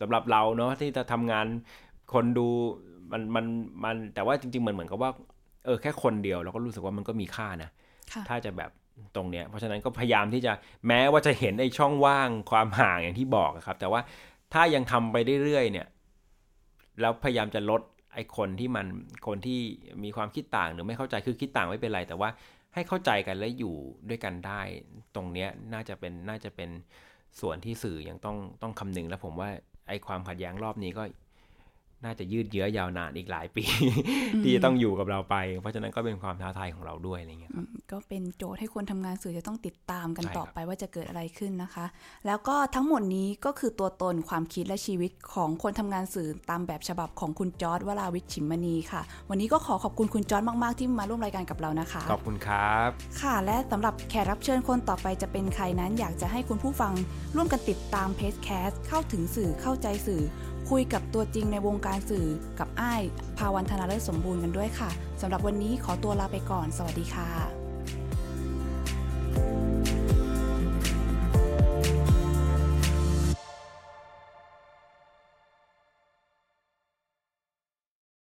[0.01, 1.47] สำหรับเราเนาะที่จะทำงาน
[2.13, 2.49] คนดู
[3.13, 3.45] มันมัน
[3.85, 5.11] มันแต่ว่าจริงๆเหมือนเหมือนกับว่า
[5.65, 7.71] เออแค่คนเดียวเราก็รู้สึกว่ามันก็มีค่านะ
[8.29, 8.71] ถ้าจะแบบ
[9.17, 10.53] ตรงเนี้ยเพราะฉะนั้นก็พยายามที่จะ
[10.87, 14.01] แม้ว่าจะเห็นไอ้ช่องว่างความห่างอย่างที่บอกครับ แต่ว่า
[14.53, 15.87] ถ้ายังทำไปเรื่อยๆเนี่ย
[17.01, 17.83] แล้วพยายามจะลด
[18.15, 18.87] ไอ้คนที่มัน
[19.27, 19.61] คนที่
[20.05, 22.29] มีความคิดต่างหรือไม่เข้าใจคือคิดต่างไม่เป็นไร แต่ว่า
[22.75, 23.75] ให้เข้าใจกันและอยู่
[24.09, 24.61] ด้วยกันได้
[25.15, 26.71] ตรงเนี้ยน่าจะเป็นน่าจะเป็น
[27.41, 29.51] ส่วนที่สื่อยังต้องต้องคำนึง แล้วผมว่า
[29.89, 31.03] ไอ้ความขัดแย้งรอบนี้ก็
[32.05, 33.65] น่าจะยืดเยื้อยาวนานอีกหลายปี
[34.43, 37.53] ที่จะต้องอยู่กับเราไป เพราะฉะนั้นก็เป็นความท้าทายของเราด้วยอะไรเงี้ย
[37.93, 41.87] ก็เป็นโจทย์ให้คนทำงานสื่อจะต้องติดตามกันต่อไปว่าจะเกิดอะไรขึ้นนะคะ
[42.27, 52.89] แล้วก็ทั้งหมดนี้ก็คือตัวตนความคิดและชีวิตของคนทำงานสื่อตามแบบฉบับของคุณจอร์ดวราวิทย์ ฉิมมณีค่ะ วันนี้ก็ขอขอบคุณคุณจอร์ดมาก ๆ ที่มาร่วมรายการกับเรานะคะ ขอบคุณครับ
[53.21, 56.93] ค่ะ และสำหรับแขกรับเชิญคนต่อไปจะเป็นใครนั้น อยากจะให้คุณผู้ฟัง
[57.37, 60.23] ร่วมกันติดตาม PRESSCAST เข้าถึงสื่อเข้าใจสื่อ
[60.71, 62.27] คุยกับตัวจริงในวงการสื่อ
[62.59, 63.03] กับอ้าย
[63.39, 64.91] ภาวันธนาเลิศสมบูรณ์กันด้วยค่ะ
[65.21, 67.29] สำหรับวันนี้ขอตัวลาไปก่อน สวัสดีค่ะ